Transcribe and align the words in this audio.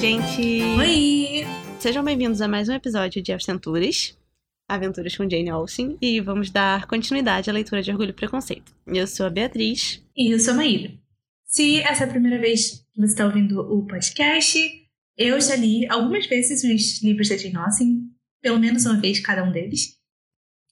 gente! 0.00 0.62
Oi! 0.78 1.44
Sejam 1.80 2.04
bem-vindos 2.04 2.40
a 2.40 2.46
mais 2.46 2.68
um 2.68 2.72
episódio 2.72 3.20
de 3.20 3.32
Aventuras, 3.32 4.16
Aventuras 4.68 5.16
com 5.16 5.28
Jane 5.28 5.50
Austen, 5.50 5.98
e 6.00 6.20
vamos 6.20 6.50
dar 6.50 6.86
continuidade 6.86 7.50
à 7.50 7.52
leitura 7.52 7.82
de 7.82 7.90
Orgulho 7.90 8.10
e 8.10 8.12
Preconceito. 8.12 8.72
Eu 8.86 9.08
sou 9.08 9.26
a 9.26 9.30
Beatriz. 9.30 10.00
E 10.16 10.32
eu 10.32 10.38
sou 10.38 10.54
a 10.54 10.58
Maíra. 10.58 10.92
Se 11.44 11.80
essa 11.80 12.04
é 12.04 12.06
a 12.06 12.10
primeira 12.10 12.38
vez 12.38 12.86
que 12.94 13.00
você 13.00 13.12
está 13.12 13.26
ouvindo 13.26 13.60
o 13.60 13.84
podcast, 13.86 14.56
eu 15.16 15.40
já 15.40 15.56
li 15.56 15.84
algumas 15.88 16.26
vezes 16.26 16.62
os 16.62 17.02
livros 17.02 17.28
da 17.28 17.36
Jane 17.36 17.56
Austen, 17.56 18.08
pelo 18.40 18.60
menos 18.60 18.86
uma 18.86 19.00
vez 19.00 19.18
cada 19.18 19.42
um 19.42 19.50
deles. 19.50 19.98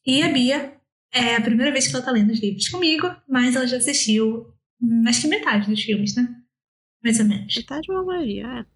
E 0.06 0.23
a 0.23 0.29
Bia 0.29 0.77
é 1.12 1.34
a 1.34 1.41
primeira 1.41 1.73
vez 1.73 1.88
que 1.88 1.95
ela 1.95 1.98
está 1.98 2.12
lendo 2.12 2.30
os 2.30 2.41
livros 2.41 2.69
comigo, 2.69 3.09
mas 3.29 3.56
ela 3.56 3.66
já 3.66 3.79
assistiu 3.79 4.55
acho 5.09 5.23
que 5.23 5.27
metade 5.27 5.69
dos 5.69 5.83
filmes, 5.83 6.15
né? 6.15 6.29
Mais 7.02 7.19
ou 7.19 7.27
menos. 7.27 7.56
Metade 7.56 7.91
uma 7.91 8.05
maioria, 8.05 8.47
é. 8.61 8.76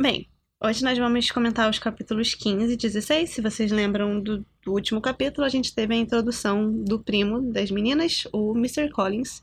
Bem, 0.00 0.28
hoje 0.62 0.84
nós 0.84 0.96
vamos 0.96 1.28
comentar 1.28 1.68
os 1.68 1.80
capítulos 1.80 2.32
15 2.32 2.72
e 2.72 2.76
16. 2.76 3.30
Se 3.30 3.40
vocês 3.40 3.72
lembram 3.72 4.22
do, 4.22 4.46
do 4.64 4.72
último 4.72 5.00
capítulo, 5.00 5.44
a 5.44 5.48
gente 5.48 5.74
teve 5.74 5.92
a 5.92 5.96
introdução 5.96 6.72
do 6.84 7.02
primo 7.02 7.52
das 7.52 7.68
meninas, 7.72 8.24
o 8.32 8.56
Mr. 8.56 8.90
Collins, 8.90 9.42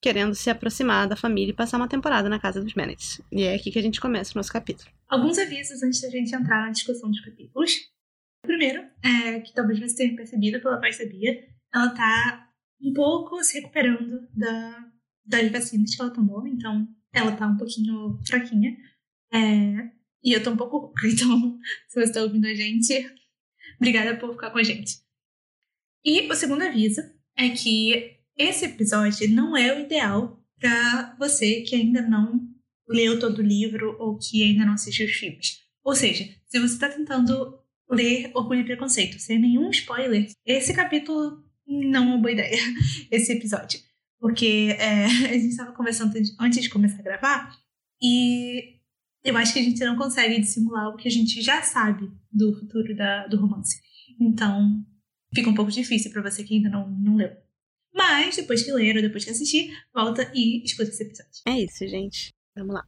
querendo 0.00 0.34
se 0.34 0.50
aproximar 0.50 1.06
da 1.06 1.14
família 1.14 1.52
e 1.52 1.56
passar 1.56 1.76
uma 1.76 1.86
temporada 1.86 2.28
na 2.28 2.40
casa 2.40 2.60
dos 2.60 2.72
Bennets. 2.72 3.22
E 3.30 3.44
é 3.44 3.54
aqui 3.54 3.70
que 3.70 3.78
a 3.78 3.82
gente 3.82 4.00
começa 4.00 4.32
o 4.32 4.38
nosso 4.38 4.52
capítulo. 4.52 4.90
Alguns 5.08 5.38
avisos 5.38 5.84
antes 5.84 6.00
da 6.00 6.10
gente 6.10 6.34
entrar 6.34 6.66
na 6.66 6.72
discussão 6.72 7.08
dos 7.08 7.20
capítulos. 7.20 7.70
O 8.44 8.48
primeiro 8.48 8.84
é 9.04 9.38
que 9.38 9.54
talvez 9.54 9.78
você 9.78 9.98
tenha 9.98 10.16
percebido 10.16 10.60
pela 10.60 10.80
voz 10.80 10.98
da 10.98 11.06
Bia, 11.06 11.46
ela 11.72 11.90
tá 11.90 12.50
um 12.82 12.92
pouco 12.92 13.40
se 13.44 13.60
recuperando 13.60 14.26
da, 14.34 14.84
das 15.24 15.48
vacinas 15.52 15.94
que 15.94 16.02
ela 16.02 16.10
tomou, 16.10 16.44
então 16.44 16.88
ela 17.14 17.36
tá 17.36 17.46
um 17.46 17.56
pouquinho 17.56 18.18
fraquinha. 18.26 18.76
É, 19.32 19.90
e 20.22 20.32
eu 20.32 20.42
tô 20.42 20.50
um 20.50 20.56
pouco 20.56 20.78
rouca, 20.78 21.06
então 21.08 21.58
se 21.88 22.00
você 22.00 22.12
tá 22.12 22.22
ouvindo 22.22 22.46
a 22.46 22.54
gente, 22.54 23.10
obrigada 23.76 24.16
por 24.16 24.32
ficar 24.32 24.50
com 24.50 24.58
a 24.58 24.62
gente. 24.62 24.98
E 26.04 26.30
o 26.30 26.34
segundo 26.34 26.62
aviso 26.62 27.00
é 27.36 27.48
que 27.50 28.16
esse 28.36 28.64
episódio 28.64 29.28
não 29.30 29.56
é 29.56 29.76
o 29.76 29.80
ideal 29.80 30.42
para 30.58 31.16
você 31.18 31.62
que 31.62 31.74
ainda 31.74 32.02
não 32.02 32.40
leu 32.88 33.18
todo 33.18 33.38
o 33.38 33.42
livro 33.42 33.96
ou 33.98 34.18
que 34.18 34.42
ainda 34.42 34.64
não 34.64 34.74
assistiu 34.74 35.06
os 35.06 35.12
filmes. 35.12 35.62
Ou 35.84 35.94
seja, 35.94 36.24
se 36.46 36.58
você 36.58 36.74
está 36.74 36.88
tentando 36.88 37.58
ler 37.90 38.30
Orgulho 38.34 38.60
e 38.60 38.64
Preconceito 38.64 39.18
sem 39.18 39.38
nenhum 39.38 39.70
spoiler, 39.70 40.28
esse 40.46 40.72
capítulo 40.72 41.44
não 41.66 42.04
é 42.04 42.06
uma 42.06 42.18
boa 42.18 42.32
ideia, 42.32 42.58
esse 43.10 43.32
episódio. 43.32 43.80
Porque 44.18 44.76
é, 44.78 45.04
a 45.30 45.32
gente 45.32 45.48
estava 45.48 45.72
conversando 45.72 46.14
antes 46.40 46.62
de 46.62 46.70
começar 46.70 47.00
a 47.00 47.02
gravar 47.02 47.56
e 48.00 48.80
eu 49.24 49.36
acho 49.36 49.52
que 49.52 49.58
a 49.58 49.62
gente 49.62 49.84
não 49.84 49.96
consegue 49.96 50.40
dissimular 50.40 50.88
o 50.88 50.96
que 50.96 51.08
a 51.08 51.10
gente 51.10 51.40
já 51.40 51.62
sabe 51.62 52.10
do 52.30 52.54
futuro 52.58 52.96
da, 52.96 53.26
do 53.26 53.36
romance. 53.36 53.80
Então, 54.20 54.84
fica 55.34 55.48
um 55.48 55.54
pouco 55.54 55.70
difícil 55.70 56.10
para 56.10 56.22
você 56.22 56.42
que 56.42 56.54
ainda 56.54 56.68
não, 56.68 56.90
não 56.90 57.16
leu. 57.16 57.30
Mas, 57.94 58.36
depois 58.36 58.62
que 58.62 58.72
ler 58.72 58.96
ou 58.96 59.02
depois 59.02 59.24
que 59.24 59.30
assistir, 59.30 59.70
volta 59.94 60.30
e 60.34 60.64
escuta 60.64 60.90
esse 60.90 61.02
episódio. 61.02 61.42
É 61.46 61.60
isso, 61.60 61.86
gente. 61.86 62.32
Vamos 62.56 62.74
lá. 62.74 62.86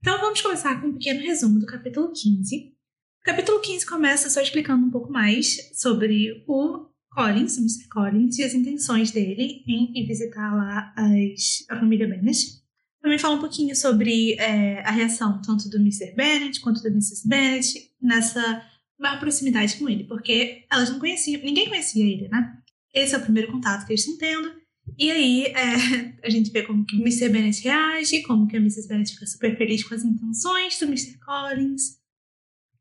Então, 0.00 0.20
vamos 0.20 0.40
começar 0.40 0.80
com 0.80 0.88
um 0.88 0.92
pequeno 0.92 1.20
resumo 1.20 1.58
do 1.58 1.66
capítulo 1.66 2.12
15. 2.12 2.74
O 3.20 3.24
capítulo 3.24 3.60
15 3.60 3.86
começa 3.86 4.28
só 4.28 4.40
explicando 4.40 4.84
um 4.84 4.90
pouco 4.90 5.10
mais 5.10 5.70
sobre 5.80 6.44
o 6.46 6.90
Collins, 7.10 7.56
o 7.56 7.60
Mr. 7.60 7.88
Collins, 7.88 8.38
e 8.38 8.42
as 8.42 8.52
intenções 8.52 9.10
dele 9.12 9.64
em 9.66 9.98
ir 9.98 10.06
visitar 10.06 10.54
lá 10.54 10.92
as, 10.94 11.64
a 11.70 11.78
família 11.78 12.06
Bennet. 12.06 12.63
Também 13.04 13.18
fala 13.18 13.34
um 13.34 13.40
pouquinho 13.40 13.76
sobre 13.76 14.32
é, 14.40 14.80
a 14.80 14.90
reação 14.90 15.38
tanto 15.42 15.68
do 15.68 15.76
Mr. 15.76 16.12
Bennet 16.12 16.58
quanto 16.62 16.82
da 16.82 16.88
Mrs. 16.88 17.28
Bennet 17.28 17.92
nessa 18.00 18.66
maior 18.98 19.20
proximidade 19.20 19.76
com 19.76 19.86
ele, 19.90 20.04
porque 20.04 20.64
elas 20.72 20.88
não 20.88 20.98
conheciam, 20.98 21.42
ninguém 21.42 21.68
conhecia 21.68 22.02
ele, 22.02 22.28
né? 22.28 22.56
Esse 22.94 23.14
é 23.14 23.18
o 23.18 23.20
primeiro 23.20 23.52
contato 23.52 23.84
que 23.84 23.92
eles 23.92 24.00
estão 24.00 24.16
tendo. 24.16 24.50
E 24.96 25.10
aí 25.10 25.44
é, 25.48 26.16
a 26.26 26.30
gente 26.30 26.50
vê 26.50 26.62
como 26.62 26.86
que 26.86 26.96
o 26.96 27.00
Mr. 27.00 27.28
Bennet 27.28 27.62
reage, 27.62 28.22
como 28.22 28.48
que 28.48 28.56
a 28.56 28.58
Mrs. 28.58 28.88
Bennet 28.88 29.12
fica 29.12 29.26
super 29.26 29.54
feliz 29.54 29.84
com 29.84 29.94
as 29.94 30.02
intenções 30.02 30.78
do 30.78 30.86
Mr. 30.86 31.18
Collins. 31.18 31.98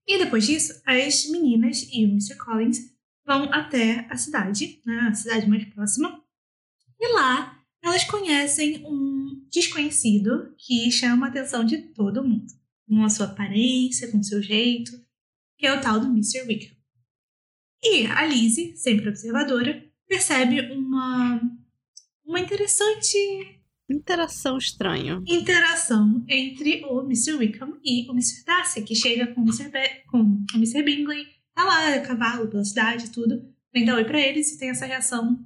E 0.08 0.20
depois 0.20 0.48
disso, 0.48 0.82
as 0.86 1.26
meninas 1.32 1.86
e 1.92 2.06
o 2.06 2.10
Mr. 2.12 2.38
Collins 2.38 2.80
vão 3.28 3.52
até 3.52 4.08
a 4.10 4.16
cidade, 4.16 4.82
né, 4.86 5.10
a 5.12 5.14
cidade 5.14 5.50
mais 5.50 5.66
próxima, 5.66 6.24
e 6.98 7.14
lá 7.14 7.62
elas 7.84 8.06
conhecem 8.06 8.86
um 8.86 9.13
desconhecido 9.54 10.54
que 10.58 10.92
chama 10.92 11.28
a 11.28 11.30
atenção 11.30 11.64
de 11.64 11.78
todo 11.94 12.24
mundo, 12.28 12.52
com 12.88 13.04
a 13.04 13.10
sua 13.10 13.28
aparência, 13.28 14.12
com 14.12 14.18
o 14.18 14.24
seu 14.24 14.42
jeito, 14.42 14.92
que 15.58 15.68
é 15.68 15.74
o 15.74 15.80
tal 15.80 16.00
do 16.00 16.08
Mr. 16.08 16.42
Wickham. 16.48 16.76
E 17.84 18.08
a 18.08 18.26
Lizzie, 18.26 18.76
sempre 18.76 19.10
observadora, 19.10 19.86
percebe 20.08 20.62
uma, 20.72 21.40
uma 22.26 22.40
interessante 22.40 23.18
Interação 23.90 24.58
estranha. 24.58 25.22
interação 25.28 26.24
entre 26.28 26.84
o 26.86 27.02
Mr. 27.02 27.34
Wickham 27.34 27.78
e 27.84 28.10
o 28.10 28.14
Mr. 28.14 28.44
Darcy, 28.46 28.82
que 28.82 28.96
chega 28.96 29.28
com 29.28 29.42
o 29.42 29.44
Mr. 29.44 29.70
Be 29.70 30.04
com 30.10 30.22
o 30.22 30.58
Mr. 30.58 30.82
Bingley 30.82 31.28
tá 31.54 31.64
lá, 31.64 32.00
cavalo 32.00 32.50
pela 32.50 32.64
cidade, 32.64 33.12
tudo. 33.12 33.54
Vem 33.74 33.86
dar 33.86 33.96
oi 33.96 34.06
pra 34.06 34.20
eles 34.20 34.52
e 34.52 34.58
tem 34.58 34.70
essa 34.70 34.86
reação. 34.86 35.38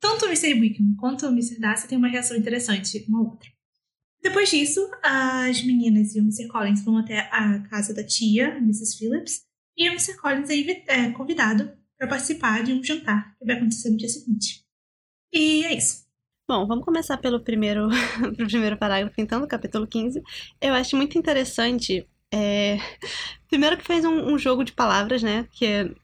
Tanto 0.00 0.26
o 0.26 0.28
Mr. 0.28 0.54
Wickham 0.54 0.94
quanto 0.98 1.26
o 1.26 1.30
Mr. 1.30 1.58
Darcy 1.58 1.88
tem 1.88 1.98
uma 1.98 2.08
reação 2.08 2.36
interessante 2.36 3.04
uma 3.08 3.22
outra. 3.22 3.48
Depois 4.26 4.50
disso, 4.50 4.80
as 5.04 5.62
meninas 5.62 6.16
e 6.16 6.18
o 6.18 6.22
Mr. 6.22 6.48
Collins 6.48 6.84
vão 6.84 6.98
até 6.98 7.20
a 7.30 7.60
casa 7.70 7.94
da 7.94 8.02
tia, 8.02 8.56
Mrs. 8.56 8.98
Phillips, 8.98 9.42
e 9.76 9.88
o 9.88 9.92
Mr. 9.92 10.16
Collins 10.16 10.50
é, 10.50 10.84
é 10.88 11.12
convidado 11.12 11.70
para 11.96 12.08
participar 12.08 12.64
de 12.64 12.72
um 12.72 12.82
jantar 12.82 13.36
que 13.38 13.46
vai 13.46 13.54
acontecer 13.54 13.88
no 13.88 13.96
dia 13.96 14.08
seguinte. 14.08 14.64
E 15.32 15.64
é 15.64 15.74
isso. 15.74 16.04
Bom, 16.48 16.66
vamos 16.66 16.84
começar 16.84 17.18
pelo 17.18 17.38
primeiro, 17.38 17.88
pelo 18.36 18.48
primeiro 18.48 18.76
parágrafo, 18.76 19.14
então, 19.18 19.40
do 19.40 19.46
capítulo 19.46 19.86
15. 19.86 20.20
Eu 20.60 20.74
acho 20.74 20.96
muito 20.96 21.16
interessante 21.16 22.04
é... 22.34 22.78
Primeiro 23.46 23.76
que 23.76 23.86
fez 23.86 24.04
um, 24.04 24.34
um, 24.34 24.36
jogo 24.36 24.64
de 24.64 24.72
palavras, 24.72 25.22
né? 25.22 25.46
Que 25.52 25.66
é, 25.66 25.94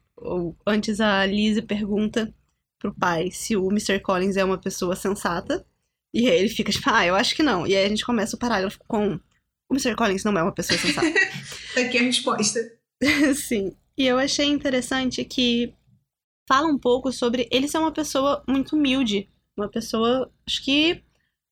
antes 0.65 1.01
a 1.01 1.27
Lizzie 1.27 1.61
pergunta 1.61 2.33
pro 2.79 2.95
pai 2.95 3.33
se 3.33 3.57
o 3.57 3.69
Mr. 3.69 3.99
Collins 3.99 4.37
é 4.37 4.45
uma 4.45 4.59
pessoa 4.59 4.95
sensata. 4.95 5.67
E 6.15 6.29
aí 6.29 6.39
ele 6.39 6.49
fica 6.49 6.71
tipo, 6.71 6.89
ah, 6.91 7.07
eu 7.07 7.15
acho 7.15 7.35
que 7.35 7.43
não. 7.43 7.67
E 7.67 7.75
aí 7.75 7.85
a 7.85 7.89
gente 7.89 8.05
começa 8.05 8.37
o 8.37 8.39
parágrafo 8.39 8.79
com 8.87 9.19
o 9.73 9.75
Mr. 9.75 9.97
Collins 9.97 10.23
não 10.23 10.37
é 10.37 10.43
uma 10.43 10.53
pessoa 10.53 10.79
sensata. 10.79 11.07
Aqui 11.77 11.97
é 11.97 12.01
a 12.01 12.05
resposta. 12.05 12.61
Sim. 13.35 13.75
E 13.97 14.07
eu 14.07 14.19
achei 14.19 14.47
interessante 14.47 15.25
que 15.25 15.73
fala 16.47 16.69
um 16.69 16.79
pouco 16.79 17.11
sobre 17.11 17.49
ele 17.51 17.67
ser 17.67 17.79
uma 17.79 17.93
pessoa 17.93 18.43
muito 18.47 18.77
humilde. 18.77 19.31
Uma 19.57 19.69
pessoa, 19.69 20.31
acho 20.47 20.63
que 20.63 21.03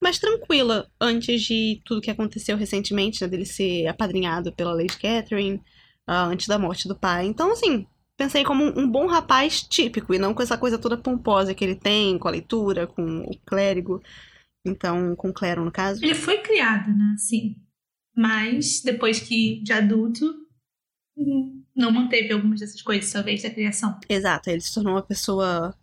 mais 0.02 0.18
tranquila 0.18 0.90
antes 1.00 1.42
de 1.42 1.80
tudo 1.84 2.00
que 2.00 2.10
aconteceu 2.10 2.56
recentemente, 2.56 3.22
né, 3.22 3.28
dele 3.28 3.46
ser 3.46 3.86
apadrinhado 3.86 4.52
pela 4.52 4.72
Lady 4.72 4.98
Catherine, 4.98 5.56
uh, 6.08 6.28
antes 6.30 6.46
da 6.46 6.58
morte 6.58 6.88
do 6.88 6.96
pai. 6.96 7.26
Então, 7.26 7.52
assim, 7.52 7.86
pensei 8.16 8.44
como 8.44 8.64
um, 8.64 8.80
um, 8.80 8.90
bom 8.90 9.06
rapaz 9.06 9.62
típico, 9.62 10.14
e 10.14 10.18
não 10.18 10.32
com 10.32 10.42
essa 10.42 10.56
coisa 10.56 10.78
toda 10.78 10.96
pomposa 10.96 11.54
que 11.54 11.64
ele 11.64 11.74
tem, 11.74 12.18
com 12.18 12.28
a 12.28 12.30
leitura, 12.30 12.86
com 12.86 13.20
o 13.20 13.38
clérigo. 13.46 14.02
Então, 14.64 15.16
com 15.16 15.30
o 15.30 15.32
clero, 15.32 15.64
no 15.64 15.72
caso. 15.72 16.04
Ele 16.04 16.14
foi 16.14 16.38
criado, 16.42 16.90
né, 16.90 17.14
sim. 17.16 17.56
Mas, 18.14 18.82
depois 18.82 19.20
que 19.20 19.62
de 19.62 19.72
adulto, 19.72 20.34
não 21.74 21.90
manteve 21.90 22.32
algumas 22.32 22.60
dessas 22.60 22.82
coisas, 22.82 23.10
talvez, 23.10 23.42
da 23.42 23.50
criação. 23.50 23.98
Exato, 24.08 24.50
ele 24.50 24.60
se 24.60 24.74
tornou 24.74 24.94
uma 24.94 25.02
pessoa 25.02 25.74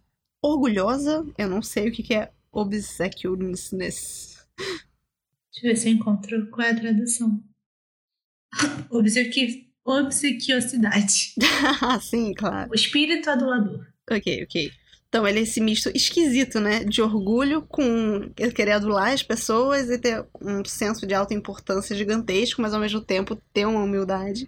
orgulhosa, 0.41 1.25
eu 1.37 1.49
não 1.49 1.61
sei 1.61 1.89
o 1.89 1.91
que, 1.91 2.03
que 2.03 2.13
é 2.13 2.31
obsequiousness. 2.51 4.45
Deixa 4.57 5.63
eu 5.63 5.69
ver 5.69 5.75
se 5.75 5.89
eu 5.89 5.93
encontro 5.93 6.49
qual 6.49 6.67
é 6.67 6.71
a 6.71 6.75
tradução. 6.75 7.43
Obsequi... 8.91 9.67
Obsequiosidade. 9.83 11.33
Sim, 12.01 12.33
claro. 12.33 12.69
O 12.69 12.75
espírito 12.75 13.29
adulador. 13.29 13.87
Ok, 14.11 14.43
ok. 14.43 14.71
Então 15.17 15.27
ele 15.27 15.39
é 15.39 15.41
esse 15.41 15.59
misto 15.59 15.89
esquisito, 15.95 16.59
né? 16.59 16.83
De 16.83 17.01
orgulho 17.01 17.63
com 17.63 18.31
querer 18.53 18.73
adular 18.73 19.13
as 19.13 19.23
pessoas 19.23 19.89
e 19.89 19.97
ter 19.97 20.23
um 20.39 20.63
senso 20.63 21.07
de 21.07 21.15
alta 21.15 21.33
importância 21.33 21.95
gigantesco, 21.95 22.61
mas 22.61 22.71
ao 22.71 22.79
mesmo 22.79 23.01
tempo 23.01 23.35
ter 23.51 23.65
uma 23.65 23.81
humildade. 23.81 24.47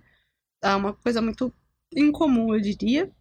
É 0.64 0.76
uma 0.76 0.94
coisa 0.94 1.24
muito 1.24 1.52
incomum, 1.96 2.54
eu 2.54 2.62
diria. 2.62 3.12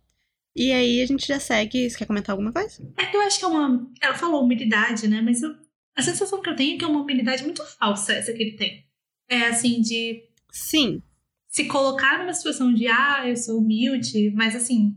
E 0.54 0.70
aí 0.72 1.00
a 1.00 1.06
gente 1.06 1.26
já 1.26 1.40
segue. 1.40 1.88
Você 1.88 1.96
quer 1.96 2.04
comentar 2.04 2.34
alguma 2.34 2.52
coisa? 2.52 2.86
É 2.98 3.06
que 3.06 3.16
eu 3.16 3.22
acho 3.22 3.38
que 3.38 3.46
é 3.46 3.48
uma. 3.48 3.90
Ela 4.02 4.14
falou 4.14 4.44
humildade, 4.44 5.08
né? 5.08 5.22
Mas 5.22 5.40
eu... 5.40 5.56
a 5.96 6.02
sensação 6.02 6.42
que 6.42 6.50
eu 6.50 6.56
tenho 6.56 6.74
é 6.74 6.78
que 6.78 6.84
é 6.84 6.88
uma 6.88 7.00
humildade 7.00 7.44
muito 7.44 7.64
falsa 7.64 8.12
essa 8.12 8.34
que 8.34 8.42
ele 8.42 8.56
tem. 8.58 8.84
É 9.26 9.46
assim, 9.46 9.80
de. 9.80 10.22
Sim. 10.52 11.02
Se 11.48 11.64
colocar 11.64 12.18
numa 12.18 12.34
situação 12.34 12.74
de, 12.74 12.86
ah, 12.88 13.26
eu 13.26 13.36
sou 13.36 13.58
humilde, 13.58 14.30
mas 14.34 14.54
assim. 14.54 14.94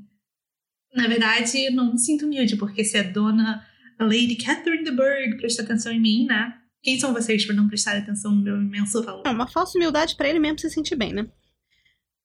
Na 0.93 1.07
verdade, 1.07 1.69
não 1.69 1.93
me 1.93 1.99
sinto 1.99 2.25
humilde, 2.25 2.57
porque 2.57 2.83
se 2.83 2.97
a 2.97 3.03
dona 3.03 3.65
a 3.97 4.03
Lady 4.03 4.35
Catherine 4.35 4.83
de 4.83 4.91
Burgh 4.91 5.37
presta 5.37 5.61
atenção 5.61 5.91
em 5.91 5.99
mim, 5.99 6.25
né? 6.25 6.57
Quem 6.81 6.99
são 6.99 7.13
vocês 7.13 7.45
para 7.45 7.55
não 7.55 7.67
prestar 7.67 7.95
atenção 7.95 8.33
no 8.33 8.41
meu 8.41 8.57
imenso 8.57 9.03
valor? 9.03 9.21
É 9.25 9.29
uma 9.29 9.47
falsa 9.47 9.77
humildade 9.77 10.15
para 10.15 10.27
ele 10.27 10.39
mesmo 10.39 10.59
se 10.59 10.71
sentir 10.71 10.95
bem, 10.95 11.13
né? 11.13 11.27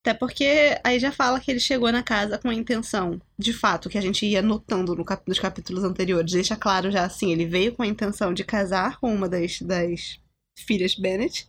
Até 0.01 0.13
porque 0.13 0.79
aí 0.83 0.99
já 0.99 1.11
fala 1.11 1.39
que 1.39 1.51
ele 1.51 1.59
chegou 1.59 1.91
na 1.91 2.01
casa 2.01 2.37
com 2.37 2.49
a 2.49 2.53
intenção, 2.53 3.21
de 3.37 3.53
fato, 3.53 3.89
que 3.89 3.97
a 3.97 4.01
gente 4.01 4.25
ia 4.25 4.41
notando 4.41 4.95
no 4.95 5.05
cap 5.05 5.21
nos 5.27 5.37
capítulos 5.37 5.83
anteriores. 5.83 6.31
Deixa 6.31 6.55
claro 6.55 6.89
já 6.89 7.03
assim, 7.03 7.31
ele 7.31 7.45
veio 7.45 7.73
com 7.73 7.83
a 7.83 7.87
intenção 7.87 8.33
de 8.33 8.43
casar 8.43 8.99
com 8.99 9.13
uma 9.13 9.29
das, 9.29 9.61
das 9.61 10.19
filhas 10.65 10.95
Bennett. 10.95 11.45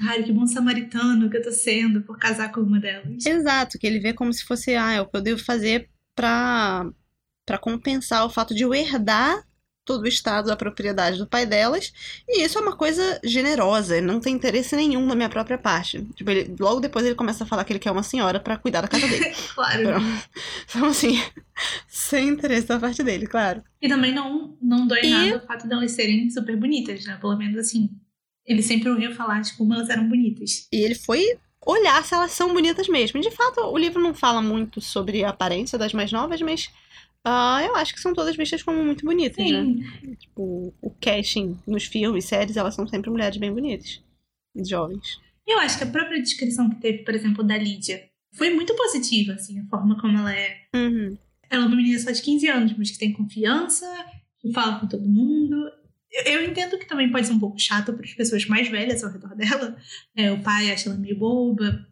Ai, 0.00 0.22
que 0.22 0.32
bom 0.32 0.46
samaritano 0.46 1.28
que 1.28 1.38
eu 1.38 1.42
tô 1.42 1.50
sendo 1.50 2.02
por 2.02 2.18
casar 2.18 2.52
com 2.52 2.60
uma 2.60 2.78
delas. 2.78 3.26
Exato, 3.26 3.78
que 3.78 3.86
ele 3.86 3.98
vê 3.98 4.12
como 4.12 4.32
se 4.32 4.44
fosse, 4.44 4.74
ah, 4.74 4.92
é 4.92 5.00
o 5.00 5.06
que 5.06 5.16
eu 5.16 5.22
devo 5.22 5.42
fazer 5.42 5.88
pra, 6.14 6.86
pra 7.46 7.58
compensar 7.58 8.24
o 8.24 8.30
fato 8.30 8.54
de 8.54 8.62
eu 8.62 8.74
herdar 8.74 9.44
todo 9.84 10.02
o 10.02 10.08
estado 10.08 10.46
da 10.46 10.56
propriedade 10.56 11.18
do 11.18 11.26
pai 11.26 11.44
delas. 11.44 11.92
E 12.28 12.42
isso 12.44 12.58
é 12.58 12.60
uma 12.60 12.76
coisa 12.76 13.20
generosa, 13.24 13.96
ele 13.96 14.06
não 14.06 14.20
tem 14.20 14.34
interesse 14.34 14.76
nenhum 14.76 15.06
na 15.06 15.14
minha 15.14 15.28
própria 15.28 15.58
parte. 15.58 16.04
Tipo, 16.14 16.30
ele, 16.30 16.54
logo 16.58 16.80
depois 16.80 17.04
ele 17.04 17.14
começa 17.14 17.44
a 17.44 17.46
falar 17.46 17.64
que 17.64 17.72
ele 17.72 17.80
quer 17.80 17.90
uma 17.90 18.02
senhora 18.02 18.38
para 18.38 18.56
cuidar 18.56 18.80
da 18.80 18.88
casa 18.88 19.06
dele. 19.06 19.32
claro. 19.54 19.82
Então, 20.68 20.86
assim, 20.86 21.20
sem 21.88 22.28
interesse 22.28 22.66
da 22.66 22.78
parte 22.78 23.02
dele, 23.02 23.26
claro. 23.26 23.62
E 23.80 23.88
também 23.88 24.14
não, 24.14 24.56
não 24.60 24.86
dói 24.86 25.00
e... 25.02 25.10
nada 25.10 25.38
o 25.38 25.46
fato 25.46 25.66
delas 25.66 25.92
serem 25.92 26.30
super 26.30 26.56
bonitas, 26.56 27.04
né? 27.04 27.16
Pelo 27.20 27.36
menos 27.36 27.58
assim. 27.58 27.90
Ele 28.44 28.62
sempre 28.62 28.90
ouviu 28.90 29.14
falar 29.14 29.40
de 29.40 29.56
como 29.56 29.72
elas 29.72 29.88
eram 29.88 30.08
bonitas. 30.08 30.66
E 30.72 30.84
ele 30.84 30.96
foi 30.96 31.38
olhar 31.64 32.04
se 32.04 32.14
elas 32.14 32.32
são 32.32 32.52
bonitas 32.52 32.88
mesmo. 32.88 33.20
De 33.20 33.30
fato, 33.30 33.60
o 33.60 33.78
livro 33.78 34.02
não 34.02 34.14
fala 34.14 34.42
muito 34.42 34.80
sobre 34.80 35.24
a 35.24 35.30
aparência 35.30 35.78
das 35.78 35.92
mais 35.92 36.12
novas, 36.12 36.40
mas 36.40 36.70
Uh, 37.24 37.62
eu 37.64 37.76
acho 37.76 37.94
que 37.94 38.00
são 38.00 38.12
todas 38.12 38.34
vistas 38.34 38.64
como 38.64 38.82
muito 38.82 39.04
bonitas, 39.04 39.46
Sim. 39.46 39.52
né? 39.52 40.16
Tipo, 40.18 40.74
o 40.82 40.90
casting 41.00 41.56
nos 41.66 41.84
filmes, 41.84 42.24
séries, 42.24 42.56
elas 42.56 42.74
são 42.74 42.86
sempre 42.86 43.10
mulheres 43.10 43.36
bem 43.36 43.52
bonitas. 43.52 44.02
Jovens. 44.56 45.20
Eu 45.46 45.58
acho 45.60 45.78
que 45.78 45.84
a 45.84 45.90
própria 45.90 46.20
descrição 46.20 46.68
que 46.68 46.80
teve, 46.80 47.04
por 47.04 47.14
exemplo, 47.14 47.44
da 47.44 47.56
Lídia 47.56 48.02
foi 48.34 48.50
muito 48.50 48.74
positiva, 48.74 49.34
assim, 49.34 49.60
a 49.60 49.66
forma 49.66 50.00
como 50.00 50.18
ela 50.18 50.34
é. 50.34 50.66
Uhum. 50.74 51.16
Ela 51.48 51.64
é 51.64 51.66
uma 51.66 51.76
menina 51.76 51.98
só 51.98 52.10
de 52.10 52.22
15 52.22 52.48
anos, 52.48 52.74
mas 52.76 52.90
que 52.90 52.98
tem 52.98 53.12
confiança, 53.12 53.86
que 54.40 54.52
fala 54.52 54.80
com 54.80 54.88
todo 54.88 55.08
mundo. 55.08 55.70
Eu, 56.12 56.44
entendo 56.44 56.78
que 56.78 56.86
também 56.86 57.10
pode 57.10 57.26
ser 57.26 57.32
um 57.32 57.40
pouco 57.40 57.58
chato 57.58 57.92
para 57.92 58.04
as 58.04 58.12
pessoas 58.12 58.44
mais 58.46 58.68
velhas 58.68 59.02
ao 59.02 59.10
redor 59.10 59.34
dela. 59.34 59.76
É, 60.14 60.30
o 60.30 60.42
pai 60.42 60.70
acha 60.70 60.90
ela 60.90 60.98
meio 60.98 61.18
boba, 61.18 61.86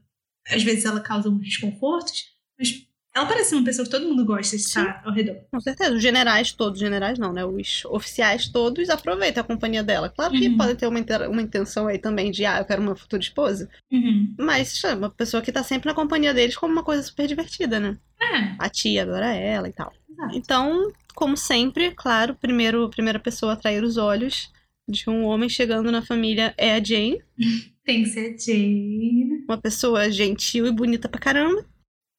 às 0.49 0.63
vezes 0.63 0.85
ela 0.85 1.01
causa 1.01 1.31
uns 1.31 1.43
desconfortos, 1.43 2.25
mas 2.59 2.87
ela 3.15 3.27
parece 3.27 3.55
uma 3.55 3.65
pessoa 3.65 3.85
que 3.85 3.91
todo 3.91 4.07
mundo 4.07 4.25
gosta 4.25 4.57
de 4.57 4.63
estar 4.63 4.85
Sim. 4.85 5.09
ao 5.09 5.13
redor. 5.13 5.37
Com 5.51 5.61
certeza. 5.61 5.93
Os 5.93 6.03
generais 6.03 6.53
todos, 6.53 6.79
generais 6.79 7.19
não, 7.19 7.33
né? 7.33 7.45
Os 7.45 7.85
oficiais 7.87 8.49
todos 8.49 8.89
aproveitam 8.89 9.43
a 9.43 9.47
companhia 9.47 9.83
dela. 9.83 10.09
Claro 10.09 10.33
que 10.33 10.49
uhum. 10.49 10.57
podem 10.57 10.77
ter 10.77 10.87
uma, 10.87 11.29
uma 11.29 11.43
intenção 11.43 11.89
aí 11.89 11.99
também 11.99 12.31
de, 12.31 12.45
ah, 12.45 12.59
eu 12.59 12.65
quero 12.65 12.81
uma 12.81 12.95
futura 12.95 13.21
esposa. 13.21 13.69
Uhum. 13.91 14.35
Mas 14.39 14.83
é 14.85 14.95
uma 14.95 15.11
pessoa 15.11 15.43
que 15.43 15.51
tá 15.51 15.63
sempre 15.65 15.89
na 15.89 15.95
companhia 15.95 16.33
deles 16.33 16.57
como 16.57 16.73
uma 16.73 16.85
coisa 16.85 17.03
super 17.03 17.27
divertida, 17.27 17.81
né? 17.81 17.99
É. 18.21 18.55
A 18.59 18.69
tia 18.69 19.03
adora 19.03 19.35
ela 19.35 19.69
e 19.69 19.73
tal. 19.73 19.93
Exato. 20.09 20.37
Então, 20.37 20.93
como 21.15 21.37
sempre, 21.37 21.91
claro, 21.93 22.37
primeiro, 22.37 22.89
primeira 22.91 23.19
pessoa 23.19 23.53
a 23.53 23.55
atrair 23.55 23.83
os 23.83 23.97
olhos 23.97 24.53
de 24.89 25.09
um 25.11 25.25
homem 25.25 25.49
chegando 25.49 25.91
na 25.91 26.03
família 26.03 26.55
é 26.57 26.75
a 26.75 26.83
Jane. 26.83 27.21
Tem 27.85 28.05
que 28.05 28.11
ser 28.11 28.35
a 28.35 28.39
Jane. 28.39 29.45
Uma 29.49 29.59
pessoa 29.59 30.11
gentil 30.13 30.67
e 30.67 30.73
bonita 30.73 31.09
pra 31.09 31.21
caramba. 31.21 31.65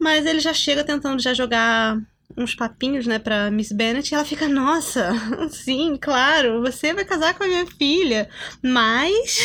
Mas 0.02 0.26
ele 0.26 0.40
já 0.40 0.52
chega 0.52 0.84
tentando 0.84 1.22
já 1.22 1.32
jogar 1.32 1.96
uns 2.36 2.56
papinhos, 2.56 3.06
né, 3.06 3.20
pra 3.20 3.52
Miss 3.52 3.72
Bennet, 3.72 4.10
e 4.10 4.16
ela 4.16 4.26
fica, 4.26 4.48
nossa, 4.48 5.12
sim, 5.52 5.96
claro, 6.02 6.62
você 6.62 6.92
vai 6.92 7.06
casar 7.06 7.38
com 7.38 7.44
a 7.44 7.48
minha 7.48 7.68
filha, 7.68 8.28
mas... 8.64 9.38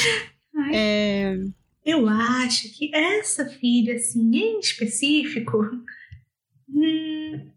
É... 0.73 1.37
Eu 1.85 2.08
acho 2.08 2.73
que 2.76 2.91
essa 2.94 3.47
filha, 3.47 3.94
assim, 3.94 4.35
em 4.35 4.58
específico, 4.58 5.58
hum, 6.69 7.50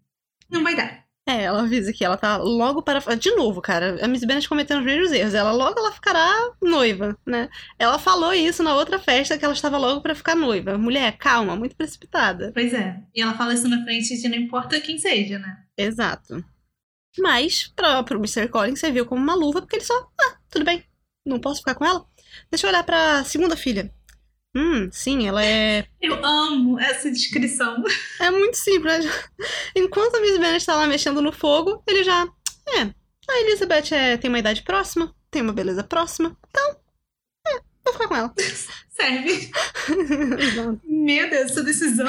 não 0.51 0.63
vai 0.63 0.75
dar. 0.75 1.05
É, 1.29 1.43
ela 1.43 1.61
avisa 1.61 1.93
que 1.93 2.03
ela 2.03 2.17
tá 2.17 2.37
logo 2.37 2.81
para. 2.81 2.99
De 3.15 3.29
novo, 3.35 3.61
cara, 3.61 4.03
a 4.03 4.07
Miss 4.07 4.23
Bennet 4.23 4.49
cometendo 4.49 4.79
os 4.79 4.85
mesmos 4.85 5.11
erros. 5.11 5.35
Ela 5.35 5.51
logo 5.51 5.79
ela 5.79 5.91
ficará 5.91 6.27
noiva, 6.59 7.15
né? 7.23 7.49
Ela 7.77 7.99
falou 7.99 8.33
isso 8.33 8.63
na 8.63 8.75
outra 8.75 8.97
festa 8.97 9.37
que 9.37 9.45
ela 9.45 9.53
estava 9.53 9.77
logo 9.77 10.01
para 10.01 10.15
ficar 10.15 10.33
noiva. 10.33 10.75
Mulher, 10.75 11.15
calma, 11.19 11.55
muito 11.55 11.75
precipitada. 11.75 12.51
Pois 12.51 12.73
é. 12.73 12.99
E 13.13 13.21
ela 13.21 13.35
fala 13.35 13.53
isso 13.53 13.67
na 13.67 13.83
frente 13.83 14.19
de 14.19 14.27
não 14.27 14.37
importa 14.37 14.81
quem 14.81 14.97
seja, 14.97 15.37
né? 15.37 15.55
Exato. 15.77 16.43
Mas, 17.19 17.67
pra, 17.75 18.01
pro 18.01 18.17
Mr. 18.17 18.47
Collins, 18.47 18.79
você 18.79 18.91
viu 18.91 19.05
como 19.05 19.21
uma 19.21 19.35
luva, 19.35 19.61
porque 19.61 19.75
ele 19.75 19.85
só. 19.85 19.93
Ah, 20.19 20.37
tudo 20.49 20.65
bem. 20.65 20.83
Não 21.23 21.39
posso 21.39 21.59
ficar 21.59 21.75
com 21.75 21.85
ela? 21.85 22.03
Deixa 22.49 22.65
eu 22.65 22.71
olhar 22.71 22.83
pra 22.83 23.23
segunda 23.23 23.55
filha. 23.55 23.93
Hum, 24.55 24.89
sim, 24.91 25.27
ela 25.27 25.45
é. 25.45 25.85
Eu 26.01 26.25
amo 26.25 26.79
essa 26.79 27.11
descrição. 27.11 27.83
É 28.19 28.31
muito 28.31 28.55
simples. 28.57 29.05
Enquanto 29.75 30.15
a 30.15 30.21
Miss 30.21 30.37
Bennet 30.37 30.57
está 30.57 30.75
lá 30.75 30.87
mexendo 30.87 31.21
no 31.21 31.31
fogo, 31.31 31.83
ele 31.87 32.03
já. 32.03 32.27
É. 32.67 32.81
A 33.29 33.41
Elizabeth 33.41 33.93
é, 33.93 34.17
tem 34.17 34.27
uma 34.27 34.39
idade 34.39 34.63
próxima, 34.63 35.15
tem 35.29 35.41
uma 35.43 35.53
beleza 35.53 35.83
próxima. 35.83 36.35
Então, 36.49 36.77
é, 37.47 37.59
vou 37.85 37.93
ficar 37.93 38.07
com 38.07 38.15
ela. 38.15 38.33
Serve. 38.89 39.51
Meu 40.83 41.29
Deus, 41.29 41.51
essa 41.51 41.63
decisão. 41.63 42.07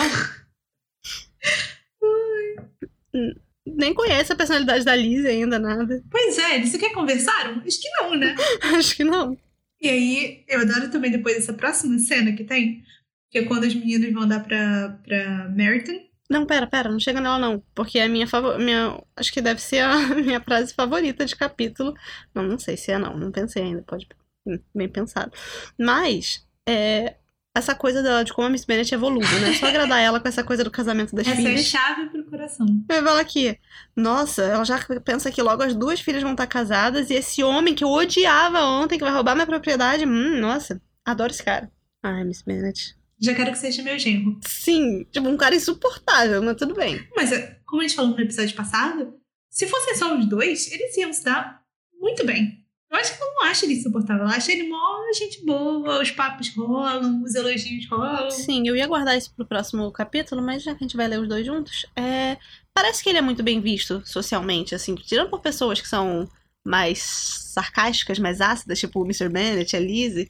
Nem 3.67 3.93
conhece 3.93 4.33
a 4.33 4.37
personalidade 4.37 4.85
da 4.85 4.97
Liz 4.97 5.27
ainda, 5.27 5.59
nada. 5.59 6.03
Pois 6.11 6.39
é, 6.39 6.57
eles 6.57 6.71
sequer 6.71 6.93
conversaram? 6.93 7.63
Acho 7.67 7.81
que 7.81 7.91
não, 7.91 8.17
né? 8.17 8.35
Acho 8.77 8.97
que 8.97 9.05
não. 9.05 9.39
E 9.81 9.89
aí, 9.89 10.45
eu 10.49 10.61
adoro 10.61 10.91
também 10.91 11.11
depois 11.11 11.37
essa 11.37 11.55
próxima 11.55 11.99
cena 11.99 12.33
que 12.33 12.45
tem, 12.45 12.85
que 13.31 13.39
é 13.39 13.45
quando 13.47 13.65
as 13.65 13.75
meninas 13.75 14.13
vão 14.13 14.29
dar 14.29 14.41
pra, 14.41 14.99
pra 15.03 15.49
Meriton. 15.49 16.11
Não, 16.29 16.47
pera, 16.47 16.67
pera, 16.67 16.91
não 16.91 17.01
chega 17.01 17.21
nela 17.21 17.39
não. 17.39 17.61
Porque 17.75 17.99
é 17.99 18.05
a 18.05 18.09
minha 18.09 18.27
favorita. 18.27 18.63
Minha, 18.63 19.03
acho 19.17 19.33
que 19.33 19.41
deve 19.43 19.61
ser 19.61 19.81
a 19.81 20.09
minha 20.15 20.41
frase 20.41 20.73
favorita 20.75 21.25
de 21.27 21.35
capítulo. 21.35 21.95
Não, 22.35 22.43
não 22.45 22.59
sei 22.59 22.77
se 22.77 22.93
é 22.93 22.99
não, 22.99 23.17
não 23.19 23.33
pensei 23.33 23.63
ainda, 23.63 23.83
pode. 23.83 24.07
Hum, 24.47 24.59
bem 24.75 24.89
pensado. 24.89 25.33
Mas, 25.79 26.47
é, 26.69 27.17
essa 27.57 27.75
coisa 27.75 28.03
dela 28.03 28.25
de 28.25 28.33
como 28.33 28.47
a 28.47 28.51
Miss 28.51 28.65
Bennet 28.65 28.95
é 28.95 28.97
voludo, 28.97 29.27
né? 29.41 29.55
Só 29.55 29.67
agradar 29.67 30.01
ela 30.01 30.21
com 30.21 30.29
essa 30.29 30.45
coisa 30.45 30.63
do 30.63 30.71
casamento 30.71 31.15
das 31.15 31.27
essa 31.27 31.37
filhas. 31.37 31.61
Essa 31.61 31.77
é 31.77 31.81
a 31.81 31.83
chave 31.83 32.11
pro 32.11 32.25
coração. 32.25 32.67
Eu 32.89 33.03
falo 33.03 33.19
aqui, 33.19 33.59
nossa, 33.97 34.43
ela 34.43 34.65
já 34.65 34.79
pensa 35.05 35.31
que 35.31 35.43
logo 35.43 35.63
as 35.63 35.75
duas 35.75 36.01
filhas 36.01 36.23
vão 36.23 36.33
estar 36.33 36.47
casadas 36.47 37.11
e 37.11 37.15
esse 37.15 37.43
homem 37.43 37.75
que 37.75 37.83
eu 37.83 37.89
odiava 37.89 38.61
ontem, 38.65 38.99
que 38.99 39.05
vai 39.05 39.13
roubar 39.13 39.35
minha 39.35 39.47
propriedade, 39.47 40.07
hum, 40.07 40.41
nossa, 40.41 40.81
adoro 41.05 41.33
esse 41.33 41.43
cara. 41.43 41.71
Ai, 42.03 42.25
Miss 42.25 42.43
Bennet. 42.43 42.97
Já 43.21 43.35
quero 43.35 43.51
que 43.53 43.59
seja 43.59 43.83
meu 43.83 43.99
genro. 43.99 44.39
Sim, 44.47 45.05
tipo, 45.11 45.29
um 45.29 45.37
cara 45.37 45.55
insuportável, 45.55 46.43
mas 46.43 46.57
tudo 46.57 46.75
bem. 46.75 47.07
Mas, 47.15 47.31
como 47.67 47.83
a 47.83 47.85
gente 47.87 47.97
falou 47.97 48.13
no 48.13 48.21
episódio 48.21 48.55
passado, 48.57 49.15
se 49.51 49.67
fossem 49.67 49.95
só 49.95 50.17
os 50.17 50.27
dois, 50.27 50.73
eles 50.73 50.97
iam 50.97 51.13
se 51.13 51.25
dar 51.25 51.61
muito 52.01 52.25
bem. 52.25 52.60
Eu 52.91 52.99
acho 52.99 53.17
que 53.17 53.23
eu 53.23 53.35
não 53.35 53.45
acho 53.45 53.65
ele 53.65 53.75
insuportável. 53.75 54.25
Eu 54.25 54.31
acho 54.31 54.51
ele 54.51 54.69
mó 54.69 54.91
gente 55.13 55.45
boa, 55.45 56.01
os 56.01 56.11
papos 56.11 56.55
rolam, 56.55 57.23
os 57.23 57.35
elogios 57.35 57.87
rolam. 57.89 58.31
Sim, 58.31 58.67
eu 58.67 58.77
ia 58.77 58.87
guardar 58.87 59.17
isso 59.17 59.33
pro 59.35 59.47
próximo 59.47 59.91
capítulo, 59.91 60.43
mas 60.43 60.63
já 60.63 60.75
que 60.75 60.85
a 60.85 60.87
gente 60.87 60.97
vai 60.97 61.09
ler 61.09 61.21
os 61.21 61.29
dois 61.29 61.45
juntos, 61.45 61.87
é... 61.97 62.37
parece 62.75 63.03
que 63.03 63.09
ele 63.09 63.19
é 63.19 63.23
muito 63.23 63.43
bem 63.43 63.61
visto 63.61 64.03
socialmente, 64.05 64.75
assim, 64.75 64.95
tirando 64.95 65.31
por 65.31 65.41
pessoas 65.41 65.81
que 65.81 65.89
são 65.89 66.29
mais 66.65 67.01
sarcásticas, 67.01 68.19
mais 68.19 68.41
ácidas, 68.41 68.79
tipo 68.79 69.01
o 69.01 69.05
Mr. 69.05 69.29
Bennett, 69.29 69.77
a 69.77 69.81
Lizzie, 69.81 70.29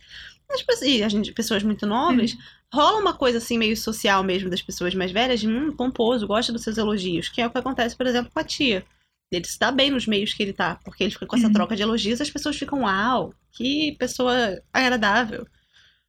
mas, 0.49 0.83
e 0.83 1.03
a 1.03 1.09
gente, 1.09 1.33
pessoas 1.33 1.63
muito 1.63 1.87
novas, 1.87 2.37
rola 2.73 2.99
uma 2.99 3.13
coisa 3.13 3.39
assim 3.39 3.57
meio 3.57 3.77
social 3.77 4.23
mesmo 4.23 4.51
das 4.51 4.63
pessoas 4.63 4.95
mais 4.95 5.13
velhas, 5.13 5.41
de 5.41 5.49
hum, 5.49 5.73
pomposo, 5.73 6.27
gosta 6.27 6.53
dos 6.53 6.63
seus 6.63 6.79
elogios, 6.79 7.29
que 7.29 7.41
é 7.41 7.47
o 7.47 7.51
que 7.51 7.59
acontece, 7.59 7.97
por 7.97 8.07
exemplo, 8.07 8.31
com 8.33 8.41
a 8.41 8.45
tia. 8.45 8.85
Ele 9.31 9.45
se 9.45 9.59
dá 9.59 9.71
bem 9.71 9.91
nos 9.91 10.07
meios 10.07 10.35
que 10.35 10.43
ele 10.43 10.53
tá, 10.53 10.77
porque 10.85 11.05
ele 11.05 11.13
fica 11.13 11.27
com 11.27 11.37
essa 11.37 11.47
uhum. 11.47 11.53
troca 11.53 11.77
de 11.77 11.83
elogios, 11.83 12.21
as 12.21 12.31
pessoas 12.31 12.57
ficam, 12.57 12.81
uau, 12.81 13.33
que 13.53 13.97
pessoa 13.99 14.61
agradável. 14.73 15.47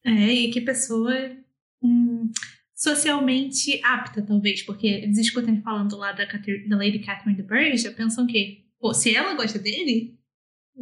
É, 0.04 0.12
e 0.12 0.52
que 0.52 0.62
pessoa 0.62 1.14
hum, 1.84 2.32
socialmente 2.74 3.80
apta, 3.84 4.24
talvez, 4.24 4.64
porque 4.64 4.88
eles 4.88 5.20
escutam 5.20 5.62
falando 5.62 5.96
lá 5.98 6.12
da, 6.12 6.26
da 6.26 6.78
Lady 6.78 7.00
Catherine 7.00 7.36
de 7.36 7.44
Bourgh, 7.44 7.78
já 7.78 7.92
pensam 7.92 8.26
que, 8.26 8.66
pô, 8.80 8.92
se 8.94 9.16
ela 9.16 9.36
gosta 9.36 9.60
dele, 9.60 10.18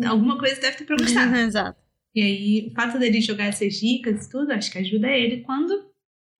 alguma 0.06 0.38
coisa 0.38 0.62
deve 0.62 0.78
ter 0.78 0.86
pra 0.86 0.96
gostar. 0.96 1.38
Exato. 1.40 1.80
E 2.16 2.22
aí, 2.22 2.68
o 2.72 2.74
fato 2.74 2.98
dele 2.98 3.22
jogar 3.22 3.46
essas 3.46 3.74
dicas 3.76 4.26
e 4.26 4.30
tudo, 4.30 4.52
acho 4.52 4.72
que 4.72 4.78
ajuda 4.78 5.10
ele 5.10 5.42
quando 5.42 5.90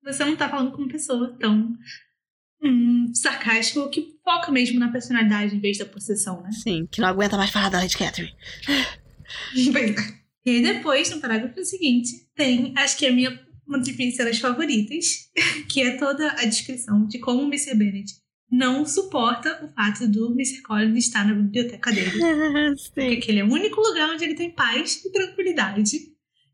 você 0.02 0.24
não 0.24 0.36
tá 0.36 0.48
falando 0.48 0.72
com 0.72 0.78
uma 0.78 0.88
pessoa 0.88 1.36
tão 1.38 1.76
hum, 2.62 3.12
sarcástico 3.14 3.88
que 3.90 4.09
foca 4.24 4.50
mesmo 4.52 4.78
na 4.78 4.90
personalidade 4.90 5.54
em 5.54 5.60
vez 5.60 5.78
da 5.78 5.84
possessão, 5.84 6.42
né? 6.42 6.50
Sim, 6.52 6.86
que 6.90 7.00
não 7.00 7.08
aguenta 7.08 7.36
mais 7.36 7.50
falar 7.50 7.68
da 7.68 7.78
Lady 7.78 7.96
Catherine. 7.96 8.34
É. 10.44 10.50
e 10.50 10.60
depois, 10.60 11.08
no 11.10 11.20
parágrafo 11.20 11.64
seguinte, 11.64 12.10
tem, 12.34 12.74
acho 12.76 12.96
que 12.96 13.06
é 13.06 13.10
a 13.10 13.12
minha 13.12 13.30
uma 13.70 13.78
das 13.78 13.96
minhas 13.96 14.16
cenas 14.16 14.38
favoritas, 14.38 15.30
que 15.70 15.80
é 15.80 15.96
toda 15.96 16.32
a 16.32 16.44
descrição 16.44 17.06
de 17.06 17.20
como 17.20 17.42
o 17.42 17.46
Mr. 17.46 17.76
Bennet 17.76 18.12
não 18.50 18.84
suporta 18.84 19.64
o 19.64 19.68
fato 19.68 20.08
do 20.08 20.32
Mr. 20.32 20.62
Collins 20.62 21.06
estar 21.06 21.24
na 21.24 21.34
biblioteca 21.34 21.92
dele. 21.92 22.10
Sim. 22.76 22.90
Porque 22.92 23.14
aquele 23.18 23.38
é 23.38 23.44
o 23.44 23.52
único 23.52 23.80
lugar 23.80 24.10
onde 24.10 24.24
ele 24.24 24.34
tem 24.34 24.50
paz 24.50 25.04
e 25.04 25.12
tranquilidade. 25.12 25.98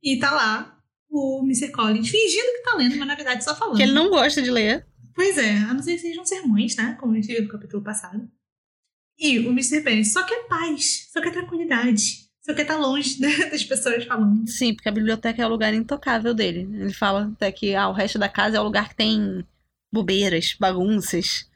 E 0.03 0.19
tá 0.19 0.31
lá 0.31 0.77
o 1.09 1.43
Mr. 1.43 1.73
Collins 1.73 2.11
fingindo 2.11 2.53
que 2.53 2.71
tá 2.71 2.77
lendo, 2.77 2.97
mas 2.99 3.09
na 3.09 3.15
verdade 3.15 3.43
só 3.43 3.57
falando. 3.57 3.79
Que 3.79 3.83
ele 3.85 3.93
não 3.93 4.11
gosta 4.11 4.43
de 4.43 4.51
ler. 4.51 4.87
Pois 5.17 5.39
é, 5.39 5.57
a 5.57 5.73
não 5.73 5.83
ser 5.83 5.95
que 5.95 6.01
sejam 6.01 6.27
sermões, 6.27 6.77
né? 6.77 6.95
Como 7.01 7.13
a 7.13 7.17
gente 7.17 7.29
viu 7.29 7.43
no 7.43 7.49
capítulo 7.49 7.83
passado. 7.83 8.31
E 9.19 9.39
o 9.39 9.51
Mr. 9.51 9.81
Bennet 9.81 10.07
só 10.07 10.23
quer 10.25 10.47
paz, 10.47 11.09
só 11.11 11.23
quer 11.23 11.33
tranquilidade. 11.33 12.27
Só 12.43 12.55
quer 12.55 12.63
estar 12.63 12.77
longe 12.77 13.19
das 13.51 13.65
pessoas 13.65 14.05
falando. 14.05 14.47
Sim, 14.47 14.75
porque 14.75 14.89
a 14.89 14.93
biblioteca 14.93 15.43
é 15.43 15.47
o 15.47 15.49
lugar 15.49 15.73
intocável 15.73 16.35
dele. 16.35 16.69
Ele 16.79 16.93
fala 16.93 17.33
até 17.35 17.51
que 17.51 17.75
ah, 17.75 17.89
o 17.89 17.93
resto 17.95 18.19
da 18.19 18.29
casa 18.29 18.59
é 18.59 18.61
o 18.61 18.65
lugar 18.65 18.91
que 18.91 18.95
tem 18.95 19.45
bobeiras, 19.91 20.55
bagunças. 20.61 21.51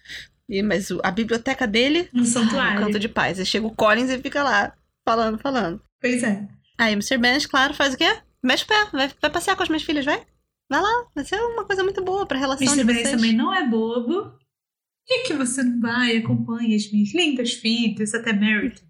E, 0.48 0.62
mas 0.62 0.88
a 1.04 1.10
biblioteca 1.10 1.66
dele 1.66 2.08
Um 2.14 2.22
ah, 2.22 2.24
santuário. 2.24 2.78
é 2.78 2.80
um 2.80 2.86
canto 2.86 2.98
de 2.98 3.08
paz. 3.08 3.38
Aí 3.38 3.44
chega 3.44 3.66
o 3.66 3.74
Collins 3.74 4.10
e 4.10 4.18
fica 4.18 4.42
lá 4.42 4.74
falando, 5.06 5.38
falando. 5.38 5.82
Pois 6.00 6.22
é. 6.22 6.48
Aí 6.78 6.94
o 6.94 6.96
Mr. 6.96 7.18
Bennet, 7.18 7.46
claro, 7.46 7.74
faz 7.74 7.92
o 7.92 7.98
quê? 7.98 8.16
Mexe 8.42 8.64
o 8.64 8.66
pé, 8.66 8.86
vai, 8.90 9.10
vai 9.20 9.30
passear 9.30 9.54
com 9.54 9.62
as 9.62 9.68
minhas 9.68 9.82
filhas, 9.82 10.06
vai? 10.06 10.26
Vai 10.70 10.80
lá, 10.80 11.06
vai 11.12 11.24
ser 11.24 11.34
uma 11.40 11.64
coisa 11.64 11.82
muito 11.82 12.00
boa 12.04 12.24
pra 12.24 12.38
relação 12.38 12.64
Mr. 12.64 12.86
de 12.86 12.92
vocês. 12.92 13.10
também 13.10 13.32
não 13.32 13.52
é 13.52 13.68
bobo. 13.68 14.38
Por 15.08 15.22
que, 15.26 15.34
você 15.34 15.64
não 15.64 15.80
vai 15.80 16.14
e 16.14 16.18
acompanha 16.18 16.76
as 16.76 16.88
minhas 16.92 17.12
lindas 17.12 17.52
filhas 17.54 18.14
até 18.14 18.32
Meryton? 18.32 18.84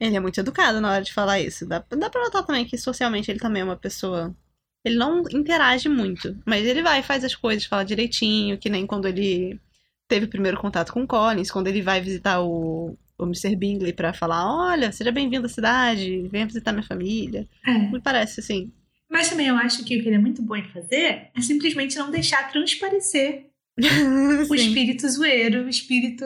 Ele 0.00 0.16
é 0.16 0.20
muito 0.20 0.40
educado 0.40 0.80
na 0.80 0.90
hora 0.90 1.04
de 1.04 1.12
falar 1.12 1.38
isso. 1.38 1.66
Dá, 1.66 1.84
dá 1.90 2.08
pra 2.08 2.24
notar 2.24 2.46
também 2.46 2.64
que 2.64 2.78
socialmente 2.78 3.30
ele 3.30 3.38
também 3.38 3.60
é 3.60 3.64
uma 3.66 3.76
pessoa. 3.76 4.34
Ele 4.82 4.96
não 4.96 5.22
interage 5.30 5.90
muito, 5.90 6.34
mas 6.46 6.64
ele 6.64 6.82
vai, 6.82 7.02
faz 7.02 7.22
as 7.22 7.34
coisas, 7.34 7.66
fala 7.66 7.84
direitinho, 7.84 8.56
que 8.56 8.70
nem 8.70 8.86
quando 8.86 9.06
ele 9.06 9.60
teve 10.08 10.24
o 10.24 10.30
primeiro 10.30 10.58
contato 10.58 10.94
com 10.94 11.02
o 11.02 11.06
Collins, 11.06 11.50
quando 11.50 11.66
ele 11.66 11.82
vai 11.82 12.00
visitar 12.00 12.40
o, 12.40 12.96
o 13.18 13.24
Mr. 13.24 13.54
Bingley 13.54 13.92
pra 13.92 14.14
falar: 14.14 14.50
Olha, 14.50 14.90
seja 14.92 15.12
bem-vindo 15.12 15.44
à 15.44 15.50
cidade, 15.50 16.26
venha 16.28 16.46
visitar 16.46 16.72
minha 16.72 16.86
família. 16.86 17.46
É. 17.66 17.72
Me 17.90 18.00
parece 18.00 18.40
assim. 18.40 18.72
Mas 19.10 19.30
também 19.30 19.46
eu 19.46 19.56
acho 19.56 19.84
que 19.84 19.96
o 19.96 20.02
que 20.02 20.08
ele 20.08 20.16
é 20.16 20.20
muito 20.20 20.42
bom 20.42 20.56
em 20.56 20.70
fazer 20.70 21.30
é 21.34 21.40
simplesmente 21.40 21.96
não 21.96 22.10
deixar 22.10 22.50
transparecer 22.50 23.50
o 24.48 24.54
espírito 24.54 25.08
zoeiro, 25.08 25.64
o 25.64 25.68
espírito 25.68 26.24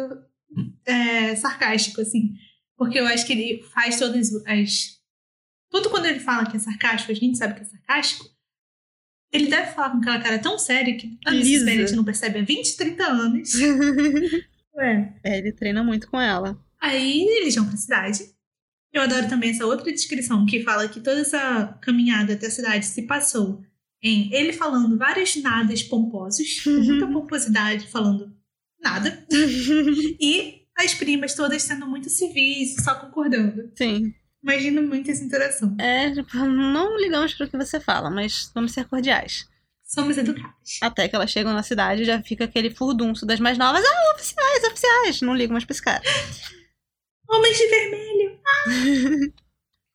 é, 0.85 1.37
sarcástico, 1.37 2.01
assim. 2.01 2.35
Porque 2.77 2.99
eu 2.99 3.07
acho 3.07 3.27
que 3.27 3.33
ele 3.33 3.63
faz 3.75 3.99
todas 3.99 4.35
as. 4.47 5.01
Tudo 5.71 5.89
quando 5.91 6.07
ele 6.07 6.21
fala 6.21 6.51
que 6.51 6.57
é 6.57 6.61
sarcástico, 6.61 7.13
a 7.13 7.15
gente 7.15 7.39
sabe 7.39 7.55
que 7.55 7.63
é 7.63 7.65
sarcástico. 7.65 8.29
Ele 9.33 9.47
deve 9.47 9.73
falar 9.73 9.91
com 9.91 9.99
aquela 9.99 10.21
cara 10.21 10.39
tão 10.39 10.59
séria 10.59 10.97
que 10.97 11.19
a 11.25 11.31
Mrs. 11.31 11.51
Lisa. 11.51 11.65
Bennet 11.65 11.97
não 11.97 12.05
percebe 12.05 12.41
há 12.41 12.43
20, 12.43 12.77
30 12.77 13.05
anos. 13.05 13.53
Ué. 14.77 15.15
É, 15.23 15.39
ele 15.39 15.53
treina 15.53 15.83
muito 15.83 16.11
com 16.11 16.21
ela. 16.21 16.59
Aí 16.79 17.23
eles 17.39 17.55
vão 17.55 17.67
pra 17.67 17.77
cidade. 17.77 18.32
Eu 18.93 19.03
adoro 19.03 19.29
também 19.29 19.51
essa 19.51 19.65
outra 19.65 19.91
descrição 19.91 20.45
que 20.45 20.63
fala 20.63 20.89
que 20.89 21.01
toda 21.01 21.21
essa 21.21 21.79
caminhada 21.81 22.35
até 22.35 22.47
a 22.47 22.51
cidade 22.51 22.85
se 22.85 23.03
passou 23.03 23.65
em 24.03 24.33
ele 24.35 24.53
falando 24.53 24.99
vários 24.99 25.37
nadas 25.37 25.83
pomposos, 25.83 26.61
com 26.63 26.71
muita 26.71 27.07
pomposidade, 27.07 27.87
falando 27.87 28.35
nada, 28.81 29.25
e 30.21 30.63
as 30.77 30.93
primas 30.93 31.35
todas 31.35 31.63
sendo 31.63 31.87
muito 31.87 32.11
civis, 32.11 32.75
só 32.83 32.97
concordando. 32.97 33.71
Sim. 33.77 34.13
Imagino 34.43 34.83
muito 34.83 35.09
essa 35.09 35.23
interação. 35.23 35.77
É, 35.79 36.11
tipo, 36.11 36.37
não 36.37 36.99
ligamos 36.99 37.33
pro 37.35 37.49
que 37.49 37.57
você 37.57 37.79
fala, 37.79 38.11
mas 38.11 38.51
vamos 38.53 38.73
ser 38.73 38.87
cordiais. 38.87 39.47
Somos 39.85 40.19
educadas. 40.19 40.79
Até 40.81 41.07
que 41.07 41.15
elas 41.15 41.31
chegam 41.31 41.53
na 41.53 41.63
cidade 41.63 42.03
e 42.03 42.07
já 42.07 42.21
fica 42.23 42.45
aquele 42.45 42.71
furdunço 42.71 43.25
das 43.25 43.39
mais 43.39 43.57
novas. 43.57 43.85
Ah, 43.85 44.15
oficiais, 44.15 44.65
oficiais. 44.65 45.21
Não 45.21 45.37
ligo 45.37 45.53
mais 45.53 45.65
pra 45.65 45.73
esse 45.73 45.83
cara. 45.83 46.03
Homens 47.33 47.57
de 47.57 47.67
vermelho! 47.67 48.41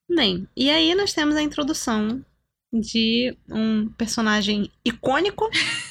Bem, 0.09 0.47
e 0.55 0.71
aí 0.71 0.95
nós 0.95 1.13
temos 1.13 1.35
a 1.35 1.41
introdução 1.41 2.25
de 2.73 3.37
um 3.47 3.89
personagem 3.89 4.71
icônico. 4.83 5.47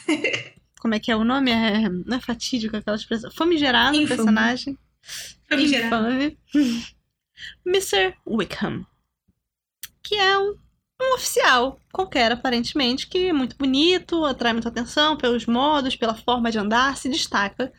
Como 0.80 0.94
é 0.94 0.98
que 0.98 1.10
é 1.10 1.16
o 1.16 1.22
nome? 1.22 1.52
É, 1.52 1.88
não 1.88 2.16
é 2.16 2.20
fatídico 2.20 2.76
aquela 2.76 2.96
expressão. 2.96 3.30
Famigerado 3.30 3.96
Infame. 3.96 4.08
personagem. 4.08 4.78
Famigerado. 5.48 6.08
Infame. 6.10 6.38
Mr. 7.64 8.14
Wickham. 8.26 8.84
Que 10.02 10.16
é 10.16 10.36
um, 10.38 10.56
um 11.00 11.14
oficial 11.14 11.78
qualquer, 11.92 12.32
aparentemente, 12.32 13.06
que 13.06 13.28
é 13.28 13.32
muito 13.32 13.56
bonito, 13.56 14.24
atrai 14.24 14.52
muita 14.52 14.68
atenção 14.68 15.16
pelos 15.16 15.46
modos, 15.46 15.94
pela 15.94 16.14
forma 16.14 16.50
de 16.50 16.58
andar, 16.58 16.96
se 16.96 17.08
destaca, 17.08 17.72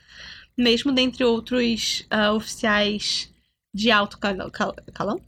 mesmo 0.58 0.94
dentre 0.94 1.26
outros 1.26 2.06
ah, 2.10 2.32
oficiais 2.32 3.30
de 3.78 3.92
alto 3.92 4.18
calão. 4.18 4.50
cal- 4.50 4.76
calão? 4.94 5.22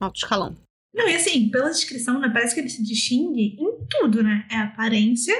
Alto 0.00 0.16
escalão. 0.16 0.56
Não, 0.94 1.08
e 1.08 1.14
assim, 1.16 1.50
pela 1.50 1.68
descrição, 1.68 2.18
né, 2.20 2.30
parece 2.32 2.54
que 2.54 2.60
ele 2.60 2.70
se 2.70 2.82
distingue 2.82 3.56
em 3.60 3.86
tudo, 3.90 4.22
né? 4.22 4.46
É 4.50 4.56
a 4.56 4.64
aparência, 4.64 5.34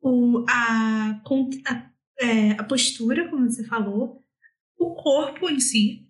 o, 0.00 0.44
a, 0.48 1.20
a, 1.66 1.90
é, 2.20 2.52
a 2.52 2.64
postura, 2.64 3.28
como 3.28 3.50
você 3.50 3.64
falou, 3.64 4.24
o 4.78 4.94
corpo 4.94 5.50
em 5.50 5.60
si 5.60 6.08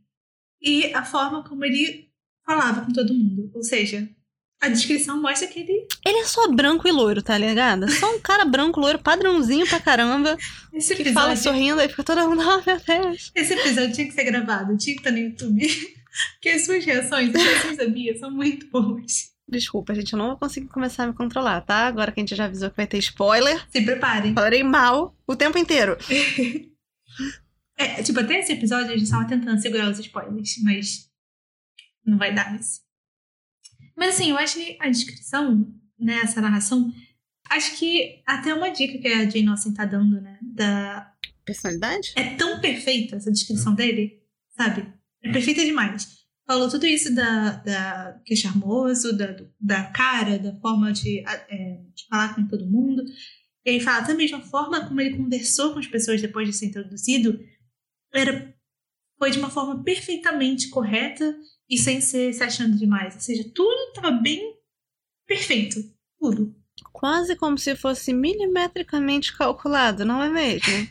e 0.61 0.93
a 0.95 1.05
forma 1.05 1.43
como 1.49 1.65
ele 1.65 2.13
falava 2.45 2.85
com 2.85 2.93
todo 2.93 3.15
mundo. 3.15 3.51
Ou 3.55 3.63
seja, 3.63 4.09
a 4.61 4.69
descrição 4.69 5.21
mostra 5.21 5.49
que 5.49 5.61
ele. 5.61 5.87
Ele 6.07 6.19
é 6.19 6.25
só 6.25 6.49
branco 6.53 6.87
e 6.87 6.93
loiro, 6.93 7.23
tá 7.23 7.37
ligado? 7.39 7.91
Só 7.91 8.15
um 8.15 8.21
cara 8.21 8.45
branco, 8.45 8.79
loiro, 8.81 8.99
padrãozinho 8.99 9.67
pra 9.67 9.81
caramba, 9.81 10.37
Esse 10.73 10.95
que 10.95 11.13
fala 11.13 11.35
sorrindo, 11.37 11.81
aí 11.81 11.89
fica 11.89 12.05
todo 12.05 12.29
mundo, 12.29 12.43
oh 12.43 12.63
meu 12.67 12.81
Deus. 12.81 13.31
esse 13.35 13.55
episódio 13.55 13.93
tinha 13.93 14.07
que 14.07 14.13
ser 14.13 14.25
gravado, 14.25 14.77
tinha 14.77 14.95
que 14.95 15.01
estar 15.01 15.11
no 15.11 15.19
YouTube. 15.19 15.61
Porque 16.35 16.49
as 16.51 16.65
suas 16.65 16.85
reações, 16.85 17.35
as 17.35 17.43
reações 17.43 17.77
da 17.77 17.87
Bia 17.89 18.19
são 18.19 18.31
muito 18.31 18.69
boas. 18.69 19.31
Desculpa, 19.49 19.95
gente, 19.95 20.13
eu 20.13 20.19
não 20.19 20.29
vou 20.29 20.37
conseguir 20.39 20.69
começar 20.69 21.05
a 21.05 21.07
me 21.09 21.13
controlar, 21.15 21.61
tá? 21.63 21.87
Agora 21.87 22.13
que 22.13 22.21
a 22.21 22.23
gente 22.23 22.37
já 22.37 22.45
avisou 22.45 22.71
que 22.71 22.77
vai 22.77 22.87
ter 22.87 22.99
spoiler, 22.99 23.65
Se 23.71 23.81
preparem. 23.81 24.35
falarei 24.35 24.63
mal 24.63 25.17
o 25.27 25.35
tempo 25.37 25.57
inteiro. 25.59 25.97
É, 27.77 28.03
tipo, 28.03 28.21
até 28.21 28.41
esse 28.41 28.53
episódio 28.53 28.93
a 28.93 28.97
gente 28.97 29.11
tava 29.11 29.27
tentando 29.27 29.59
segurar 29.59 29.91
os 29.91 29.99
spoilers, 29.99 30.57
mas 30.63 31.09
não 32.05 32.19
vai 32.19 32.35
dar 32.35 32.55
isso. 32.61 32.83
Mas 34.01 34.15
assim, 34.15 34.31
eu 34.31 34.39
acho 34.39 34.55
que 34.55 34.79
a 34.81 34.89
descrição, 34.89 35.71
né, 35.99 36.21
essa 36.23 36.41
narração, 36.41 36.91
acho 37.51 37.77
que 37.79 38.23
até 38.27 38.55
uma 38.55 38.71
dica 38.71 38.99
que 38.99 39.07
a 39.07 39.29
Jane 39.29 39.49
Austen 39.49 39.75
tá 39.75 39.85
dando, 39.85 40.19
né, 40.23 40.39
da... 40.43 41.13
Personalidade? 41.45 42.13
É 42.17 42.35
tão 42.35 42.61
perfeita 42.61 43.17
essa 43.17 43.31
descrição 43.31 43.75
dele, 43.75 44.23
sabe? 44.57 44.91
É 45.23 45.31
perfeita 45.31 45.63
demais. 45.65 46.19
Falou 46.47 46.69
tudo 46.71 46.87
isso 46.87 47.15
da, 47.15 47.51
da 47.57 48.21
que 48.25 48.33
é 48.33 48.37
charmoso, 48.37 49.17
da, 49.17 49.37
da 49.61 49.85
cara, 49.91 50.39
da 50.39 50.59
forma 50.61 50.91
de, 50.93 51.23
a- 51.27 51.47
é, 51.51 51.81
de 51.95 52.07
falar 52.09 52.35
com 52.35 52.47
todo 52.49 52.67
mundo. 52.71 53.03
E 53.65 53.71
ele 53.71 53.81
fala 53.81 54.01
da 54.01 54.15
mesma 54.15 54.41
forma 54.41 54.87
como 54.89 55.01
ele 55.01 55.17
conversou 55.17 55.73
com 55.75 55.79
as 55.79 55.87
pessoas 55.87 56.23
depois 56.23 56.49
de 56.49 56.55
ser 56.57 56.67
introduzido, 56.67 57.39
era, 58.15 58.55
foi 59.19 59.31
de 59.31 59.39
uma 59.39 59.51
forma 59.51 59.83
perfeitamente 59.85 60.71
correta 60.71 61.37
e 61.71 61.79
sem 61.79 62.01
ser 62.01 62.33
se 62.33 62.43
achando 62.43 62.77
demais. 62.77 63.15
Ou 63.15 63.21
seja, 63.21 63.49
tudo 63.55 63.89
estava 63.89 64.11
bem 64.11 64.57
perfeito. 65.27 65.79
Tudo. 66.19 66.55
Quase 66.93 67.37
como 67.37 67.57
se 67.57 67.77
fosse 67.77 68.13
milimetricamente 68.13 69.37
calculado, 69.37 70.05
não 70.05 70.23
é 70.23 70.29
mesmo? 70.29 70.89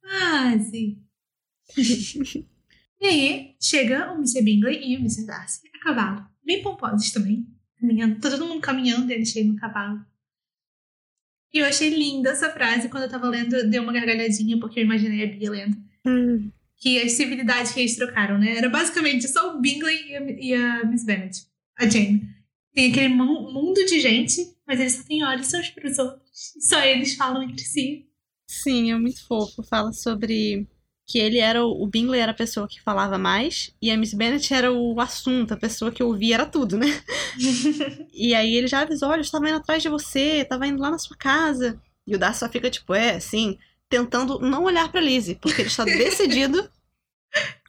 Quase. 0.00 0.98
e 3.00 3.06
aí, 3.06 3.56
chega 3.60 4.12
o 4.12 4.16
Mr. 4.16 4.42
Bingley 4.42 4.92
e 4.92 4.96
o 4.96 5.00
Mr. 5.00 5.26
Darcy 5.26 5.68
a 5.74 5.80
cavalo. 5.80 6.26
Bem 6.44 6.62
pomposos 6.62 7.10
também. 7.10 7.46
Caminhando, 7.78 8.20
tá 8.20 8.30
todo 8.30 8.46
mundo 8.46 8.60
caminhando 8.60 9.10
e 9.10 9.14
ele 9.14 9.26
chega 9.26 9.50
no 9.50 9.58
cavalo. 9.58 10.04
E 11.52 11.58
eu 11.58 11.66
achei 11.66 11.90
linda 11.90 12.30
essa 12.30 12.50
frase 12.50 12.88
quando 12.88 13.04
eu 13.04 13.10
tava 13.10 13.28
lendo, 13.28 13.68
deu 13.68 13.82
uma 13.82 13.92
gargalhadinha, 13.92 14.58
porque 14.60 14.78
eu 14.78 14.84
imaginei 14.84 15.24
a 15.24 15.36
Bia 15.36 15.50
lendo. 15.50 15.76
Hum, 16.06 16.50
Que 16.80 16.98
as 17.00 17.12
civilidades 17.12 17.72
que 17.72 17.80
eles 17.80 17.94
trocaram, 17.96 18.38
né? 18.38 18.56
Era 18.56 18.68
basicamente 18.68 19.28
só 19.28 19.54
o 19.54 19.60
Bingley 19.60 20.08
e 20.10 20.16
a, 20.16 20.20
e 20.30 20.54
a 20.54 20.84
Miss 20.86 21.04
Bennet. 21.04 21.46
A 21.78 21.86
Jane. 21.88 22.22
Tem 22.74 22.90
aquele 22.90 23.08
mu- 23.08 23.52
mundo 23.52 23.84
de 23.84 24.00
gente, 24.00 24.40
mas 24.66 24.80
eles 24.80 24.94
só 24.94 25.02
têm 25.04 25.24
olhos 25.24 25.52
uns 25.52 25.68
pros 25.70 25.98
outros. 25.98 26.54
E 26.56 26.62
só 26.62 26.80
eles 26.82 27.14
falam 27.14 27.42
entre 27.42 27.64
si. 27.64 28.06
Sim, 28.48 28.90
é 28.92 28.96
muito 28.98 29.24
fofo. 29.26 29.62
Fala 29.62 29.92
sobre 29.92 30.66
que 31.06 31.18
ele 31.18 31.38
era 31.38 31.64
o, 31.64 31.82
o 31.82 31.86
Bingley 31.86 32.20
era 32.20 32.30
a 32.32 32.34
pessoa 32.34 32.68
que 32.68 32.80
falava 32.80 33.18
mais 33.18 33.74
e 33.82 33.90
a 33.90 33.96
Miss 33.96 34.14
Bennet 34.14 34.54
era 34.54 34.72
o 34.72 35.00
assunto, 35.00 35.52
a 35.52 35.56
pessoa 35.56 35.90
que 35.90 36.02
ouvia 36.02 36.34
era 36.36 36.46
tudo, 36.46 36.78
né? 36.78 36.86
E 38.12 38.34
aí 38.34 38.54
ele 38.54 38.66
já 38.68 38.80
avisou, 38.82 39.08
olha, 39.08 39.18
eu 39.18 39.22
estava 39.22 39.48
indo 39.48 39.56
atrás 39.58 39.82
de 39.82 39.88
você, 39.88 40.40
estava 40.42 40.66
indo 40.66 40.80
lá 40.80 40.90
na 40.90 40.98
sua 40.98 41.16
casa. 41.16 41.80
E 42.06 42.14
o 42.14 42.18
Darcy 42.18 42.40
só 42.40 42.48
fica 42.48 42.70
tipo, 42.70 42.94
é, 42.94 43.16
assim, 43.16 43.58
tentando 43.90 44.38
não 44.38 44.64
olhar 44.64 44.90
pra 44.90 45.00
Lizzie, 45.00 45.34
porque 45.34 45.60
ele 45.60 45.68
está 45.68 45.84
decidido 45.84 46.70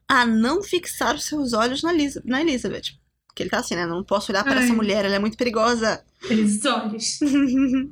a 0.07 0.25
não 0.25 0.61
fixar 0.61 1.15
os 1.15 1.25
seus 1.25 1.51
olhos 1.51 1.81
na, 1.81 1.91
Liz 1.91 2.21
na 2.23 2.41
Elizabeth. 2.41 2.93
Porque 3.27 3.43
ele 3.43 3.49
tá 3.49 3.59
assim, 3.59 3.75
né? 3.75 3.85
Não 3.85 4.03
posso 4.03 4.31
olhar 4.31 4.43
para 4.43 4.61
essa 4.61 4.73
mulher, 4.73 5.03
ela 5.03 5.15
é 5.15 5.19
muito 5.19 5.37
perigosa. 5.37 6.05
Aqueles 6.23 6.63
olhos. 6.63 7.19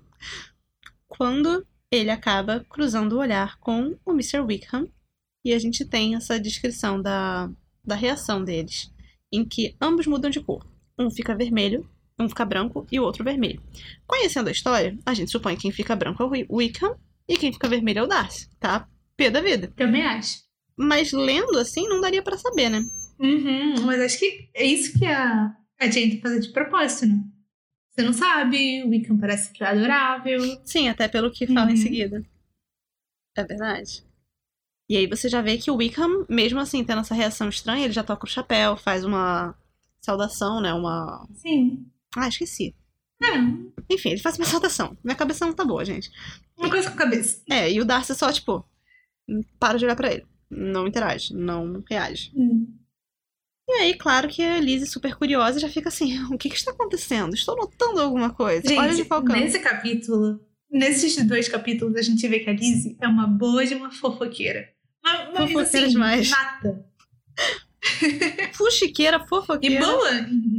Quando 1.08 1.66
ele 1.92 2.12
acaba 2.12 2.66
cruzando 2.70 3.14
o 3.14 3.20
olhar 3.20 3.58
com 3.60 3.98
o 4.06 4.12
Mr. 4.12 4.42
Wickham, 4.42 4.88
e 5.44 5.54
a 5.54 5.60
gente 5.60 5.86
tem 5.86 6.16
essa 6.16 6.40
descrição 6.40 7.02
da, 7.02 7.50
da 7.84 7.96
reação 7.96 8.44
deles, 8.44 8.92
em 9.32 9.44
que 9.44 9.76
ambos 9.82 10.06
mudam 10.06 10.30
de 10.30 10.40
cor. 10.40 10.68
Um 11.00 11.10
fica 11.10 11.34
vermelho 11.34 11.90
Um 12.20 12.28
fica 12.28 12.44
branco 12.44 12.86
e 12.92 13.00
o 13.00 13.04
outro 13.04 13.24
vermelho. 13.24 13.62
Conhecendo 14.06 14.50
a 14.50 14.52
história, 14.52 15.00
a 15.06 15.14
gente 15.14 15.32
supõe 15.32 15.56
que 15.56 15.62
quem 15.62 15.72
fica 15.72 15.96
branco 15.96 16.22
é 16.22 16.46
o 16.48 16.58
Wickham 16.58 16.96
e 17.30 17.38
quem 17.38 17.54
fica 17.54 17.68
vermelho 17.70 18.00
é 18.00 18.04
o 18.04 18.08
Darcy, 18.08 18.50
tá? 18.60 18.88
Pé 19.16 19.30
da 19.30 19.40
vida. 19.42 19.72
Também 19.78 20.04
acho. 20.04 20.40
Mas 20.78 21.12
lendo 21.14 21.58
assim, 21.60 21.88
não 21.88 22.02
daria 22.02 22.22
para 22.24 22.38
saber, 22.38 22.70
né? 22.70 22.84
Uhum, 23.20 23.82
mas 23.86 24.00
acho 24.02 24.20
que 24.20 24.50
é 24.54 24.66
isso 24.66 24.98
que 24.98 25.06
a, 25.06 25.56
a 25.80 25.88
Jane 25.90 26.20
fazendo 26.22 26.42
de 26.42 26.50
propósito, 26.54 27.06
né? 27.08 27.22
Você 27.92 28.04
não 28.06 28.14
sabe, 28.14 28.84
o 28.84 28.90
Wickham 28.90 29.18
parece 29.18 29.52
que 29.52 29.62
é 29.64 29.68
adorável. 29.68 30.40
Sim, 30.66 30.88
até 30.88 31.08
pelo 31.08 31.30
que 31.32 31.46
fala 31.48 31.68
Uhum. 31.68 31.74
em 31.74 31.78
seguida. 31.78 32.24
É 33.36 33.44
verdade. 33.44 34.04
E 34.90 34.98
aí 34.98 35.06
você 35.06 35.28
já 35.30 35.42
vê 35.42 35.58
que 35.58 35.70
o 35.70 35.76
Wickham, 35.76 36.26
mesmo 36.30 36.60
assim, 36.60 36.84
tendo 36.84 37.02
essa 37.02 37.14
reação 37.14 37.50
estranha, 37.50 37.84
ele 37.86 37.94
já 37.94 38.04
toca 38.04 38.26
o 38.26 38.30
chapéu, 38.30 38.76
faz 38.78 39.04
uma 39.04 39.54
saudação, 40.02 40.62
né? 40.62 40.74
Uma. 40.74 41.28
Sim. 41.36 41.86
Ah, 42.16 42.28
esqueci. 42.28 42.74
Não, 43.22 43.70
Enfim, 43.90 44.12
ele 44.12 44.22
faz 44.22 44.38
uma 44.38 44.46
saudação. 44.46 44.98
Minha 45.04 45.16
cabeça 45.16 45.46
não 45.46 45.54
tá 45.54 45.66
boa, 45.66 45.84
gente. 45.84 46.10
Uma 46.60 46.70
coisa 46.70 46.90
com 46.90 46.96
a 46.96 46.98
cabeça. 47.00 47.42
É, 47.50 47.72
e 47.72 47.80
o 47.80 47.86
Darcy 47.86 48.16
só, 48.16 48.32
tipo, 48.32 48.64
para 49.60 49.78
de 49.78 49.86
olhar 49.86 49.96
pra 49.96 50.12
ele. 50.12 50.26
Não 50.50 50.88
interage, 50.88 51.34
não 51.34 51.84
reage. 51.88 52.32
Hum. 52.36 52.76
E 53.68 53.72
aí, 53.74 53.94
claro 53.94 54.28
que 54.28 54.42
a 54.44 54.60
Lizzie, 54.60 54.88
super 54.88 55.16
curiosa, 55.16 55.60
já 55.60 55.70
fica 55.70 55.90
assim: 55.90 56.24
o 56.34 56.38
que 56.38 56.50
que 56.50 56.56
está 56.56 56.72
acontecendo? 56.72 57.34
Estou 57.36 57.56
notando 57.56 58.02
alguma 58.02 58.32
coisa. 58.32 58.64
Olha 58.74 58.90
de 58.90 58.98
Gente, 58.98 59.08
Falcão. 59.08 59.36
nesse 59.36 59.60
capítulo, 59.60 60.40
nesses 60.72 61.16
dois 61.26 61.48
capítulos, 61.48 61.96
a 61.96 62.02
gente 62.02 62.28
vê 62.28 62.40
que 62.40 62.50
a 62.50 62.54
Lizzie 62.54 62.98
é 63.00 63.08
uma 63.08 63.28
boa 63.28 63.66
de 63.66 63.76
uma 63.76 63.92
fofoqueira. 63.92 64.70
Uma, 65.04 65.30
uma 65.30 65.48
Fofoqueira 65.48 65.86
assim, 65.86 65.88
demais. 65.94 66.30
nata. 66.32 66.89
Fuxiqueira, 68.54 69.18
E 69.18 69.28
fofoqueira. 69.28 69.86
boa 69.86 70.12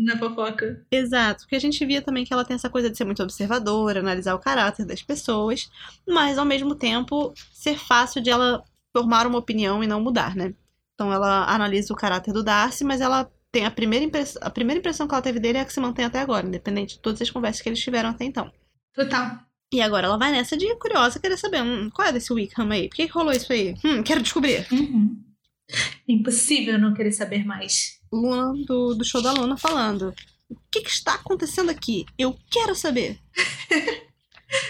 na 0.04 0.18
fofoca. 0.18 0.84
Exato, 0.90 1.40
porque 1.42 1.56
a 1.56 1.60
gente 1.60 1.84
via 1.84 2.00
também 2.02 2.24
que 2.24 2.32
ela 2.32 2.44
tem 2.44 2.54
essa 2.54 2.70
coisa 2.70 2.90
de 2.90 2.96
ser 2.96 3.04
muito 3.04 3.22
observadora, 3.22 4.00
analisar 4.00 4.34
o 4.34 4.38
caráter 4.38 4.84
das 4.86 5.02
pessoas, 5.02 5.70
mas 6.08 6.38
ao 6.38 6.44
mesmo 6.44 6.74
tempo 6.74 7.32
ser 7.52 7.78
fácil 7.78 8.22
de 8.22 8.30
ela 8.30 8.64
formar 8.92 9.26
uma 9.26 9.38
opinião 9.38 9.84
e 9.84 9.86
não 9.86 10.00
mudar, 10.00 10.34
né? 10.34 10.54
Então 10.94 11.12
ela 11.12 11.44
analisa 11.52 11.92
o 11.92 11.96
caráter 11.96 12.32
do 12.32 12.42
Darcy, 12.42 12.84
mas 12.84 13.00
ela 13.00 13.30
tem 13.52 13.64
a 13.64 13.70
primeira, 13.70 14.04
impress... 14.04 14.36
a 14.40 14.50
primeira 14.50 14.78
impressão 14.78 15.06
que 15.08 15.14
ela 15.14 15.22
teve 15.22 15.40
dele 15.40 15.58
é 15.58 15.60
a 15.62 15.64
que 15.64 15.72
se 15.72 15.80
mantém 15.80 16.04
até 16.04 16.20
agora, 16.20 16.46
independente 16.46 16.94
de 16.96 17.00
todas 17.00 17.20
as 17.20 17.30
conversas 17.30 17.60
que 17.62 17.68
eles 17.68 17.80
tiveram 17.80 18.10
até 18.10 18.24
então. 18.24 18.50
Total. 18.94 19.40
E 19.72 19.80
agora 19.80 20.06
ela 20.06 20.18
vai 20.18 20.32
nessa 20.32 20.56
de 20.56 20.74
curiosa, 20.76 21.20
querer 21.20 21.36
saber, 21.36 21.62
hum, 21.62 21.90
qual 21.90 22.08
é 22.08 22.12
desse 22.12 22.32
Wickham 22.32 22.70
aí? 22.70 22.88
Por 22.88 22.96
que 22.96 23.06
que 23.06 23.12
rolou 23.12 23.32
isso 23.32 23.52
aí? 23.52 23.74
Hum, 23.84 24.02
quero 24.02 24.20
descobrir. 24.22 24.66
Uhum. 24.72 25.16
Impossível 26.08 26.78
não 26.78 26.94
querer 26.94 27.12
saber 27.12 27.44
mais. 27.44 27.98
Luna, 28.12 28.64
do, 28.64 28.94
do 28.94 29.04
show 29.04 29.22
da 29.22 29.32
Luna, 29.32 29.56
falando. 29.56 30.14
O 30.48 30.56
que, 30.70 30.80
que 30.82 30.90
está 30.90 31.14
acontecendo 31.14 31.70
aqui? 31.70 32.04
Eu 32.18 32.36
quero 32.50 32.74
saber. 32.74 33.18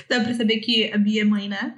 Dá 0.08 0.20
pra 0.20 0.34
saber 0.34 0.58
que 0.58 0.92
a 0.92 0.98
Bia 0.98 1.22
é 1.22 1.24
mãe, 1.24 1.48
né? 1.48 1.74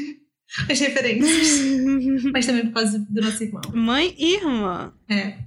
As 0.70 0.80
referências. 0.80 2.24
Mas 2.32 2.46
também 2.46 2.66
por 2.66 2.74
causa 2.74 2.98
do 2.98 3.20
nosso 3.20 3.42
irmão. 3.42 3.62
Mãe 3.72 4.14
e 4.16 4.36
irmã. 4.36 4.94
É. 5.10 5.38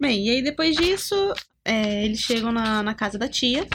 Bem, 0.00 0.26
e 0.26 0.30
aí 0.30 0.42
depois 0.42 0.74
disso, 0.74 1.14
é, 1.64 2.04
eles 2.04 2.20
chegam 2.20 2.50
na, 2.50 2.82
na 2.82 2.94
casa 2.94 3.18
da 3.18 3.28
tia. 3.28 3.68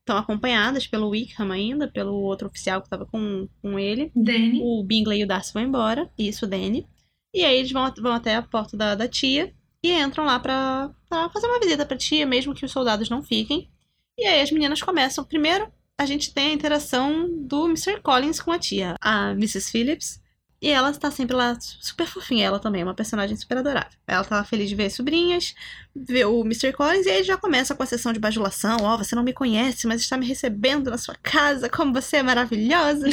Estão 0.00 0.18
acompanhadas 0.18 0.86
pelo 0.86 1.08
Wickham 1.08 1.50
ainda, 1.50 1.88
pelo 1.88 2.14
outro 2.14 2.48
oficial 2.48 2.80
que 2.80 2.86
estava 2.86 3.06
com, 3.06 3.48
com 3.60 3.78
ele. 3.78 4.12
Danny. 4.14 4.60
O 4.62 4.84
Bingley 4.84 5.20
e 5.20 5.24
o 5.24 5.26
Darcy 5.26 5.54
vão 5.54 5.62
embora. 5.62 6.10
Isso, 6.18 6.44
o 6.44 6.48
Danny. 6.48 6.86
E 7.34 7.44
aí 7.44 7.58
eles 7.58 7.72
vão, 7.72 7.92
vão 7.98 8.12
até 8.12 8.36
a 8.36 8.42
porta 8.42 8.76
da, 8.76 8.94
da 8.94 9.08
tia 9.08 9.54
e 9.82 9.92
entram 9.92 10.24
lá 10.24 10.38
pra, 10.38 10.90
pra 11.08 11.28
fazer 11.30 11.46
uma 11.46 11.58
visita 11.58 11.84
pra 11.84 11.96
tia, 11.96 12.26
mesmo 12.26 12.54
que 12.54 12.64
os 12.64 12.70
soldados 12.70 13.08
não 13.08 13.22
fiquem. 13.22 13.70
E 14.16 14.24
aí 14.24 14.40
as 14.40 14.50
meninas 14.50 14.82
começam. 14.82 15.24
Primeiro, 15.24 15.72
a 15.98 16.06
gente 16.06 16.32
tem 16.32 16.50
a 16.50 16.54
interação 16.54 17.28
do 17.46 17.66
Mr. 17.66 18.00
Collins 18.00 18.40
com 18.40 18.52
a 18.52 18.58
tia, 18.58 18.96
a 19.00 19.30
Mrs. 19.32 19.70
Phillips. 19.70 20.22
E 20.60 20.68
ela 20.68 20.90
está 20.90 21.10
sempre 21.10 21.34
lá, 21.34 21.58
super 21.58 22.06
fofinha. 22.06 22.46
Ela 22.46 22.60
também 22.60 22.82
é 22.82 22.84
uma 22.84 22.94
personagem 22.94 23.36
super 23.36 23.58
adorável. 23.58 23.98
Ela 24.06 24.22
tá 24.22 24.44
feliz 24.44 24.68
de 24.68 24.76
ver 24.76 24.86
as 24.86 24.92
sobrinhas, 24.92 25.56
ver 25.94 26.26
o 26.26 26.42
Mr. 26.42 26.72
Collins, 26.72 27.04
e 27.04 27.10
aí 27.10 27.24
já 27.24 27.36
começa 27.36 27.74
com 27.74 27.82
a 27.82 27.86
sessão 27.86 28.12
de 28.12 28.20
bajulação. 28.20 28.76
Ó, 28.82 28.96
você 28.96 29.16
não 29.16 29.24
me 29.24 29.32
conhece, 29.32 29.88
mas 29.88 30.00
está 30.00 30.16
me 30.16 30.24
recebendo 30.24 30.88
na 30.88 30.98
sua 30.98 31.16
casa, 31.20 31.68
como 31.68 31.92
você 31.92 32.18
é 32.18 32.22
maravilhosa. 32.22 33.08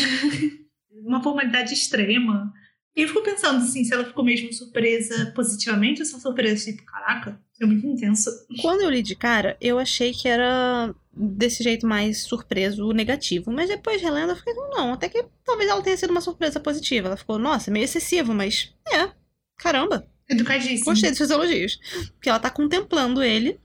Uma 1.03 1.23
formalidade 1.23 1.73
extrema. 1.73 2.53
E 2.99 3.03
eu 3.03 3.07
fico 3.07 3.23
pensando, 3.23 3.63
assim, 3.63 3.81
se 3.85 3.93
ela 3.93 4.03
ficou 4.03 4.25
mesmo 4.25 4.51
surpresa 4.51 5.31
positivamente 5.33 6.01
ou 6.01 6.05
só 6.05 6.19
surpresa, 6.19 6.65
tipo, 6.65 6.83
caraca, 6.83 7.39
é 7.62 7.65
muito 7.65 7.88
intenso. 7.88 8.29
Quando 8.62 8.81
eu 8.81 8.89
li 8.89 9.01
de 9.01 9.15
cara, 9.15 9.55
eu 9.62 9.79
achei 9.79 10.12
que 10.12 10.27
era 10.27 10.93
desse 11.13 11.63
jeito 11.63 11.88
mais 11.88 12.23
surpreso, 12.23 12.91
negativo. 12.91 13.53
Mas 13.53 13.69
depois 13.69 14.01
relendo, 14.01 14.31
eu 14.31 14.35
fiquei, 14.35 14.53
não, 14.53 14.91
até 14.91 15.07
que 15.07 15.23
talvez 15.45 15.69
ela 15.69 15.81
tenha 15.81 15.95
sido 15.95 16.09
uma 16.09 16.19
surpresa 16.19 16.59
positiva. 16.59 17.07
Ela 17.07 17.15
ficou, 17.15 17.39
nossa, 17.39 17.71
meio 17.71 17.85
excessivo, 17.85 18.33
mas 18.33 18.73
é, 18.91 19.09
caramba, 19.57 20.05
Educadíssimo. 20.29 20.83
gostei 20.83 21.09
dos 21.09 21.19
seus 21.19 21.29
elogios. 21.29 21.79
Porque 22.15 22.27
ela 22.27 22.38
tá 22.38 22.49
contemplando 22.49 23.23
ele, 23.23 23.62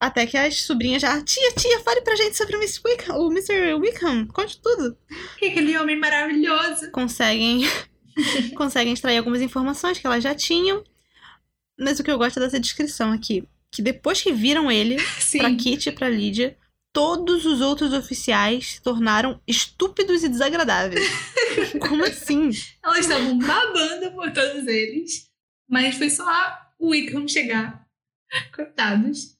até 0.00 0.24
que 0.24 0.36
as 0.36 0.62
sobrinhas 0.62 1.02
já, 1.02 1.20
tia, 1.24 1.52
tia, 1.54 1.80
fale 1.80 2.00
pra 2.02 2.14
gente 2.14 2.36
sobre 2.36 2.54
o 2.54 2.60
Mr. 2.60 2.80
Wickham, 2.84 3.18
o 3.18 3.32
Mr. 3.32 3.74
Wickham, 3.74 4.28
conte 4.28 4.60
tudo. 4.62 4.96
Que 5.36 5.46
aquele 5.46 5.76
homem 5.76 5.98
maravilhoso. 5.98 6.92
Conseguem, 6.92 7.62
conseguem 8.56 8.92
extrair 8.92 9.18
algumas 9.18 9.42
informações 9.42 9.98
que 9.98 10.06
elas 10.06 10.22
já 10.22 10.34
tinham. 10.34 10.82
Mas 11.78 11.98
o 11.98 12.04
que 12.04 12.10
eu 12.10 12.18
gosto 12.18 12.38
é 12.38 12.40
dessa 12.40 12.60
descrição 12.60 13.12
aqui. 13.12 13.46
Que 13.70 13.82
depois 13.82 14.20
que 14.20 14.32
viram 14.32 14.70
ele, 14.70 14.98
Sim. 15.20 15.38
Pra 15.38 15.54
Kitty 15.54 15.88
e 15.88 15.92
pra 15.92 16.08
Lydia, 16.08 16.56
todos 16.92 17.44
os 17.46 17.60
outros 17.60 17.92
oficiais 17.92 18.72
se 18.72 18.82
tornaram 18.82 19.40
estúpidos 19.46 20.24
e 20.24 20.28
desagradáveis. 20.28 21.08
Como 21.80 22.04
assim? 22.04 22.50
Elas 22.82 23.00
estavam 23.00 23.38
babando 23.38 24.12
por 24.12 24.32
todos 24.32 24.66
eles. 24.66 25.28
Mas 25.68 25.96
foi 25.96 26.10
só 26.10 26.24
o 26.78 26.90
Wickham 26.90 27.28
chegar. 27.28 27.86
Coitados. 28.54 29.36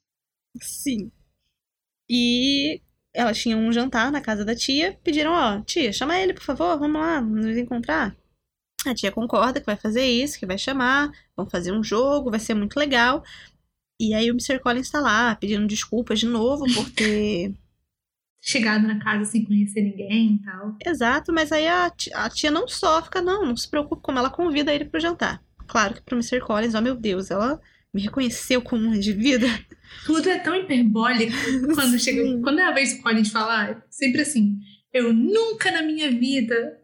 Sim. 0.60 1.10
E 2.08 2.80
elas 3.14 3.38
tinham 3.38 3.60
um 3.60 3.72
jantar 3.72 4.10
na 4.10 4.20
casa 4.20 4.44
da 4.44 4.54
tia, 4.54 4.98
pediram, 5.02 5.32
ó, 5.32 5.60
tia, 5.62 5.92
chama 5.92 6.18
ele, 6.18 6.32
por 6.32 6.42
favor, 6.42 6.78
vamos 6.78 7.00
lá, 7.00 7.20
nos 7.20 7.56
encontrar. 7.56 8.16
A 8.86 8.94
tia 8.94 9.10
concorda 9.10 9.60
que 9.60 9.66
vai 9.66 9.76
fazer 9.76 10.04
isso, 10.04 10.38
que 10.38 10.46
vai 10.46 10.56
chamar, 10.56 11.10
vão 11.36 11.48
fazer 11.48 11.72
um 11.72 11.82
jogo, 11.82 12.30
vai 12.30 12.40
ser 12.40 12.54
muito 12.54 12.78
legal. 12.78 13.24
E 14.00 14.14
aí 14.14 14.30
o 14.30 14.34
Mr. 14.34 14.60
Collins 14.60 14.90
tá 14.90 15.00
lá, 15.00 15.34
pedindo 15.34 15.66
desculpas 15.66 16.20
de 16.20 16.26
novo 16.26 16.64
por 16.72 16.88
ter 16.90 17.52
Chegado 18.40 18.86
na 18.86 18.98
casa 19.00 19.24
sem 19.24 19.44
conhecer 19.44 19.82
ninguém 19.82 20.34
e 20.34 20.42
tal. 20.44 20.76
Exato, 20.86 21.32
mas 21.32 21.50
aí 21.50 21.66
a 21.66 21.90
tia, 21.90 22.16
a 22.16 22.30
tia 22.30 22.50
não 22.50 22.68
só 22.68 23.02
fica, 23.02 23.20
não, 23.20 23.44
não 23.44 23.56
se 23.56 23.68
preocupe 23.68 24.00
como 24.00 24.18
ela 24.18 24.30
convida 24.30 24.72
ele 24.72 24.84
pro 24.84 25.00
jantar. 25.00 25.42
Claro 25.66 25.94
que 25.94 26.02
pro 26.02 26.16
Mr. 26.16 26.40
Collins, 26.40 26.74
oh 26.74 26.80
meu 26.80 26.94
Deus, 26.94 27.30
ela 27.30 27.60
me 27.92 28.00
reconheceu 28.00 28.62
como 28.62 28.88
um 28.88 28.94
indivíduo. 28.94 29.48
Tudo 30.06 30.28
é 30.30 30.38
tão 30.38 30.54
hiperbólico 30.54 31.32
quando 31.74 31.98
chega. 31.98 32.22
Quando 32.40 32.60
é 32.60 32.64
a 32.64 32.72
vez 32.72 32.96
do 32.96 33.02
Collins 33.02 33.30
falar, 33.30 33.70
é 33.70 33.82
sempre 33.90 34.22
assim. 34.22 34.56
Eu 34.92 35.12
nunca 35.12 35.70
na 35.72 35.82
minha 35.82 36.10
vida 36.10 36.77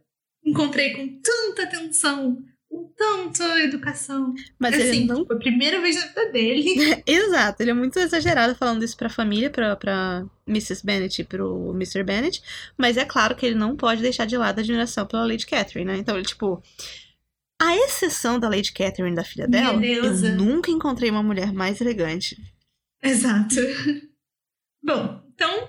encontrei 0.44 0.92
com 0.92 1.20
tanta 1.20 1.62
atenção, 1.62 2.42
com 2.68 2.92
tanta 2.96 3.60
educação. 3.60 4.34
Mas 4.58 4.74
assim, 4.74 5.02
ele 5.02 5.04
não. 5.06 5.26
foi 5.26 5.36
a 5.36 5.38
primeira 5.38 5.80
vez 5.80 5.96
na 5.96 6.06
vida 6.06 6.32
dele. 6.32 7.02
Exato, 7.06 7.62
ele 7.62 7.70
é 7.70 7.74
muito 7.74 7.98
exagerado 7.98 8.54
falando 8.54 8.84
isso 8.84 8.96
pra 8.96 9.08
família, 9.08 9.50
pra, 9.50 9.76
pra 9.76 10.26
Mrs. 10.46 10.84
Bennet 10.84 11.20
e 11.20 11.24
pro 11.24 11.72
Mr. 11.74 12.02
Bennet. 12.02 12.42
Mas 12.76 12.96
é 12.96 13.04
claro 13.04 13.34
que 13.34 13.46
ele 13.46 13.54
não 13.54 13.76
pode 13.76 14.02
deixar 14.02 14.26
de 14.26 14.36
lado 14.36 14.58
a 14.58 14.62
admiração 14.62 15.06
pela 15.06 15.26
Lady 15.26 15.46
Catherine, 15.46 15.90
né? 15.90 15.98
Então 15.98 16.16
ele, 16.16 16.26
tipo. 16.26 16.62
A 17.62 17.76
exceção 17.76 18.38
da 18.38 18.48
Lady 18.48 18.72
Catherine, 18.72 19.14
da 19.14 19.22
filha 19.22 19.46
dela, 19.46 19.80
eu 19.86 20.12
nunca 20.34 20.72
encontrei 20.72 21.08
uma 21.08 21.22
mulher 21.22 21.52
mais 21.52 21.80
elegante. 21.80 22.36
Exato. 23.00 23.54
Bom, 24.84 25.22
então, 25.32 25.68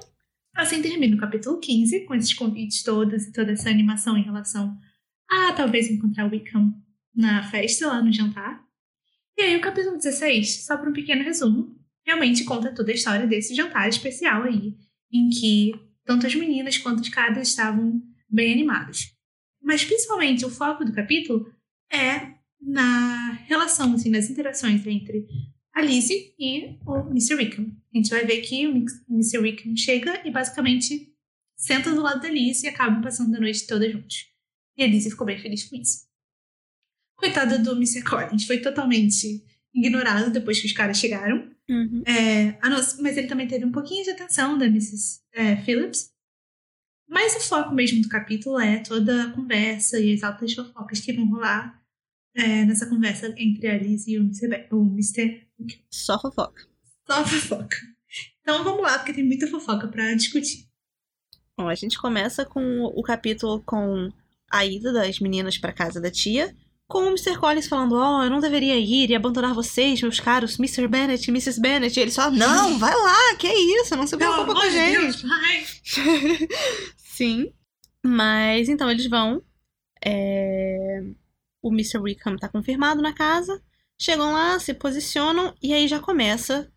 assim 0.56 0.82
termina 0.82 1.16
o 1.16 1.20
capítulo 1.20 1.60
15, 1.60 2.06
com 2.06 2.16
esses 2.16 2.34
convites 2.34 2.82
todos 2.82 3.26
e 3.26 3.32
toda 3.32 3.52
essa 3.52 3.70
animação 3.70 4.18
em 4.18 4.24
relação 4.24 4.78
a 5.30 5.54
talvez 5.54 5.90
encontrar 5.90 6.26
o 6.26 6.32
Wickham 6.32 6.74
na 7.14 7.44
festa, 7.44 7.88
lá 7.88 8.02
no 8.02 8.12
jantar. 8.12 8.64
E 9.38 9.42
aí 9.42 9.56
o 9.58 9.62
capítulo 9.62 9.98
16, 9.98 10.66
só 10.66 10.78
para 10.78 10.90
um 10.90 10.94
pequeno 10.94 11.24
resumo, 11.24 11.76
realmente 12.06 12.44
conta 12.46 12.74
toda 12.74 12.92
a 12.92 12.96
história 12.96 13.28
desse 13.28 13.54
jantar 13.54 13.90
especial 13.90 14.44
aí, 14.44 14.76
em 15.12 15.30
que 15.30 15.74
tanto 16.06 16.26
as 16.26 16.36
meninas 16.36 16.78
quanto 16.78 17.02
os 17.02 17.10
caras 17.10 17.50
estavam 17.50 18.02
bem 18.30 18.54
animados. 18.54 19.14
Mas 19.62 19.84
principalmente 19.84 20.46
o 20.46 20.50
foco 20.50 20.86
do 20.86 20.94
capítulo 20.94 21.52
é 21.92 22.36
na 22.62 23.32
relação, 23.48 23.94
assim, 23.94 24.10
nas 24.10 24.30
interações 24.30 24.86
entre 24.86 25.28
a 25.76 25.82
Lizzie 25.82 26.34
e 26.40 26.78
o 26.86 27.10
Mr. 27.10 27.36
Wickham. 27.36 27.76
A 27.94 27.98
gente 27.98 28.10
vai 28.10 28.26
ver 28.26 28.42
que 28.42 28.66
o 28.68 28.86
Mr. 29.10 29.38
Wickham 29.40 29.76
chega 29.76 30.26
e 30.28 30.32
basicamente 30.32 31.14
senta 31.58 31.94
do 31.94 32.02
lado 32.02 32.22
da 32.22 32.30
Lizzie 32.30 32.68
e 32.68 32.70
acabam 32.74 33.02
passando 33.02 33.36
a 33.36 33.40
noite 33.40 33.68
toda 33.68 33.90
juntos. 33.90 34.28
E 34.78 34.84
a 34.84 34.88
Lizzie 34.88 35.12
ficou 35.12 35.26
bem 35.28 35.38
feliz 35.40 35.64
com 35.66 35.76
isso. 35.76 36.06
Coitada 37.18 37.58
do 37.60 37.72
Mr. 37.74 38.04
Collins, 38.04 38.46
foi 38.46 38.60
totalmente 38.60 39.44
ignorado 39.74 40.32
depois 40.32 40.60
que 40.60 40.68
os 40.68 40.74
caras 40.74 40.98
chegaram. 40.98 41.50
Uhum. 41.70 42.04
É, 42.06 42.70
nossa- 42.70 43.02
mas 43.02 43.18
ele 43.18 43.28
também 43.28 43.48
teve 43.48 43.66
um 43.66 43.72
pouquinho 43.72 44.04
de 44.04 44.12
atenção 44.12 44.58
da 44.58 44.66
Mrs. 44.66 45.22
é, 45.34 45.56
Phillips. 45.58 46.12
Mas 47.08 47.36
o 47.36 47.40
foco 47.40 47.74
mesmo 47.74 48.02
do 48.02 48.10
capítulo 48.10 48.60
é 48.60 48.80
toda 48.80 49.26
a 49.26 49.32
conversa 49.32 50.00
e 50.00 50.14
as 50.14 50.24
altas 50.24 50.54
fofocas 50.54 51.00
que 51.00 51.14
vão 51.14 51.26
rolar 51.30 51.82
é, 52.36 52.66
nessa 52.66 52.88
conversa 52.88 53.34
entre 53.38 53.68
a 53.68 53.78
Liz 53.78 54.08
e 54.08 54.18
o 54.18 54.22
Mr. 54.24 54.48
Be- 54.50 54.68
o 54.72 54.84
Mr. 54.86 55.45
Só 55.90 56.20
fofoca. 56.20 56.68
Só 57.08 57.26
fofoca. 57.26 57.78
Então 58.42 58.64
vamos 58.64 58.82
lá, 58.82 58.98
porque 58.98 59.14
tem 59.14 59.26
muita 59.26 59.48
fofoca 59.48 59.88
pra 59.88 60.14
discutir. 60.14 60.68
Bom, 61.58 61.68
a 61.70 61.76
gente 61.76 61.98
começa 61.98 62.46
com 62.46 62.84
o 62.84 63.02
capítulo 63.02 63.62
com 63.64 64.12
a 64.52 64.66
ida 64.66 64.92
das 64.94 65.20
meninas 65.20 65.58
pra 65.58 65.72
casa 65.74 66.00
da 66.02 66.12
tia, 66.12 66.56
com 66.88 67.00
o 67.06 67.08
Mr. 67.08 67.38
Collins 67.40 67.68
falando: 67.68 67.96
Oh, 67.96 68.24
eu 68.24 68.30
não 68.30 68.40
deveria 68.40 68.78
ir 68.78 69.10
e 69.10 69.16
abandonar 69.16 69.54
vocês, 69.54 70.02
meus 70.02 70.20
caros, 70.20 70.60
Mr. 70.60 70.88
Bennet 70.88 71.26
e 71.28 71.32
Mrs. 71.32 71.60
Bennet. 71.62 71.98
E 71.98 72.02
ele 72.02 72.12
só: 72.12 72.30
Não, 72.30 72.78
vai 72.80 72.94
lá, 72.94 73.36
que 73.40 73.48
isso, 73.48 73.96
não 73.96 74.06
se 74.06 74.18
preocupa 74.18 74.46
com 74.46 74.52
amor 74.52 74.64
a 74.66 74.70
gente. 74.70 74.98
Deus! 75.02 75.24
Sim. 76.98 77.52
Mas 78.06 78.70
então 78.70 78.92
eles 78.92 79.08
vão. 79.08 79.42
é, 80.06 81.02
O 81.62 81.72
Mr. 81.72 81.98
Wickham 82.00 82.36
tá 82.38 82.48
confirmado 82.50 83.02
na 83.02 83.14
casa. 83.14 83.60
Chegam 84.00 84.32
lá, 84.34 84.60
se 84.60 84.74
posicionam 84.74 85.54
e 85.62 85.74
aí 85.74 85.88
já 85.88 86.00
começa. 86.00 86.70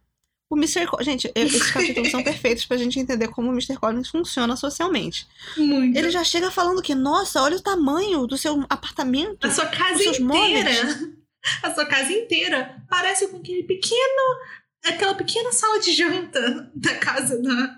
O 0.50 0.56
Mr. 0.56 0.86
Co- 0.86 1.02
Gente, 1.02 1.30
esses 1.34 1.70
capítulos 1.70 2.10
são 2.10 2.22
perfeitos 2.24 2.64
pra 2.64 2.76
gente 2.78 2.98
entender 2.98 3.28
como 3.28 3.48
o 3.48 3.52
Mr. 3.52 3.76
Collins 3.76 4.08
funciona 4.08 4.56
socialmente. 4.56 5.26
Muito. 5.56 5.96
Ele 5.98 6.10
já 6.10 6.24
chega 6.24 6.50
falando 6.50 6.80
que, 6.80 6.94
nossa, 6.94 7.42
olha 7.42 7.56
o 7.56 7.62
tamanho 7.62 8.26
do 8.26 8.38
seu 8.38 8.64
apartamento. 8.70 9.46
A 9.46 9.50
sua 9.50 9.66
casa 9.66 10.02
inteira. 10.04 10.70
A 11.62 11.72
sua 11.72 11.86
casa 11.86 12.12
inteira 12.12 12.82
parece 12.90 13.28
com 13.28 13.36
aquele 13.36 13.62
pequeno. 13.62 14.38
Aquela 14.84 15.14
pequena 15.14 15.52
sala 15.52 15.78
de 15.80 15.92
janta 15.92 16.70
da 16.74 16.94
casa 16.96 17.40
da, 17.40 17.76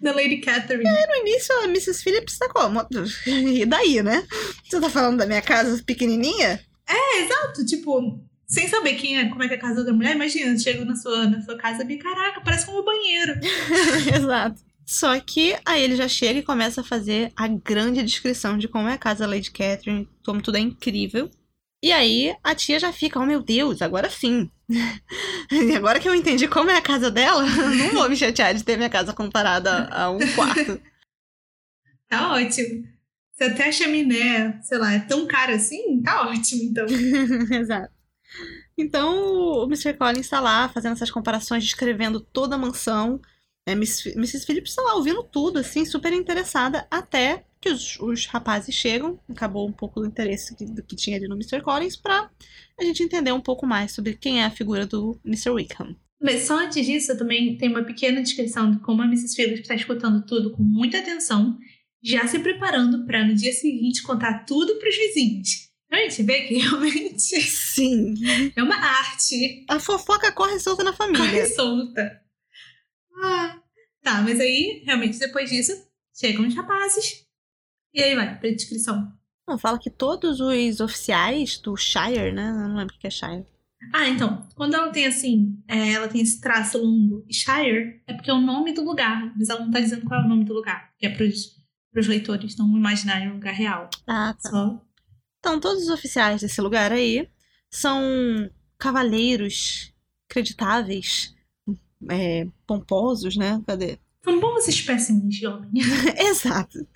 da 0.00 0.12
Lady 0.14 0.38
Catherine. 0.38 0.84
No 0.88 1.16
início, 1.16 1.54
a 1.60 1.64
Mrs. 1.64 2.02
Phillips 2.02 2.38
tá 2.38 2.48
como? 2.48 2.80
E 3.26 3.64
daí, 3.66 4.02
né? 4.02 4.26
Você 4.68 4.80
tá 4.80 4.88
falando 4.90 5.18
da 5.18 5.26
minha 5.26 5.42
casa 5.42 5.82
pequenininha? 5.84 6.60
Exato, 7.16 7.64
tipo, 7.66 8.20
sem 8.52 8.68
saber 8.68 8.96
quem 8.96 9.18
é, 9.18 9.28
como 9.30 9.42
é 9.42 9.48
que 9.48 9.54
é 9.54 9.56
a 9.56 9.60
casa 9.60 9.82
da 9.82 9.94
mulher, 9.94 10.14
imagina, 10.14 10.58
chego 10.58 10.84
na 10.84 10.94
sua, 10.94 11.26
na 11.26 11.40
sua 11.40 11.56
casa 11.56 11.90
e 11.90 11.96
caraca, 11.96 12.42
parece 12.42 12.66
como 12.66 12.80
um 12.80 12.84
banheiro. 12.84 13.40
Exato. 14.14 14.60
Só 14.86 15.18
que 15.20 15.56
aí 15.64 15.82
ele 15.82 15.96
já 15.96 16.06
chega 16.06 16.40
e 16.40 16.42
começa 16.42 16.82
a 16.82 16.84
fazer 16.84 17.32
a 17.34 17.48
grande 17.48 18.02
descrição 18.02 18.58
de 18.58 18.68
como 18.68 18.88
é 18.88 18.92
a 18.92 18.98
casa 18.98 19.20
da 19.20 19.30
Lady 19.30 19.50
Catherine, 19.50 20.06
como 20.22 20.42
tudo 20.42 20.58
é 20.58 20.60
incrível. 20.60 21.30
E 21.82 21.90
aí 21.90 22.36
a 22.44 22.54
tia 22.54 22.78
já 22.78 22.92
fica, 22.92 23.18
oh 23.18 23.24
meu 23.24 23.42
Deus, 23.42 23.80
agora 23.80 24.10
sim. 24.10 24.50
E 25.50 25.74
agora 25.74 25.98
que 25.98 26.08
eu 26.08 26.14
entendi 26.14 26.46
como 26.46 26.70
é 26.70 26.76
a 26.76 26.82
casa 26.82 27.10
dela, 27.10 27.44
não 27.76 27.90
vou 27.92 28.08
me 28.08 28.16
chatear 28.16 28.54
de 28.54 28.62
ter 28.62 28.76
minha 28.76 28.90
casa 28.90 29.14
comparada 29.14 29.88
a 29.90 30.10
um 30.10 30.18
quarto. 30.34 30.78
Tá 32.06 32.34
ótimo. 32.34 32.84
Se 33.32 33.44
até 33.44 33.68
a 33.68 33.72
chaminé, 33.72 34.60
sei 34.62 34.76
lá, 34.76 34.92
é 34.92 34.98
tão 34.98 35.26
cara 35.26 35.54
assim, 35.54 36.02
tá 36.02 36.28
ótimo, 36.28 36.64
então. 36.64 36.86
Exato. 37.50 38.01
Então 38.76 39.62
o 39.62 39.64
Mr. 39.64 39.94
Collins 39.94 40.28
tá 40.28 40.40
lá 40.40 40.68
fazendo 40.68 40.92
essas 40.92 41.10
comparações, 41.10 41.64
descrevendo 41.64 42.20
toda 42.20 42.54
a 42.54 42.58
mansão. 42.58 43.20
É, 43.66 43.74
Miss, 43.74 44.06
Mrs. 44.06 44.44
Phillips 44.44 44.74
tá 44.74 44.82
lá 44.82 44.94
ouvindo 44.94 45.22
tudo, 45.22 45.60
assim, 45.60 45.84
super 45.84 46.12
interessada, 46.12 46.86
até 46.90 47.44
que 47.60 47.68
os, 47.68 47.98
os 48.00 48.26
rapazes 48.26 48.74
chegam. 48.74 49.20
Acabou 49.28 49.68
um 49.68 49.72
pouco 49.72 50.00
do 50.00 50.06
interesse 50.06 50.54
que, 50.56 50.64
do 50.64 50.82
que 50.82 50.96
tinha 50.96 51.16
ali 51.16 51.28
no 51.28 51.36
Mr. 51.36 51.60
Collins 51.62 51.96
pra 51.96 52.28
a 52.78 52.84
gente 52.84 53.02
entender 53.02 53.32
um 53.32 53.40
pouco 53.40 53.66
mais 53.66 53.92
sobre 53.92 54.14
quem 54.14 54.42
é 54.42 54.44
a 54.44 54.50
figura 54.50 54.84
do 54.84 55.18
Mr. 55.24 55.50
Wickham. 55.50 55.94
Mas 56.20 56.42
só 56.42 56.58
antes 56.58 56.86
disso, 56.86 57.12
eu 57.12 57.18
também 57.18 57.56
tem 57.56 57.68
uma 57.68 57.84
pequena 57.84 58.22
descrição 58.22 58.70
de 58.70 58.78
como 58.80 59.02
a 59.02 59.06
Mrs. 59.06 59.34
Phillips 59.34 59.60
está 59.60 59.74
escutando 59.74 60.24
tudo 60.24 60.52
com 60.52 60.62
muita 60.62 60.98
atenção, 60.98 61.58
já 62.02 62.26
se 62.26 62.38
preparando 62.38 63.04
para 63.04 63.24
no 63.24 63.34
dia 63.34 63.52
seguinte 63.52 64.02
contar 64.02 64.44
tudo 64.44 64.76
para 64.78 64.88
os 64.88 64.96
vizinhos. 64.96 65.71
A 65.92 65.96
gente 65.96 66.22
vê 66.22 66.42
que 66.44 66.56
realmente 66.58 67.18
Sim. 67.18 68.14
é 68.56 68.62
uma 68.62 68.76
arte. 68.76 69.66
A 69.68 69.78
fofoca 69.78 70.32
corre 70.32 70.58
solta 70.58 70.82
na 70.82 70.94
família. 70.94 71.20
Corre 71.20 71.46
solta. 71.46 72.22
Ah, 73.22 73.60
tá, 74.02 74.22
mas 74.22 74.40
aí, 74.40 74.82
realmente, 74.86 75.18
depois 75.18 75.50
disso, 75.50 75.72
chegam 76.18 76.46
os 76.46 76.54
rapazes. 76.54 77.26
E 77.92 78.02
aí 78.02 78.14
vai 78.14 78.38
pra 78.38 78.50
descrição. 78.50 79.12
Não, 79.46 79.58
fala 79.58 79.78
que 79.78 79.90
todos 79.90 80.40
os 80.40 80.80
oficiais 80.80 81.58
do 81.58 81.76
Shire, 81.76 82.32
né? 82.32 82.48
Eu 82.48 82.68
não 82.68 82.76
lembro 82.76 82.94
o 82.94 82.98
que 82.98 83.06
é 83.06 83.10
Shire. 83.10 83.46
Ah, 83.92 84.08
então, 84.08 84.48
quando 84.54 84.74
ela 84.74 84.90
tem 84.90 85.06
assim, 85.06 85.62
é, 85.68 85.92
ela 85.92 86.08
tem 86.08 86.22
esse 86.22 86.40
traço 86.40 86.78
longo, 86.78 87.26
Shire, 87.30 88.00
é 88.06 88.14
porque 88.14 88.30
é 88.30 88.34
o 88.34 88.40
nome 88.40 88.72
do 88.72 88.82
lugar, 88.82 89.32
mas 89.36 89.48
ela 89.48 89.60
não 89.60 89.70
tá 89.70 89.80
dizendo 89.80 90.06
qual 90.06 90.22
é 90.22 90.24
o 90.24 90.28
nome 90.28 90.44
do 90.44 90.54
lugar, 90.54 90.94
que 90.98 91.04
é 91.04 91.10
pros, 91.10 91.56
pros 91.92 92.06
leitores 92.06 92.56
não 92.56 92.76
imaginarem 92.76 93.30
o 93.30 93.34
lugar 93.34 93.52
real. 93.52 93.90
Ah, 94.06 94.34
tá. 94.40 94.50
Só. 94.50 94.80
Então, 95.42 95.58
todos 95.58 95.82
os 95.82 95.88
oficiais 95.88 96.40
desse 96.40 96.60
lugar 96.60 96.92
aí 96.92 97.28
são 97.68 98.48
cavaleiros 98.78 99.92
creditáveis, 100.28 101.34
é, 102.08 102.46
pomposos, 102.64 103.36
né? 103.36 103.60
Cadê? 103.66 103.98
São 104.24 104.38
bons 104.38 104.68
espécimes 104.68 105.34
de 105.34 105.44
homem. 105.48 105.68
Exato. 106.16 106.86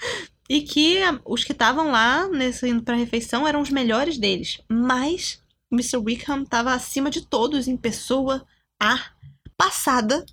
E 0.48 0.62
que 0.62 0.98
os 1.24 1.42
que 1.42 1.50
estavam 1.50 1.90
lá 1.90 2.28
nesse 2.28 2.68
indo 2.68 2.84
pra 2.84 2.94
refeição 2.94 3.48
eram 3.48 3.60
os 3.60 3.70
melhores 3.70 4.16
deles. 4.16 4.60
Mas 4.70 5.42
o 5.68 5.74
Mr. 5.74 5.96
Wickham 5.96 6.44
estava 6.44 6.72
acima 6.72 7.10
de 7.10 7.26
todos 7.26 7.66
em 7.66 7.76
pessoa, 7.76 8.46
ar, 8.78 9.16
passada. 9.58 10.24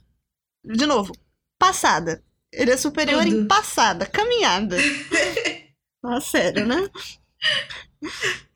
De 0.63 0.85
novo, 0.85 1.17
passada. 1.57 2.23
Ele 2.51 2.69
é 2.69 2.77
superior 2.77 3.25
em 3.25 3.31
Tudo. 3.31 3.47
passada, 3.47 4.05
caminhada. 4.05 4.77
Ah, 6.05 6.19
sério, 6.19 6.67
né? 6.67 6.89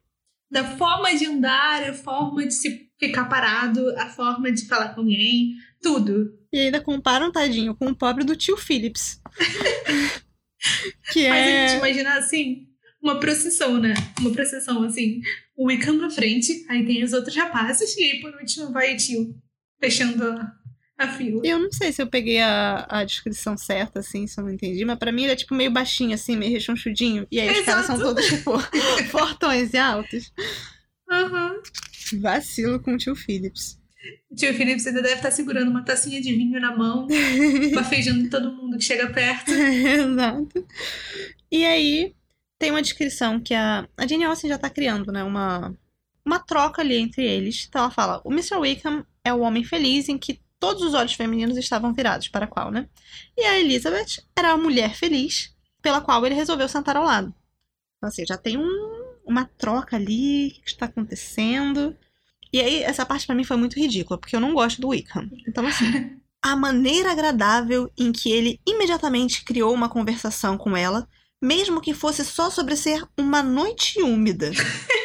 Da 0.49 0.63
forma 0.77 1.13
de 1.13 1.25
andar, 1.25 1.89
a 1.89 1.93
forma 1.93 2.47
de 2.47 2.53
se 2.53 2.89
ficar 2.97 3.25
parado, 3.25 3.93
a 3.97 4.07
forma 4.07 4.49
de 4.49 4.65
falar 4.65 4.95
com 4.95 5.01
alguém, 5.01 5.55
tudo. 5.81 6.33
E 6.53 6.59
ainda 6.59 6.79
comparam, 6.79 7.31
tadinho, 7.31 7.75
com 7.75 7.87
o 7.87 7.95
pobre 7.95 8.23
do 8.23 8.33
tio 8.33 8.55
Phillips. 8.55 9.21
que 11.11 11.27
Mas 11.27 11.37
a 11.37 11.49
é. 11.49 11.67
gente 11.67 11.77
imagina 11.79 12.17
assim, 12.17 12.65
uma 13.01 13.19
procissão, 13.19 13.77
né? 13.77 13.93
Uma 14.19 14.31
procissão 14.31 14.83
assim, 14.83 15.21
o 15.55 15.67
Wickham 15.67 15.97
na 15.97 16.09
frente, 16.09 16.65
aí 16.69 16.85
tem 16.85 17.03
os 17.03 17.13
outros 17.13 17.35
rapazes, 17.35 17.95
e 17.97 18.03
aí 18.03 18.21
por 18.21 18.33
último 18.35 18.71
vai 18.71 18.93
o 18.93 18.97
tio, 18.97 19.35
fechando 19.79 20.23
a, 20.23 20.56
a 20.99 21.07
fila. 21.09 21.41
Eu 21.43 21.59
não 21.59 21.71
sei 21.71 21.91
se 21.91 22.01
eu 22.01 22.07
peguei 22.07 22.39
a, 22.41 22.85
a 22.89 23.03
descrição 23.03 23.57
certa, 23.57 23.99
assim, 23.99 24.25
se 24.25 24.39
eu 24.39 24.43
não 24.43 24.51
entendi, 24.51 24.83
mas 24.83 24.97
pra 24.97 25.11
mim 25.11 25.23
ele 25.23 25.33
é 25.33 25.35
tipo 25.35 25.53
meio 25.53 25.71
baixinho, 25.71 26.13
assim, 26.13 26.35
meio 26.35 26.51
rechonchudinho. 26.51 27.27
E 27.31 27.39
aí 27.39 27.49
os 27.51 27.65
caras 27.65 27.85
são 27.85 27.95
Exato. 27.95 28.15
todos, 28.15 28.25
tipo, 28.25 28.51
fortões 29.11 29.73
e 29.73 29.77
altos. 29.77 30.33
Aham. 31.09 31.61
Vacilo 32.19 32.79
com 32.79 32.95
o 32.95 32.97
tio 32.97 33.15
Phillips. 33.15 33.79
O 34.31 34.35
tio 34.35 34.53
Phillips 34.53 34.87
ainda 34.87 35.01
deve 35.01 35.15
estar 35.15 35.31
segurando 35.31 35.69
uma 35.69 35.83
tacinha 35.83 36.21
de 36.21 36.33
vinho 36.33 36.59
na 36.59 36.75
mão, 36.75 37.07
bafejando 37.73 38.29
todo 38.29 38.53
mundo 38.53 38.77
que 38.77 38.83
chega 38.83 39.11
perto. 39.11 39.51
Exato. 39.51 40.65
E 41.51 41.65
aí 41.65 42.13
tem 42.57 42.71
uma 42.71 42.81
descrição 42.81 43.39
que 43.39 43.53
a, 43.53 43.87
a 43.95 44.07
Jane 44.07 44.23
Austen 44.23 44.49
já 44.49 44.57
tá 44.57 44.69
criando, 44.69 45.11
né? 45.11 45.23
Uma, 45.23 45.75
uma 46.25 46.39
troca 46.39 46.81
ali 46.81 46.97
entre 46.97 47.25
eles. 47.25 47.65
Então 47.67 47.81
ela 47.81 47.91
fala: 47.91 48.21
o 48.23 48.31
Mr. 48.31 48.55
Wickham 48.55 49.05
é 49.23 49.33
o 49.33 49.39
homem 49.39 49.63
feliz 49.63 50.07
em 50.09 50.17
que 50.17 50.39
todos 50.59 50.81
os 50.83 50.93
olhos 50.93 51.13
femininos 51.13 51.57
estavam 51.57 51.93
virados 51.93 52.27
para 52.27 52.47
qual, 52.47 52.71
né? 52.71 52.87
E 53.37 53.43
a 53.43 53.59
Elizabeth 53.59 54.23
era 54.37 54.51
a 54.51 54.57
mulher 54.57 54.95
feliz 54.95 55.53
pela 55.81 56.01
qual 56.01 56.25
ele 56.25 56.35
resolveu 56.35 56.67
sentar 56.67 56.97
ao 56.97 57.03
lado. 57.05 57.33
Então, 57.97 58.09
assim, 58.09 58.25
já 58.25 58.37
tem 58.37 58.57
um- 58.57 59.15
uma 59.25 59.45
troca 59.45 59.95
ali, 59.95 60.47
o 60.49 60.61
que 60.61 60.69
está 60.69 60.85
acontecendo. 60.85 61.95
E 62.51 62.59
aí, 62.61 62.83
essa 62.83 63.05
parte 63.05 63.25
pra 63.25 63.35
mim 63.35 63.43
foi 63.43 63.57
muito 63.57 63.79
ridícula, 63.79 64.17
porque 64.19 64.35
eu 64.35 64.39
não 64.39 64.53
gosto 64.53 64.79
do 64.81 64.89
Wickham. 64.89 65.29
Então, 65.47 65.65
assim, 65.65 65.85
a 66.41 66.55
maneira 66.55 67.11
agradável 67.11 67.91
em 67.97 68.11
que 68.11 68.31
ele 68.31 68.59
imediatamente 68.67 69.43
criou 69.43 69.73
uma 69.73 69.89
conversação 69.89 70.57
com 70.57 70.75
ela, 70.77 71.07
mesmo 71.41 71.81
que 71.81 71.93
fosse 71.93 72.23
só 72.25 72.49
sobre 72.49 72.75
ser 72.75 73.03
uma 73.17 73.43
noite 73.43 74.01
úmida. 74.01 74.51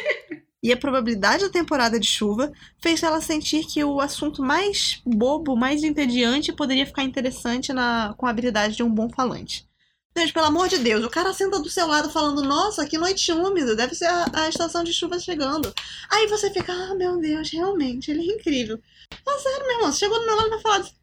E 0.63 0.71
a 0.71 0.77
probabilidade 0.77 1.43
da 1.43 1.49
temporada 1.49 1.99
de 1.99 2.07
chuva 2.07 2.53
fez 2.81 3.03
ela 3.03 3.19
sentir 3.19 3.65
que 3.65 3.83
o 3.83 3.99
assunto 3.99 4.41
mais 4.41 5.01
bobo, 5.05 5.57
mais 5.57 5.83
entediante, 5.83 6.53
poderia 6.53 6.85
ficar 6.85 7.03
interessante 7.03 7.73
na, 7.73 8.15
com 8.17 8.25
a 8.25 8.29
habilidade 8.29 8.77
de 8.77 8.81
um 8.81 8.89
bom 8.89 9.09
falante. 9.09 9.67
Gente, 10.15 10.31
pelo 10.31 10.45
amor 10.45 10.69
de 10.69 10.77
Deus, 10.77 11.03
o 11.03 11.09
cara 11.09 11.33
senta 11.33 11.59
do 11.59 11.69
seu 11.69 11.85
lado 11.85 12.09
falando, 12.09 12.41
nossa, 12.41 12.87
que 12.87 12.97
noite 12.97 13.29
úmida, 13.33 13.75
deve 13.75 13.93
ser 13.93 14.05
a, 14.05 14.25
a 14.31 14.47
estação 14.47 14.85
de 14.85 14.93
chuva 14.93 15.19
chegando. 15.19 15.73
Aí 16.09 16.27
você 16.27 16.49
fica, 16.49 16.71
ah, 16.71 16.95
meu 16.95 17.19
Deus, 17.19 17.51
realmente, 17.51 18.11
ele 18.11 18.21
é 18.21 18.35
incrível. 18.35 18.79
Ah, 19.27 19.39
sério, 19.39 19.67
meu 19.67 19.75
irmão, 19.75 19.91
você 19.91 19.99
chegou 19.99 20.17
do 20.17 20.25
meu 20.25 20.35
lado 20.35 20.47
e 20.47 20.51
vai 20.51 20.61
falar 20.61 20.79
de 20.79 20.93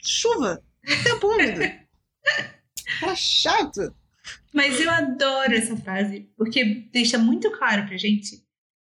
chuva, 0.00 0.62
tempo 1.02 1.26
úmido. 1.26 1.60
Cara 3.00 3.16
chato. 3.16 3.92
Mas 4.54 4.78
eu 4.78 4.90
adoro 4.90 5.54
essa 5.54 5.76
frase, 5.76 6.30
porque 6.36 6.88
deixa 6.92 7.18
muito 7.18 7.50
claro 7.50 7.86
pra 7.86 7.96
gente 7.96 8.46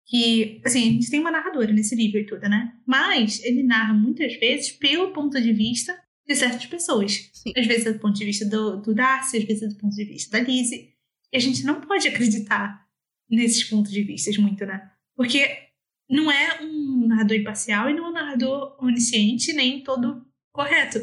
que, 0.06 0.62
assim, 0.64 0.80
a 0.80 0.92
gente 0.92 1.10
tem 1.10 1.20
uma 1.20 1.32
narradora 1.32 1.74
nesse 1.74 1.96
livro 1.96 2.20
e 2.20 2.26
tudo, 2.26 2.48
né? 2.48 2.74
Mas 2.86 3.44
ele 3.44 3.64
narra 3.64 3.94
muitas 3.94 4.36
vezes 4.36 4.72
pelo 4.72 5.12
ponto 5.12 5.42
de 5.42 5.52
vista 5.52 5.98
de 6.28 6.36
certas 6.36 6.66
pessoas. 6.66 7.30
Sim. 7.34 7.54
Às 7.58 7.66
vezes 7.66 7.88
é 7.88 7.94
do 7.94 8.00
ponto 8.00 8.18
de 8.18 8.26
vista 8.26 8.46
do, 8.46 8.82
do 8.82 8.94
Darcy, 8.94 9.38
às 9.38 9.44
vezes 9.44 9.64
é 9.64 9.68
do 9.68 9.78
ponto 9.78 9.96
de 9.96 10.06
vista 10.06 10.38
da 10.38 10.44
Lizzie. 10.44 10.94
E 11.34 11.38
a 11.38 11.40
gente 11.40 11.64
não 11.64 11.82
pode 11.82 12.08
acreditar 12.08 12.86
nesses 13.30 13.64
pontos 13.64 13.92
de 13.92 14.04
vista 14.04 14.30
muito, 14.40 14.66
né? 14.66 14.92
Porque 15.16 15.66
não 16.10 16.32
é 16.32 16.62
um 16.62 17.08
narrador 17.08 17.38
imparcial 17.38 17.90
e 17.90 17.94
não 17.94 18.06
é 18.06 18.10
um 18.10 18.14
narrador 18.14 18.78
onisciente 18.80 19.54
nem 19.54 19.84
todo 19.84 20.26
correto. 20.52 21.00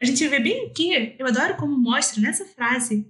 A 0.00 0.04
gente 0.04 0.26
vê 0.26 0.40
bem 0.40 0.66
aqui, 0.66 1.14
eu 1.16 1.26
adoro 1.26 1.56
como 1.56 1.78
mostra 1.78 2.20
nessa 2.20 2.44
frase 2.44 3.06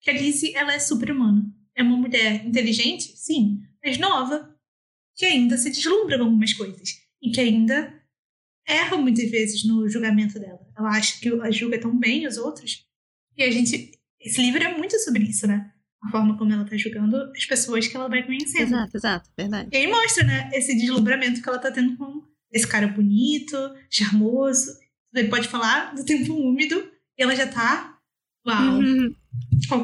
que 0.00 0.08
a 0.08 0.12
Lizzie 0.14 0.54
ela 0.54 0.72
é 0.72 0.78
super-humana. 0.78 1.44
É 1.76 1.82
uma 1.82 1.96
mulher 1.96 2.46
inteligente, 2.46 3.12
sim, 3.16 3.60
mas 3.84 3.98
nova, 3.98 4.49
que 5.20 5.26
ainda 5.26 5.58
se 5.58 5.68
deslumbra 5.68 6.16
com 6.16 6.24
algumas 6.24 6.54
coisas 6.54 7.02
e 7.22 7.30
que 7.30 7.38
ainda 7.42 7.92
erra 8.66 8.96
muitas 8.96 9.30
vezes 9.30 9.66
no 9.66 9.86
julgamento 9.86 10.40
dela. 10.40 10.66
Ela 10.74 10.88
acha 10.88 11.20
que 11.20 11.28
ela 11.28 11.50
julga 11.50 11.78
tão 11.78 11.94
bem 11.94 12.26
os 12.26 12.38
outros. 12.38 12.86
E 13.36 13.42
a 13.42 13.50
gente. 13.50 13.92
Esse 14.18 14.40
livro 14.40 14.62
é 14.62 14.78
muito 14.78 14.98
sobre 14.98 15.24
isso, 15.24 15.46
né? 15.46 15.70
A 16.02 16.10
forma 16.10 16.38
como 16.38 16.50
ela 16.50 16.64
tá 16.64 16.74
julgando 16.74 17.16
as 17.36 17.44
pessoas 17.44 17.86
que 17.86 17.94
ela 17.94 18.08
vai 18.08 18.24
conhecendo. 18.24 18.62
Exato, 18.62 18.96
exato, 18.96 19.30
verdade. 19.36 19.68
E 19.70 19.76
aí 19.76 19.86
mostra, 19.86 20.24
né, 20.24 20.50
esse 20.54 20.74
deslumbramento 20.74 21.42
que 21.42 21.48
ela 21.48 21.58
tá 21.58 21.70
tendo 21.70 21.98
com 21.98 22.22
esse 22.50 22.66
cara 22.66 22.88
bonito, 22.88 23.56
charmoso. 23.90 24.70
Ele 25.14 25.28
pode 25.28 25.48
falar 25.48 25.94
do 25.94 26.02
tempo 26.02 26.32
úmido 26.32 26.76
e 27.18 27.22
ela 27.22 27.36
já 27.36 27.46
tá. 27.46 27.98
Uau! 28.46 28.78
Uhum. 28.78 29.14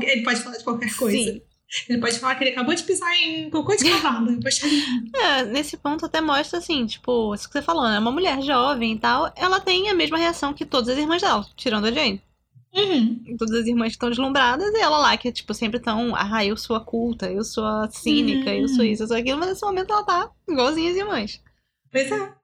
Ele 0.03 0.22
pode 0.22 0.40
falar 0.40 0.57
de 0.57 0.64
qualquer 0.64 0.94
coisa. 0.96 1.33
Sim. 1.33 1.42
Ele 1.88 1.98
pode 2.00 2.18
falar 2.18 2.37
que 2.37 2.44
ele 2.44 2.50
acabou 2.52 2.74
de 2.74 2.83
pisar 2.85 3.12
em 3.16 3.50
cocô 3.50 3.74
de 3.74 3.85
cavalo. 3.90 4.38
É, 5.14 5.44
nesse 5.44 5.76
ponto 5.76 6.07
até 6.07 6.20
mostra 6.20 6.59
assim, 6.59 6.87
tipo, 6.87 7.35
isso 7.35 7.48
que 7.48 7.52
você 7.55 7.62
falou, 7.62 7.85
né? 7.88 7.98
Uma 7.98 8.12
mulher 8.12 8.40
jovem 8.40 8.92
e 8.92 8.98
tal, 8.98 9.33
ela 9.37 9.59
tem 9.61 9.88
a 9.90 9.94
mesma 9.94 10.16
reação 10.18 10.55
que 10.55 10.64
todas 10.64 10.90
as 10.90 10.98
irmãs 10.98 11.20
dela, 11.22 11.44
tirando 11.57 11.87
a 11.87 11.92
Jane. 11.92 12.22
Uhum. 12.74 13.37
Todas 13.38 13.61
as 13.61 13.66
irmãs 13.66 13.92
estão 13.92 14.11
deslumbradas 14.11 14.72
e 14.74 14.79
ela 14.81 14.98
lá, 14.98 15.16
que, 15.16 15.33
tipo, 15.33 15.52
sempre 15.55 15.81
tão, 15.81 16.14
ah, 16.14 16.44
eu 16.44 16.57
sou 16.57 16.76
a 16.76 16.85
culta, 16.85 17.31
eu 17.31 17.42
sou 17.42 17.64
a 17.64 17.88
cínica, 17.90 18.55
eu 18.55 18.68
sou 18.68 18.85
Uhum. 18.85 18.85
isso, 18.92 19.02
eu 19.02 19.09
sou 19.09 19.16
aquilo, 19.16 19.38
mas 19.38 19.48
nesse 19.48 19.64
momento 19.64 19.92
ela 19.92 20.05
tá 20.05 20.31
igualzinha 20.48 20.90
as 20.90 20.96
irmãs. 20.96 21.42
Pois 21.90 22.12
é. 22.12 22.35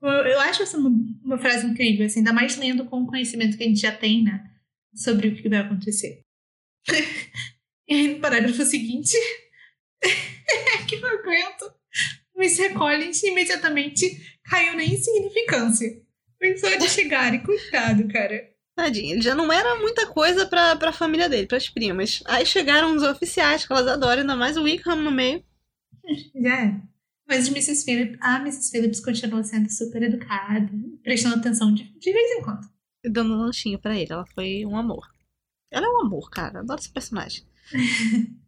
Eu, 0.00 0.08
eu 0.10 0.40
acho 0.40 0.62
essa 0.62 0.76
uma, 0.78 0.90
uma 1.22 1.38
frase 1.38 1.66
incrível, 1.66 2.06
assim, 2.06 2.20
ainda 2.20 2.32
mais 2.32 2.56
lendo 2.56 2.86
com 2.86 3.02
o 3.02 3.06
conhecimento 3.06 3.56
que 3.56 3.62
a 3.62 3.66
gente 3.68 3.80
já 3.80 3.92
tem, 3.92 4.24
né? 4.24 4.42
Sobre 4.94 5.28
o 5.28 5.36
que 5.36 5.48
vai 5.48 5.58
acontecer. 5.60 6.22
e 7.92 7.94
aí, 7.94 8.14
no 8.14 8.20
parágrafo 8.20 8.64
seguinte, 8.64 9.16
que 10.88 10.96
não 10.98 11.10
aguento, 11.10 11.70
Miss 12.36 12.58
Collins 12.72 13.22
imediatamente 13.22 14.38
caiu 14.44 14.74
na 14.74 14.84
insignificância. 14.84 16.02
Pensou 16.38 16.76
de 16.78 16.88
chegar 16.88 17.34
e 17.34 17.40
cuidado, 17.40 18.08
cara. 18.08 18.50
Tadinho, 18.74 19.12
ele 19.12 19.20
já 19.20 19.34
não 19.34 19.52
era 19.52 19.76
muita 19.76 20.06
coisa 20.06 20.46
pra, 20.46 20.74
pra 20.76 20.90
família 20.92 21.28
dele, 21.28 21.46
pras 21.46 21.68
primas. 21.68 22.22
Aí 22.24 22.46
chegaram 22.46 22.96
os 22.96 23.02
oficiais, 23.02 23.66
que 23.66 23.72
elas 23.72 23.86
adoram, 23.86 24.22
ainda 24.22 24.34
mais 24.34 24.56
o 24.56 24.62
Wickham 24.62 24.96
no 24.96 25.10
meio. 25.10 25.44
Já 26.34 26.64
é. 26.64 26.80
Mas 27.28 27.48
Mrs. 27.48 27.84
Phillips, 27.84 28.18
a 28.22 28.36
Mrs. 28.40 28.70
Phillips 28.70 29.00
continua 29.00 29.44
sendo 29.44 29.70
super 29.70 30.02
educada, 30.02 30.70
prestando 31.02 31.36
atenção 31.36 31.72
de, 31.74 31.84
de 31.98 32.12
vez 32.12 32.30
em 32.38 32.42
quando. 32.42 32.66
e 33.04 33.10
dando 33.10 33.34
um 33.34 33.38
lanchinho 33.38 33.78
pra 33.78 33.94
ele. 33.94 34.12
Ela 34.12 34.26
foi 34.34 34.64
um 34.64 34.76
amor. 34.76 35.06
Ela 35.70 35.86
é 35.86 35.90
um 35.90 36.00
amor, 36.00 36.30
cara. 36.30 36.60
Adoro 36.60 36.80
esse 36.80 36.90
personagem. 36.90 37.44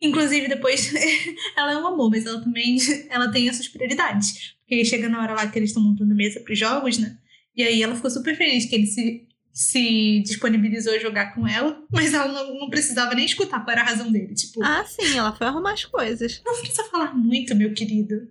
Inclusive, 0.00 0.48
depois, 0.48 0.92
ela 1.56 1.72
é 1.72 1.76
um 1.76 1.86
amor, 1.86 2.10
mas 2.10 2.26
ela 2.26 2.40
também 2.42 2.76
ela 3.08 3.30
tem 3.30 3.48
as 3.48 3.56
suas 3.56 3.68
prioridades. 3.68 4.56
Porque 4.60 4.84
chega 4.84 5.08
na 5.08 5.22
hora 5.22 5.34
lá 5.34 5.46
que 5.46 5.58
eles 5.58 5.70
estão 5.70 5.82
montando 5.82 6.14
mesa 6.14 6.40
pros 6.40 6.58
jogos, 6.58 6.98
né? 6.98 7.16
E 7.54 7.62
aí 7.62 7.82
ela 7.82 7.94
ficou 7.94 8.10
super 8.10 8.36
feliz 8.36 8.64
que 8.64 8.74
ele 8.74 8.86
se, 8.86 9.28
se 9.52 10.20
disponibilizou 10.24 10.94
a 10.94 10.98
jogar 10.98 11.34
com 11.34 11.46
ela, 11.46 11.80
mas 11.92 12.12
ela 12.14 12.26
não, 12.26 12.58
não 12.60 12.70
precisava 12.70 13.14
nem 13.14 13.24
escutar 13.26 13.60
qual 13.60 13.70
era 13.72 13.82
a 13.82 13.84
razão 13.84 14.10
dele. 14.10 14.34
Tipo, 14.34 14.64
Ah, 14.64 14.84
sim, 14.84 15.16
ela 15.16 15.36
foi 15.36 15.46
arrumar 15.46 15.74
as 15.74 15.84
coisas. 15.84 16.40
não 16.44 16.58
precisa 16.58 16.84
falar 16.84 17.14
muito, 17.14 17.54
meu 17.54 17.72
querido. 17.72 18.28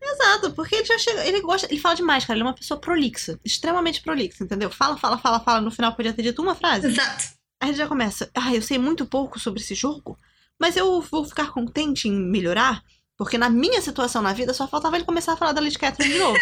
Exato, 0.00 0.52
porque 0.52 0.76
ele 0.76 0.84
já 0.84 0.98
chega. 0.98 1.26
Ele 1.26 1.40
gosta. 1.40 1.66
Ele 1.70 1.80
fala 1.80 1.96
demais, 1.96 2.24
cara. 2.26 2.36
Ele 2.36 2.42
é 2.42 2.46
uma 2.46 2.54
pessoa 2.54 2.78
prolixa. 2.78 3.40
Extremamente 3.42 4.02
prolixa, 4.02 4.44
entendeu? 4.44 4.68
Fala, 4.70 4.98
fala, 4.98 5.16
fala, 5.16 5.40
fala. 5.40 5.60
No 5.62 5.70
final 5.70 5.96
podia 5.96 6.12
ter 6.12 6.22
dito 6.22 6.42
uma 6.42 6.54
frase. 6.54 6.86
Exato. 6.88 7.24
Aí 7.62 7.68
ele 7.68 7.76
já 7.76 7.86
começa. 7.86 8.28
Ah, 8.34 8.52
eu 8.52 8.60
sei 8.60 8.76
muito 8.76 9.06
pouco 9.06 9.38
sobre 9.38 9.60
esse 9.60 9.72
jogo, 9.72 10.18
mas 10.58 10.76
eu 10.76 11.00
vou 11.00 11.24
ficar 11.24 11.52
contente 11.52 12.08
em 12.08 12.12
melhorar. 12.12 12.82
Porque 13.16 13.38
na 13.38 13.48
minha 13.48 13.80
situação 13.80 14.20
na 14.20 14.32
vida 14.32 14.52
só 14.52 14.66
faltava 14.66 14.96
ele 14.96 15.04
começar 15.04 15.34
a 15.34 15.36
falar 15.36 15.52
da 15.52 15.60
Lady 15.60 15.78
Catherine 15.78 16.12
de 16.12 16.18
novo. 16.18 16.36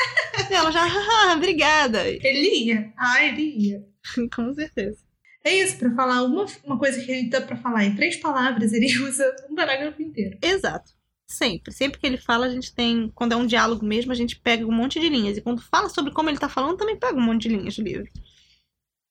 e 0.50 0.54
ela 0.54 0.70
já, 0.70 0.82
ah, 0.82 1.34
obrigada. 1.36 2.08
Ele 2.08 2.64
ia. 2.64 2.90
Ah, 2.96 3.22
ele 3.22 3.42
ia. 3.42 3.84
Com 4.34 4.54
certeza. 4.54 4.96
É 5.44 5.54
isso, 5.54 5.76
pra 5.76 5.94
falar 5.94 6.22
uma, 6.22 6.46
uma 6.64 6.78
coisa 6.78 7.04
que 7.04 7.12
ele 7.12 7.28
dá 7.28 7.42
pra 7.42 7.56
falar 7.58 7.84
em 7.84 7.94
três 7.94 8.16
palavras, 8.16 8.72
ele 8.72 8.88
usa 9.04 9.30
um 9.50 9.54
parágrafo 9.54 10.00
inteiro. 10.00 10.38
Exato. 10.40 10.92
Sempre. 11.26 11.74
Sempre 11.74 12.00
que 12.00 12.06
ele 12.06 12.16
fala, 12.16 12.46
a 12.46 12.50
gente 12.50 12.74
tem. 12.74 13.12
Quando 13.14 13.32
é 13.32 13.36
um 13.36 13.46
diálogo 13.46 13.84
mesmo, 13.84 14.10
a 14.10 14.14
gente 14.16 14.40
pega 14.40 14.66
um 14.66 14.72
monte 14.72 14.98
de 14.98 15.10
linhas. 15.10 15.36
E 15.36 15.42
quando 15.42 15.60
fala 15.60 15.90
sobre 15.90 16.14
como 16.14 16.30
ele 16.30 16.38
tá 16.38 16.48
falando, 16.48 16.78
também 16.78 16.98
pega 16.98 17.18
um 17.18 17.22
monte 17.22 17.42
de 17.42 17.54
linhas 17.54 17.76
do 17.76 17.82
livro. 17.82 18.08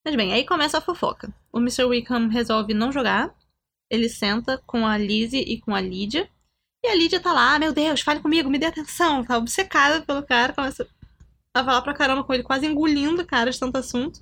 Mas 0.04 0.16
bem, 0.16 0.32
aí 0.32 0.44
começa 0.46 0.78
a 0.78 0.80
fofoca. 0.80 1.32
O 1.52 1.58
Mr. 1.58 1.84
Wickham 1.84 2.28
resolve 2.28 2.72
não 2.74 2.90
jogar. 2.92 3.34
Ele 3.90 4.08
senta 4.08 4.58
com 4.66 4.86
a 4.86 4.96
Lizzie 4.96 5.40
e 5.42 5.60
com 5.60 5.74
a 5.74 5.80
Lídia. 5.80 6.28
E 6.84 6.88
a 6.88 6.94
Lídia 6.94 7.20
tá 7.20 7.32
lá, 7.32 7.54
ah, 7.54 7.58
meu 7.58 7.72
Deus, 7.72 8.00
fale 8.00 8.20
comigo, 8.20 8.48
me 8.48 8.58
dê 8.58 8.66
atenção. 8.66 9.24
Tá 9.24 9.36
obcecada 9.36 10.00
pelo 10.02 10.22
cara, 10.22 10.52
começa 10.54 10.88
a 11.54 11.64
falar 11.64 11.82
pra 11.82 11.92
caramba 11.92 12.24
com 12.24 12.32
ele, 12.32 12.42
quase 12.42 12.66
engolindo 12.66 13.22
o 13.22 13.26
cara 13.26 13.50
de 13.50 13.58
tanto 13.60 13.76
assunto. 13.76 14.20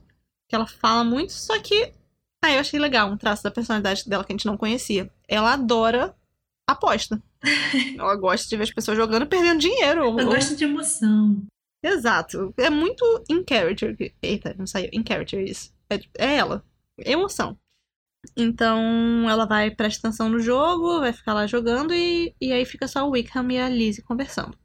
Que 0.49 0.57
ela 0.57 0.67
fala 0.67 1.05
muito, 1.05 1.33
só 1.33 1.59
que. 1.61 1.93
Aí 2.43 2.55
eu 2.55 2.61
achei 2.61 2.79
legal 2.81 3.11
um 3.11 3.17
traço 3.17 3.43
da 3.43 3.51
personalidade 3.51 4.09
dela 4.09 4.25
que 4.25 4.33
a 4.33 4.35
gente 4.37 4.47
não 4.47 4.57
conhecia. 4.57 5.11
Ela 5.29 5.53
adora 5.53 6.17
aposta. 6.69 7.23
Ela 7.99 8.15
gosta 8.17 8.49
de 8.49 8.57
ver 8.57 8.63
as 8.65 8.71
pessoas 8.71 8.97
jogando 8.97 9.23
e 9.25 9.27
perdendo 9.27 9.61
dinheiro. 9.61 10.01
Eu 10.05 10.07
ou- 10.13 10.25
gosto 10.25 10.57
de 10.57 10.65
emoção. 10.65 11.43
Exato. 11.83 12.53
É 12.57 12.71
muito 12.71 13.05
in 13.29 13.45
character. 13.49 13.97
Eita, 14.23 14.55
não 14.59 14.67
saiu. 14.67 14.89
In 14.93 15.05
character 15.07 15.41
isso. 15.41 15.73
É, 15.91 15.97
é 16.19 16.37
ela. 16.37 16.65
Emoção. 16.99 17.59
Então 18.37 19.29
ela 19.29 19.47
vai 19.47 19.71
prestar 19.71 20.09
atenção 20.09 20.29
no 20.29 20.41
jogo, 20.41 21.01
vai 21.01 21.13
ficar 21.13 21.35
lá 21.35 21.47
jogando 21.47 21.95
e, 21.95 22.35
e 22.41 22.53
aí 22.53 22.65
fica 22.65 22.89
só 22.89 23.07
o 23.07 23.11
Wickham 23.11 23.51
e 23.51 23.59
a 23.59 23.69
Lizzie 23.69 24.03
conversando. 24.03 24.59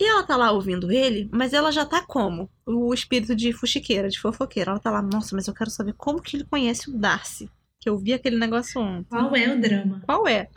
E 0.00 0.04
ela 0.04 0.22
tá 0.22 0.36
lá 0.36 0.50
ouvindo 0.50 0.92
ele, 0.92 1.28
mas 1.32 1.54
ela 1.54 1.72
já 1.72 1.86
tá 1.86 2.04
como? 2.04 2.50
O 2.66 2.92
espírito 2.92 3.34
de 3.34 3.52
fuxiqueira, 3.52 4.08
de 4.08 4.20
fofoqueira. 4.20 4.72
Ela 4.72 4.80
tá 4.80 4.90
lá, 4.90 5.00
nossa, 5.00 5.34
mas 5.34 5.48
eu 5.48 5.54
quero 5.54 5.70
saber 5.70 5.94
como 5.94 6.20
que 6.20 6.36
ele 6.36 6.44
conhece 6.44 6.90
o 6.90 6.98
Darcy. 6.98 7.50
Que 7.80 7.88
eu 7.88 7.96
vi 7.96 8.12
aquele 8.12 8.36
negócio 8.36 8.80
ontem. 8.80 9.08
Qual 9.08 9.34
é 9.34 9.54
o 9.54 9.60
drama? 9.60 10.02
Qual 10.04 10.28
é? 10.28 10.48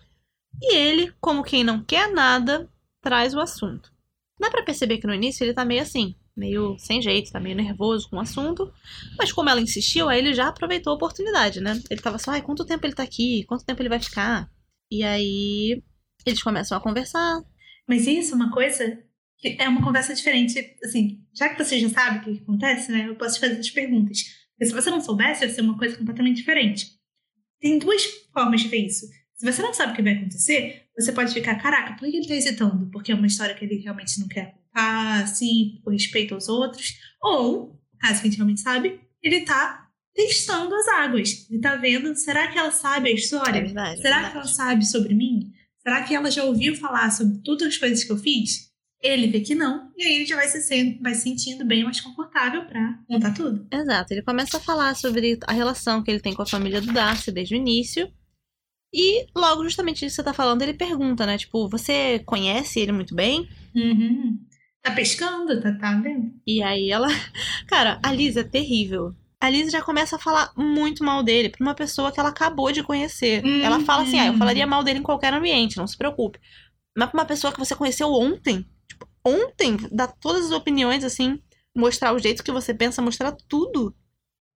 E 0.62 0.76
ele, 0.76 1.14
como 1.22 1.44
quem 1.44 1.64
não 1.64 1.82
quer 1.82 2.12
nada, 2.12 2.70
traz 3.02 3.34
o 3.34 3.40
assunto. 3.40 3.94
Dá 4.40 4.50
pra 4.50 4.64
perceber 4.64 5.00
que 5.00 5.08
no 5.08 5.14
início 5.14 5.44
ele 5.44 5.54
tá 5.54 5.66
meio 5.66 5.82
assim, 5.82 6.16
meio 6.36 6.78
sem 6.80 7.02
jeito, 7.02 7.32
tá 7.32 7.40
meio 7.40 7.56
nervoso 7.56 8.10
com 8.10 8.16
o 8.16 8.22
assunto. 8.22 8.72
Mas 9.18 9.32
como 9.32 9.50
ela 9.50 9.62
insistiu, 9.62 10.08
aí 10.08 10.20
ele 10.20 10.34
já 10.34 10.48
aproveitou 10.48 10.94
a 10.94 10.96
oportunidade, 10.96 11.60
né? 11.60 11.82
Ele 11.90 12.02
tava 12.02 12.18
só, 12.18 12.32
ai, 12.32 12.42
quanto 12.42 12.66
tempo 12.66 12.86
ele 12.86 12.96
tá 12.96 13.04
aqui? 13.04 13.44
Quanto 13.46 13.66
tempo 13.66 13.82
ele 13.82 13.90
vai 13.90 14.00
ficar? 14.00 14.50
E 14.90 15.04
aí 15.04 15.84
eles 16.26 16.42
começam 16.42 16.78
a 16.78 16.82
conversar. 16.82 17.42
Mas 17.88 18.08
isso 18.08 18.34
é 18.34 18.36
uma 18.36 18.52
coisa 18.52 19.04
que 19.38 19.58
é 19.60 19.68
uma 19.68 19.84
conversa 19.84 20.14
diferente. 20.14 20.78
Assim, 20.84 21.22
já 21.34 21.50
que 21.50 21.64
você 21.64 21.80
já 21.80 21.90
sabe 21.90 22.20
o 22.20 22.22
que 22.22 22.38
que 22.38 22.44
acontece, 22.44 22.92
né? 22.92 23.08
Eu 23.08 23.16
posso 23.16 23.36
te 23.36 23.42
fazer 23.42 23.60
as 23.60 23.70
perguntas. 23.70 24.20
Porque 24.52 24.66
se 24.66 24.74
você 24.74 24.90
não 24.90 25.02
soubesse, 25.02 25.44
ia 25.44 25.50
ser 25.50 25.62
uma 25.62 25.78
coisa 25.78 25.98
completamente 25.98 26.38
diferente. 26.38 26.88
Tem 27.60 27.78
duas 27.78 28.04
formas 28.34 28.62
de 28.62 28.68
ver 28.68 28.86
isso. 28.86 29.06
Se 29.36 29.46
você 29.46 29.62
não 29.62 29.74
sabe 29.74 29.94
o 29.94 29.96
que 29.96 30.02
vai 30.02 30.14
acontecer, 30.14 30.84
você 31.02 31.12
pode 31.12 31.34
ficar, 31.34 31.56
caraca, 31.56 31.94
por 31.94 32.10
que 32.10 32.18
ele 32.18 32.28
tá 32.28 32.36
hesitando? 32.36 32.90
Porque 32.92 33.12
é 33.12 33.16
uma 33.16 33.28
história 33.28 33.56
que 33.56 33.66
ele 33.66 33.76
realmente 33.78 34.20
não 34.20 34.28
quer 34.28 34.54
contar, 34.54 35.24
assim, 35.24 35.80
por 35.84 35.94
respeito 35.94 36.34
aos 36.34 36.48
outros. 36.50 36.94
Ou, 37.22 37.80
caso 38.00 38.22
que 38.22 38.28
a 38.28 38.30
gente 38.30 38.38
realmente 38.38 38.62
sabe, 38.62 39.00
ele 39.22 39.42
tá 39.42 39.88
testando 40.14 40.74
as 40.76 40.88
águas. 40.88 41.48
Ele 41.50 41.62
tá 41.62 41.76
vendo, 41.76 42.16
será 42.16 42.48
que 42.48 42.58
ela 42.58 42.72
sabe 42.72 43.10
a 43.10 43.14
história? 43.14 43.60
É 43.60 43.64
verdade. 43.64 44.02
Será 44.02 44.18
é 44.18 44.20
que 44.20 44.26
ela 44.26 44.34
verdade. 44.34 44.56
sabe 44.56 44.86
sobre 44.86 45.14
mim? 45.14 45.52
Será 45.82 46.04
que 46.04 46.14
ela 46.14 46.30
já 46.30 46.44
ouviu 46.44 46.76
falar 46.76 47.10
sobre 47.12 47.38
todas 47.44 47.68
as 47.68 47.78
coisas 47.78 48.04
que 48.04 48.12
eu 48.12 48.18
fiz? 48.18 48.70
Ele 49.02 49.28
vê 49.28 49.40
que 49.40 49.56
não, 49.56 49.90
e 49.96 50.04
aí 50.04 50.16
ele 50.16 50.26
já 50.26 50.36
vai 50.36 50.46
se, 50.50 50.62
sen- 50.62 51.00
vai 51.02 51.14
se 51.16 51.22
sentindo 51.22 51.64
bem 51.66 51.86
mais 51.86 52.02
confortável 52.02 52.66
pra 52.66 53.00
contar 53.08 53.34
tudo. 53.34 53.66
Exato, 53.72 54.14
ele 54.14 54.22
começa 54.24 54.58
a 54.58 54.60
falar 54.60 54.94
sobre 54.94 55.40
a 55.48 55.54
relação 55.54 56.04
que 56.04 56.12
ele 56.12 56.20
tem 56.20 56.34
com 56.34 56.42
a 56.42 56.46
família 56.46 56.82
do 56.82 56.92
Darcy 56.92 57.32
desde 57.32 57.56
o 57.56 57.58
início. 57.58 58.12
E 58.94 59.28
logo, 59.36 59.64
justamente 59.64 60.06
isso 60.06 60.16
que 60.16 60.22
você 60.22 60.24
tá 60.24 60.34
falando, 60.34 60.62
ele 60.62 60.74
pergunta, 60.74 61.26
né? 61.26 61.38
Tipo, 61.38 61.70
você 61.70 62.20
conhece 62.26 62.80
ele 62.80 62.92
muito 62.92 63.14
bem? 63.14 63.48
Uhum. 63.76 64.40
Tá 64.82 64.92
pescando, 64.92 65.62
tá, 65.62 65.72
tá 65.74 65.94
vendo? 66.02 66.32
E 66.48 66.64
aí 66.64 66.90
ela. 66.90 67.08
Cara, 67.68 68.00
a 68.04 68.12
Liz 68.12 68.36
é 68.38 68.44
terrível. 68.44 69.14
A 69.40 69.50
Liz 69.50 69.72
já 69.72 69.82
começa 69.82 70.16
a 70.16 70.20
falar 70.20 70.52
muito 70.58 71.04
mal 71.04 71.24
dele 71.24 71.50
pra 71.50 71.64
uma 71.64 71.76
pessoa 71.76 72.12
que 72.12 72.20
ela 72.20 72.30
acabou 72.30 72.72
de 72.72 72.84
conhecer. 72.84 73.44
Uhum. 73.44 73.62
Ela 73.62 73.80
fala 73.82 74.04
assim: 74.04 74.20
ah, 74.20 74.28
eu 74.28 74.38
falaria 74.38 74.66
mal 74.66 74.84
dele 74.84 75.00
em 75.00 75.04
qualquer 75.04 75.34
ambiente, 75.34 75.78
não 75.78 75.88
se 75.88 75.98
preocupe. 75.98 76.40
Mas 76.98 77.10
pra 77.10 77.20
uma 77.20 77.26
pessoa 77.26 77.54
que 77.54 77.60
você 77.60 77.76
conheceu 77.76 78.12
ontem, 78.12 78.66
tipo, 78.88 79.08
ontem, 79.24 79.78
dar 79.92 80.08
todas 80.08 80.46
as 80.46 80.52
opiniões, 80.52 81.04
assim, 81.04 81.40
mostrar 81.76 82.14
o 82.14 82.20
jeito 82.20 82.44
que 82.44 82.52
você 82.52 82.74
pensa, 82.74 83.02
mostrar 83.02 83.32
tudo. 83.48 83.96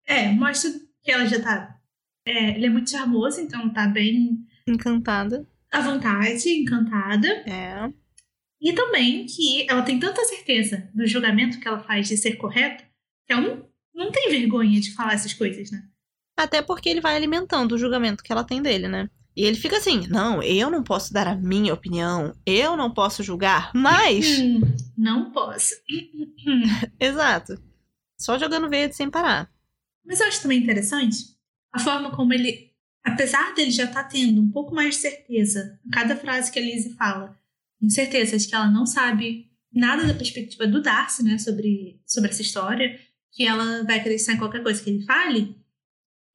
É, 0.06 0.30
mostra 0.32 0.72
que 1.02 1.12
ela 1.12 1.26
já 1.26 1.41
tá. 1.41 1.78
É, 2.26 2.52
ele 2.56 2.66
é 2.66 2.70
muito 2.70 2.90
charmoso, 2.90 3.42
então 3.42 3.70
tá 3.72 3.88
bem 3.88 4.46
Encantada. 4.68 5.48
à 5.72 5.82
vontade, 5.82 6.50
encantada. 6.50 7.28
É. 7.28 7.92
E 8.62 8.72
também 8.74 9.26
que 9.26 9.70
ela 9.70 9.82
tem 9.82 10.00
tanta 10.00 10.24
certeza 10.24 10.90
do 10.94 11.06
julgamento 11.06 11.60
que 11.60 11.68
ela 11.68 11.84
faz 11.84 12.08
de 12.08 12.16
ser 12.16 12.38
correto, 12.38 12.84
que 13.28 13.34
ela 13.34 13.42
não, 13.42 13.70
não 13.94 14.12
tem 14.12 14.30
vergonha 14.30 14.80
de 14.80 14.94
falar 14.94 15.14
essas 15.14 15.34
coisas, 15.34 15.70
né? 15.70 15.84
Até 16.38 16.62
porque 16.62 16.90
ele 16.90 17.02
vai 17.02 17.16
alimentando 17.16 17.74
o 17.74 17.78
julgamento 17.78 18.24
que 18.24 18.32
ela 18.32 18.44
tem 18.44 18.62
dele, 18.62 18.88
né? 18.88 19.10
E 19.36 19.44
ele 19.44 19.58
fica 19.58 19.78
assim: 19.78 20.08
não, 20.08 20.42
eu 20.42 20.70
não 20.70 20.82
posso 20.82 21.14
dar 21.14 21.28
a 21.28 21.36
minha 21.36 21.74
opinião, 21.74 22.34
eu 22.46 22.78
não 22.78 22.92
posso 22.92 23.22
julgar, 23.22 23.72
mas. 23.74 24.40
Hum, 24.40 24.62
não 24.98 25.32
posso. 25.32 25.76
Exato. 27.00 27.62
Só 28.18 28.38
jogando 28.38 28.70
verde 28.70 28.96
sem 28.96 29.10
parar. 29.10 29.52
Mas 30.06 30.20
eu 30.20 30.28
acho 30.28 30.42
também 30.42 30.60
interessante 30.60 31.34
a 31.74 31.80
forma 31.80 32.16
como 32.16 32.34
ele, 32.34 32.72
apesar 33.04 33.54
dele 33.56 33.72
já 33.72 33.86
estar 33.86 34.04
tendo 34.04 34.40
um 34.42 34.52
pouco 34.52 34.74
mais 34.74 34.96
de 34.96 35.02
certeza 35.02 35.80
cada 35.92 36.16
frase 36.16 36.52
que 36.52 36.60
a 36.60 36.62
Lizzie 36.62 36.94
fala, 36.94 37.38
tenho 37.80 37.92
certeza 37.92 38.38
de 38.38 38.48
que 38.48 38.56
ela 38.56 38.70
não 38.70 38.86
sabe 38.86 39.52
nada 39.74 40.06
da 40.06 40.14
perspectiva 40.14 40.68
do 40.68 40.82
Darcy, 40.82 41.24
né, 41.24 41.38
sobre, 41.40 42.00
sobre 42.06 42.30
essa 42.30 42.44
história, 42.44 43.00
que 43.32 43.44
ela 43.44 43.84
vai 43.84 44.00
acreditar 44.00 44.34
em 44.34 44.38
qualquer 44.38 44.62
coisa 44.62 44.82
que 44.82 44.90
ele 44.90 45.04
fale, 45.04 45.58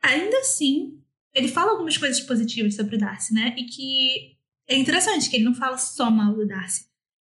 ainda 0.03 0.39
assim, 0.39 1.01
ele 1.33 1.47
fala 1.47 1.71
algumas 1.71 1.97
coisas 1.97 2.21
positivas 2.21 2.75
sobre 2.75 2.97
o 2.97 2.99
Darcy, 2.99 3.33
né, 3.33 3.55
e 3.57 3.65
que 3.65 4.37
é 4.69 4.77
interessante 4.77 5.31
que 5.31 5.37
ele 5.37 5.45
não 5.45 5.55
fala 5.55 5.79
só 5.79 6.11
mal 6.11 6.35
do 6.35 6.47
Darcy. 6.47 6.87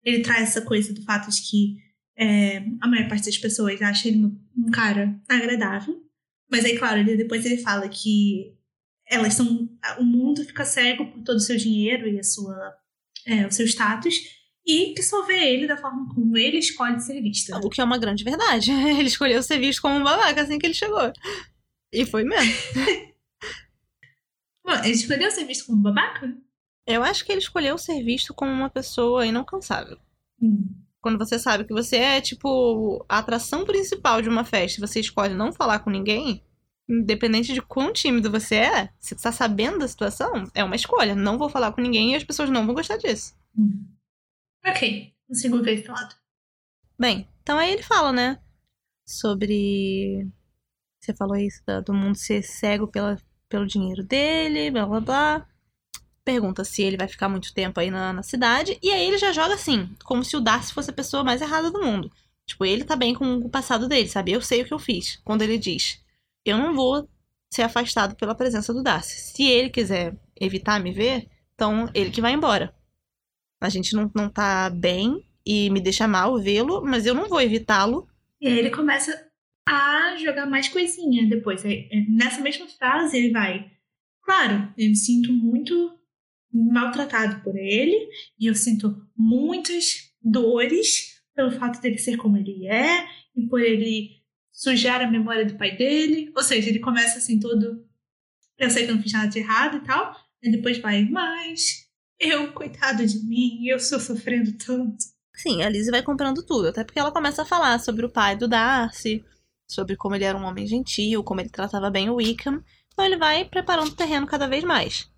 Ele 0.03 0.21
traz 0.21 0.49
essa 0.49 0.61
coisa 0.61 0.93
do 0.93 1.01
fato 1.03 1.31
de 1.31 1.41
que 1.41 1.77
é, 2.15 2.57
a 2.81 2.87
maior 2.87 3.07
parte 3.07 3.25
das 3.25 3.37
pessoas 3.37 3.81
acha 3.81 4.09
ele 4.09 4.25
um 4.55 4.69
cara 4.71 5.19
agradável, 5.27 6.02
mas 6.53 6.65
aí, 6.65 6.77
claro, 6.77 6.99
ele, 6.99 7.17
depois 7.17 7.43
ele 7.47 7.57
fala 7.57 7.89
que 7.89 8.55
elas 9.07 9.33
são. 9.33 9.67
O 9.97 10.03
mundo 10.03 10.45
fica 10.45 10.63
cego 10.63 11.07
por 11.07 11.23
todo 11.23 11.37
o 11.37 11.41
seu 11.41 11.57
dinheiro 11.57 12.07
e 12.07 12.19
a 12.19 12.23
sua, 12.23 12.75
é, 13.25 13.47
o 13.47 13.51
seu 13.51 13.65
status, 13.65 14.13
e 14.63 14.93
que 14.93 15.01
só 15.01 15.25
vê 15.25 15.51
ele 15.51 15.65
da 15.65 15.75
forma 15.75 16.07
como 16.13 16.37
ele 16.37 16.59
escolhe 16.59 16.99
ser 16.99 17.19
visto. 17.23 17.51
O 17.55 17.71
que 17.71 17.81
é 17.81 17.83
uma 17.83 17.97
grande 17.97 18.23
verdade. 18.23 18.69
Ele 18.71 19.07
escolheu 19.07 19.41
ser 19.41 19.59
visto 19.59 19.81
como 19.81 19.95
um 19.95 20.03
babaca 20.03 20.43
assim 20.43 20.59
que 20.59 20.67
ele 20.67 20.75
chegou. 20.75 21.11
E 21.91 22.05
foi 22.05 22.23
mesmo. 22.23 22.53
Bom, 24.63 24.75
ele 24.83 24.93
escolheu 24.93 25.31
ser 25.31 25.45
visto 25.45 25.65
como 25.65 25.81
babaca? 25.81 26.37
Eu 26.85 27.03
acho 27.03 27.25
que 27.25 27.31
ele 27.31 27.41
escolheu 27.41 27.77
ser 27.77 28.03
visto 28.03 28.33
como 28.33 28.51
uma 28.51 28.69
pessoa 28.69 29.25
inalcançável. 29.25 29.97
Hum. 30.41 30.82
Quando 31.03 31.17
você 31.17 31.37
sabe 31.37 31.65
que 31.65 31.73
você 31.73 31.97
é, 31.97 32.21
tipo, 32.21 33.05
a 33.09 33.17
atração 33.17 33.65
principal 33.65 34.21
de 34.21 34.29
uma 34.29 34.45
festa 34.45 34.79
e 34.79 34.87
você 34.87 35.01
escolhe 35.01 35.33
não 35.33 35.51
falar 35.51 35.79
com 35.79 35.89
ninguém, 35.89 36.41
independente 36.87 37.53
de 37.53 37.61
quão 37.61 37.91
tímido 37.91 38.31
você 38.31 38.55
é, 38.55 38.85
se 39.01 39.13
você 39.13 39.21
tá 39.21 39.31
sabendo 39.33 39.79
da 39.79 39.87
situação, 39.87 40.49
é 40.55 40.63
uma 40.63 40.77
escolha. 40.77 41.13
Não 41.13 41.37
vou 41.37 41.49
falar 41.49 41.73
com 41.73 41.81
ninguém 41.81 42.13
e 42.13 42.15
as 42.15 42.23
pessoas 42.23 42.49
não 42.49 42.65
vão 42.65 42.73
gostar 42.73 42.95
disso. 42.95 43.35
Hum. 43.53 43.85
Ok, 44.65 45.13
consigo 45.27 45.61
ver 45.61 45.73
esse 45.73 45.89
lado. 45.89 46.15
Bem, 46.97 47.27
então 47.41 47.57
aí 47.57 47.73
ele 47.73 47.83
fala, 47.83 48.13
né? 48.13 48.39
Sobre. 49.05 50.25
Você 51.01 51.13
falou 51.13 51.35
isso 51.35 51.61
do 51.85 51.93
mundo 51.93 52.15
ser 52.15 52.41
cego 52.43 52.87
pela, 52.87 53.17
pelo 53.49 53.67
dinheiro 53.67 54.05
dele, 54.05 54.71
blá 54.71 54.85
blá 54.85 55.01
blá. 55.01 55.47
Pergunta 56.25 56.63
se 56.63 56.81
ele 56.81 56.97
vai 56.97 57.07
ficar 57.07 57.27
muito 57.27 57.53
tempo 57.53 57.79
aí 57.79 57.91
na, 57.91 58.13
na 58.13 58.23
cidade. 58.23 58.77
E 58.81 58.89
aí 58.89 59.07
ele 59.07 59.17
já 59.17 59.31
joga 59.31 59.55
assim, 59.55 59.89
como 60.05 60.23
se 60.23 60.37
o 60.37 60.41
Darcy 60.41 60.73
fosse 60.73 60.89
a 60.89 60.93
pessoa 60.93 61.23
mais 61.23 61.41
errada 61.41 61.69
do 61.69 61.81
mundo. 61.81 62.11
Tipo, 62.45 62.65
ele 62.65 62.83
tá 62.83 62.95
bem 62.95 63.13
com 63.13 63.35
o 63.37 63.49
passado 63.49 63.87
dele, 63.87 64.07
sabe? 64.07 64.31
Eu 64.31 64.41
sei 64.41 64.61
o 64.61 64.65
que 64.65 64.73
eu 64.73 64.79
fiz. 64.79 65.19
Quando 65.23 65.41
ele 65.41 65.57
diz: 65.57 66.01
Eu 66.45 66.57
não 66.57 66.73
vou 66.73 67.07
ser 67.51 67.61
afastado 67.61 68.15
pela 68.15 68.35
presença 68.35 68.73
do 68.73 68.83
Darcy. 68.83 69.19
Se 69.19 69.43
ele 69.43 69.69
quiser 69.69 70.15
evitar 70.39 70.79
me 70.79 70.91
ver, 70.91 71.29
então 71.53 71.89
ele 71.93 72.09
que 72.09 72.21
vai 72.21 72.33
embora. 72.33 72.73
A 73.61 73.69
gente 73.69 73.95
não, 73.95 74.11
não 74.13 74.29
tá 74.29 74.69
bem 74.69 75.25
e 75.45 75.69
me 75.69 75.79
deixa 75.79 76.07
mal 76.07 76.37
vê-lo, 76.39 76.83
mas 76.83 77.05
eu 77.05 77.13
não 77.13 77.29
vou 77.29 77.41
evitá-lo. 77.41 78.07
E 78.41 78.47
aí 78.47 78.57
ele 78.59 78.71
começa 78.71 79.29
a 79.67 80.17
jogar 80.17 80.45
mais 80.45 80.67
coisinha 80.67 81.27
depois. 81.29 81.63
Nessa 82.09 82.41
mesma 82.41 82.67
frase 82.67 83.17
ele 83.17 83.31
vai. 83.31 83.71
Claro, 84.21 84.73
eu 84.77 84.89
me 84.89 84.95
sinto 84.95 85.31
muito 85.31 85.97
maltratado 86.53 87.41
por 87.41 87.57
ele 87.57 88.09
e 88.39 88.47
eu 88.47 88.55
sinto 88.55 88.95
muitas 89.17 90.11
dores 90.21 91.21
pelo 91.35 91.51
fato 91.51 91.81
dele 91.81 91.97
ser 91.97 92.17
como 92.17 92.37
ele 92.37 92.67
é 92.67 93.07
e 93.35 93.47
por 93.47 93.59
ele 93.59 94.21
sujar 94.51 95.01
a 95.01 95.09
memória 95.09 95.45
do 95.45 95.57
pai 95.57 95.75
dele. 95.75 96.31
Ou 96.35 96.43
seja, 96.43 96.69
ele 96.69 96.79
começa 96.79 97.17
assim 97.17 97.39
todo. 97.39 97.83
Eu 98.57 98.69
sei 98.69 98.85
que 98.85 98.91
eu 98.91 98.95
não 98.95 99.01
fiz 99.01 99.11
nada 99.11 99.27
de 99.27 99.39
errado 99.39 99.77
e 99.77 99.83
tal. 99.83 100.15
E 100.41 100.51
depois 100.51 100.77
vai, 100.77 101.03
mas 101.05 101.87
eu, 102.19 102.53
coitado 102.53 103.05
de 103.05 103.19
mim, 103.25 103.65
eu 103.65 103.77
estou 103.77 103.99
sofrendo 103.99 104.51
tanto. 104.53 104.97
Sim, 105.35 105.63
a 105.63 105.69
Lizzie 105.69 105.91
vai 105.91 106.03
comprando 106.03 106.45
tudo, 106.45 106.67
até 106.67 106.83
porque 106.83 106.99
ela 106.99 107.11
começa 107.11 107.41
a 107.41 107.45
falar 107.45 107.79
sobre 107.79 108.05
o 108.05 108.09
pai 108.09 108.35
do 108.35 108.47
Darcy, 108.47 109.23
sobre 109.67 109.95
como 109.95 110.15
ele 110.15 110.25
era 110.25 110.37
um 110.37 110.43
homem 110.43 110.67
gentil, 110.67 111.23
como 111.23 111.41
ele 111.41 111.49
tratava 111.49 111.89
bem 111.89 112.09
o 112.09 112.15
Wickham. 112.15 112.63
Então 112.91 113.05
ele 113.05 113.17
vai 113.17 113.45
preparando 113.45 113.89
o 113.89 113.95
terreno 113.95 114.27
cada 114.27 114.47
vez 114.47 114.63
mais. 114.63 115.09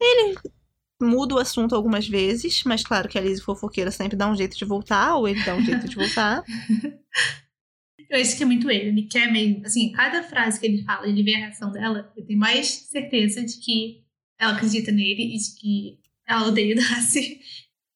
Ele 0.00 0.36
muda 1.00 1.34
o 1.34 1.38
assunto 1.38 1.74
algumas 1.74 2.08
vezes, 2.08 2.62
mas 2.64 2.82
claro 2.82 3.08
que 3.08 3.18
a 3.18 3.20
Lizzie 3.20 3.44
fofoqueira 3.44 3.90
sempre 3.90 4.16
dá 4.16 4.30
um 4.30 4.36
jeito 4.36 4.56
de 4.56 4.64
voltar, 4.64 5.16
ou 5.16 5.28
ele 5.28 5.42
dá 5.44 5.54
um 5.54 5.62
jeito 5.62 5.88
de 5.88 5.96
voltar. 5.96 6.42
Eu 8.08 8.20
acho 8.20 8.36
que 8.36 8.42
é 8.42 8.46
muito 8.46 8.70
ele. 8.70 8.88
Ele 8.90 9.02
quer 9.02 9.30
meio. 9.32 9.60
Assim, 9.64 9.90
cada 9.90 10.22
frase 10.22 10.60
que 10.60 10.66
ele 10.66 10.84
fala, 10.84 11.08
ele 11.08 11.22
vê 11.22 11.34
a 11.34 11.38
reação 11.38 11.72
dela, 11.72 12.12
ele 12.16 12.26
tem 12.26 12.36
mais 12.36 12.68
certeza 12.68 13.44
de 13.44 13.56
que 13.58 14.04
ela 14.38 14.52
acredita 14.52 14.92
nele 14.92 15.34
e 15.34 15.38
de 15.38 15.54
que 15.58 15.98
ela 16.26 16.46
odeia 16.46 16.74
o 16.74 16.78
Darcy. 16.78 17.40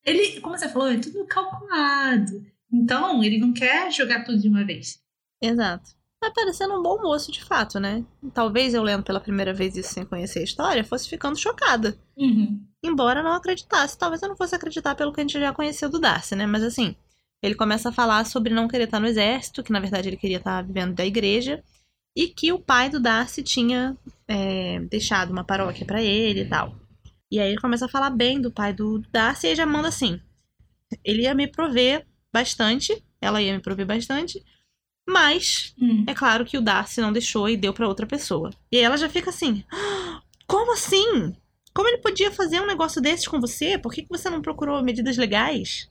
Ele, 0.05 0.41
como 0.41 0.57
você 0.57 0.69
falou, 0.69 0.89
é 0.89 0.99
tudo 0.99 1.27
calculado. 1.27 2.45
Então, 2.73 3.23
ele 3.23 3.39
não 3.39 3.53
quer 3.53 3.93
jogar 3.93 4.25
tudo 4.25 4.41
de 4.41 4.49
uma 4.49 4.65
vez. 4.65 5.01
Exato. 5.43 5.91
Vai 6.21 6.33
parecendo 6.33 6.75
um 6.75 6.83
bom 6.83 7.01
moço 7.01 7.31
de 7.31 7.45
fato, 7.45 7.79
né? 7.79 8.05
Talvez 8.35 8.75
eu 8.75 8.83
lendo 8.83 9.05
pela 9.05 9.21
primeira 9.21 9.55
vez 9.55 9.77
isso 9.77 9.95
sem 9.95 10.05
conhecer 10.05 10.41
a 10.41 10.45
história, 10.45 10.85
fosse 10.85 11.09
ficando 11.09 11.39
chocada. 11.39 11.97
Uhum. 12.17 12.61
Embora 12.83 13.23
não 13.23 13.33
acreditasse. 13.33 13.97
Talvez 13.97 14.21
eu 14.23 14.29
não 14.29 14.37
fosse 14.37 14.55
acreditar 14.55 14.95
pelo 14.97 15.13
que 15.13 15.21
a 15.21 15.25
gente 15.25 15.39
já 15.39 15.53
conheceu 15.53 15.89
do 15.89 16.01
Darcy, 16.01 16.35
né? 16.35 16.47
Mas 16.47 16.65
assim, 16.65 16.97
ele 17.43 17.55
começa 17.55 17.91
a 17.91 17.93
falar 17.93 18.25
sobre 18.27 18.53
não 18.53 18.67
querer 18.67 18.85
estar 18.85 18.99
no 18.99 19.07
exército, 19.07 19.63
que 19.63 19.73
na 19.73 19.81
verdade 19.81 20.09
ele 20.09 20.17
queria 20.17 20.39
estar 20.39 20.63
vivendo 20.63 20.95
da 20.95 21.07
igreja, 21.07 21.63
e 22.17 22.27
que 22.27 22.53
o 22.53 22.59
pai 22.59 22.91
do 22.91 22.99
Darcy 22.99 23.43
tinha 23.43 23.97
é, 24.27 24.81
deixado 24.91 25.31
uma 25.31 25.45
paróquia 25.45 25.87
pra 25.87 26.03
ele 26.03 26.41
e 26.41 26.49
tal. 26.49 26.75
E 27.31 27.39
aí 27.39 27.51
ele 27.51 27.61
começa 27.61 27.87
a 27.87 27.89
falar 27.89 28.11
bem 28.11 28.41
do 28.41 28.51
pai 28.51 28.73
do 28.73 28.99
Darcy 29.13 29.49
e 29.49 29.55
já 29.55 29.65
manda 29.65 29.87
assim: 29.87 30.21
ele 31.05 31.23
ia 31.23 31.35
me 31.35 31.47
prover 31.47 32.05
bastante, 32.33 33.05
ela 33.21 33.41
ia 33.41 33.53
me 33.53 33.63
prover 33.63 33.87
bastante, 33.87 34.43
mas 35.09 35.75
Hum. 35.81 36.05
é 36.07 36.15
claro 36.15 36.45
que 36.45 36.59
o 36.59 36.61
Darcy 36.63 37.01
não 37.01 37.13
deixou 37.13 37.49
e 37.49 37.57
deu 37.57 37.73
pra 37.73 37.89
outra 37.89 38.07
pessoa. 38.07 38.51
E 38.71 38.77
aí 38.77 38.83
ela 38.85 38.97
já 38.97 39.09
fica 39.09 39.31
assim: 39.31 39.65
"Ah, 39.73 40.23
como 40.47 40.73
assim? 40.75 41.35
Como 41.75 41.89
ele 41.89 41.99
podia 41.99 42.31
fazer 42.31 42.61
um 42.61 42.67
negócio 42.67 43.01
desses 43.01 43.27
com 43.29 43.41
você? 43.41 43.79
Por 43.79 43.93
que, 43.93 44.03
que 44.03 44.09
você 44.09 44.29
não 44.29 44.43
procurou 44.43 44.83
medidas 44.83 45.17
legais? 45.17 45.89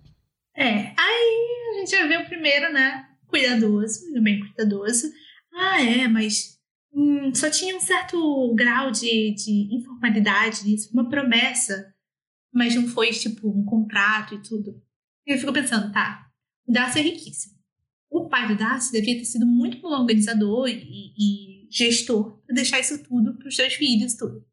É. 0.56 0.94
Aí 0.98 1.76
a 1.76 1.80
gente 1.80 1.96
vai 1.98 2.08
ver 2.08 2.22
o 2.22 2.26
primeiro, 2.26 2.72
né? 2.74 3.08
Cuidadoso, 3.28 4.00
bem 4.22 4.40
cuidadoso. 4.40 5.12
Ah, 5.54 5.82
é, 5.82 6.08
mas 6.08 6.58
hum, 6.94 7.34
só 7.34 7.50
tinha 7.50 7.76
um 7.76 7.80
certo 7.80 8.54
grau 8.56 8.92
de, 8.92 9.34
de 9.36 9.76
informalidade 9.76 10.64
nisso, 10.66 10.90
uma 10.94 11.10
promessa, 11.10 11.94
mas 12.54 12.76
não 12.76 12.88
foi 12.88 13.10
tipo 13.12 13.50
um 13.50 13.64
contrato 13.66 14.36
e 14.36 14.42
tudo. 14.42 14.82
E 15.26 15.34
eu 15.34 15.38
fico 15.38 15.54
pensando, 15.54 15.92
tá, 15.92 16.28
o 16.68 16.72
Darcy 16.72 17.00
é 17.00 17.04
riquíssimo. 17.04 17.57
O 18.18 18.30
pai 18.30 18.48
do 18.48 18.56
Darcy 18.56 18.92
devia 18.92 19.18
ter 19.18 19.26
sido 19.26 19.46
muito 19.46 19.80
bom 19.80 19.90
organizador 19.90 20.68
e, 20.68 21.14
e 21.18 21.68
gestor 21.70 22.38
pra 22.46 22.56
deixar 22.56 22.80
isso 22.80 23.02
tudo 23.04 23.38
pros 23.38 23.56
seus 23.56 23.74
filhos, 23.74 24.16
tudo. 24.16 24.44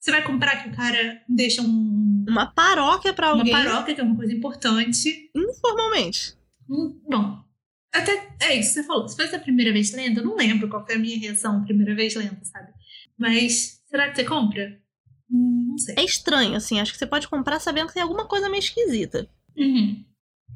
Você 0.00 0.10
vai 0.10 0.22
comprar 0.22 0.62
que 0.62 0.68
o 0.68 0.72
cara 0.76 1.22
deixa 1.28 1.62
um, 1.62 2.24
Uma 2.28 2.46
paróquia 2.46 3.12
pra 3.14 3.32
uma 3.32 3.38
alguém 3.38 3.52
paróquia, 3.52 3.94
que 3.94 4.00
é 4.00 4.04
uma 4.04 4.16
coisa 4.16 4.32
importante, 4.32 5.30
informalmente. 5.34 6.34
Hum, 6.68 7.00
Bom, 7.08 7.42
até 7.92 8.34
é 8.42 8.58
isso 8.58 8.74
que 8.74 8.80
você 8.80 8.84
falou. 8.84 9.08
Se 9.08 9.16
fosse 9.16 9.34
a 9.34 9.38
primeira 9.40 9.72
vez 9.72 9.92
lendo, 9.92 10.20
eu 10.20 10.24
não 10.24 10.36
lembro 10.36 10.68
qual 10.68 10.84
foi 10.84 10.96
a 10.96 10.98
minha 10.98 11.18
reação 11.18 11.58
a 11.58 11.64
primeira 11.64 11.94
vez 11.94 12.14
lendo, 12.14 12.38
sabe? 12.44 12.72
Mas 13.16 13.80
será 13.88 14.10
que 14.10 14.16
você 14.16 14.24
compra? 14.24 14.78
Hum, 15.30 15.68
não 15.70 15.78
sei. 15.78 15.94
É 15.96 16.04
estranho, 16.04 16.54
assim. 16.54 16.80
Acho 16.80 16.92
que 16.92 16.98
você 16.98 17.06
pode 17.06 17.28
comprar 17.28 17.60
sabendo 17.60 17.88
que 17.88 17.94
tem 17.94 18.02
alguma 18.02 18.26
coisa 18.26 18.48
meio 18.48 18.60
esquisita. 18.60 19.28
Uhum. 19.56 20.04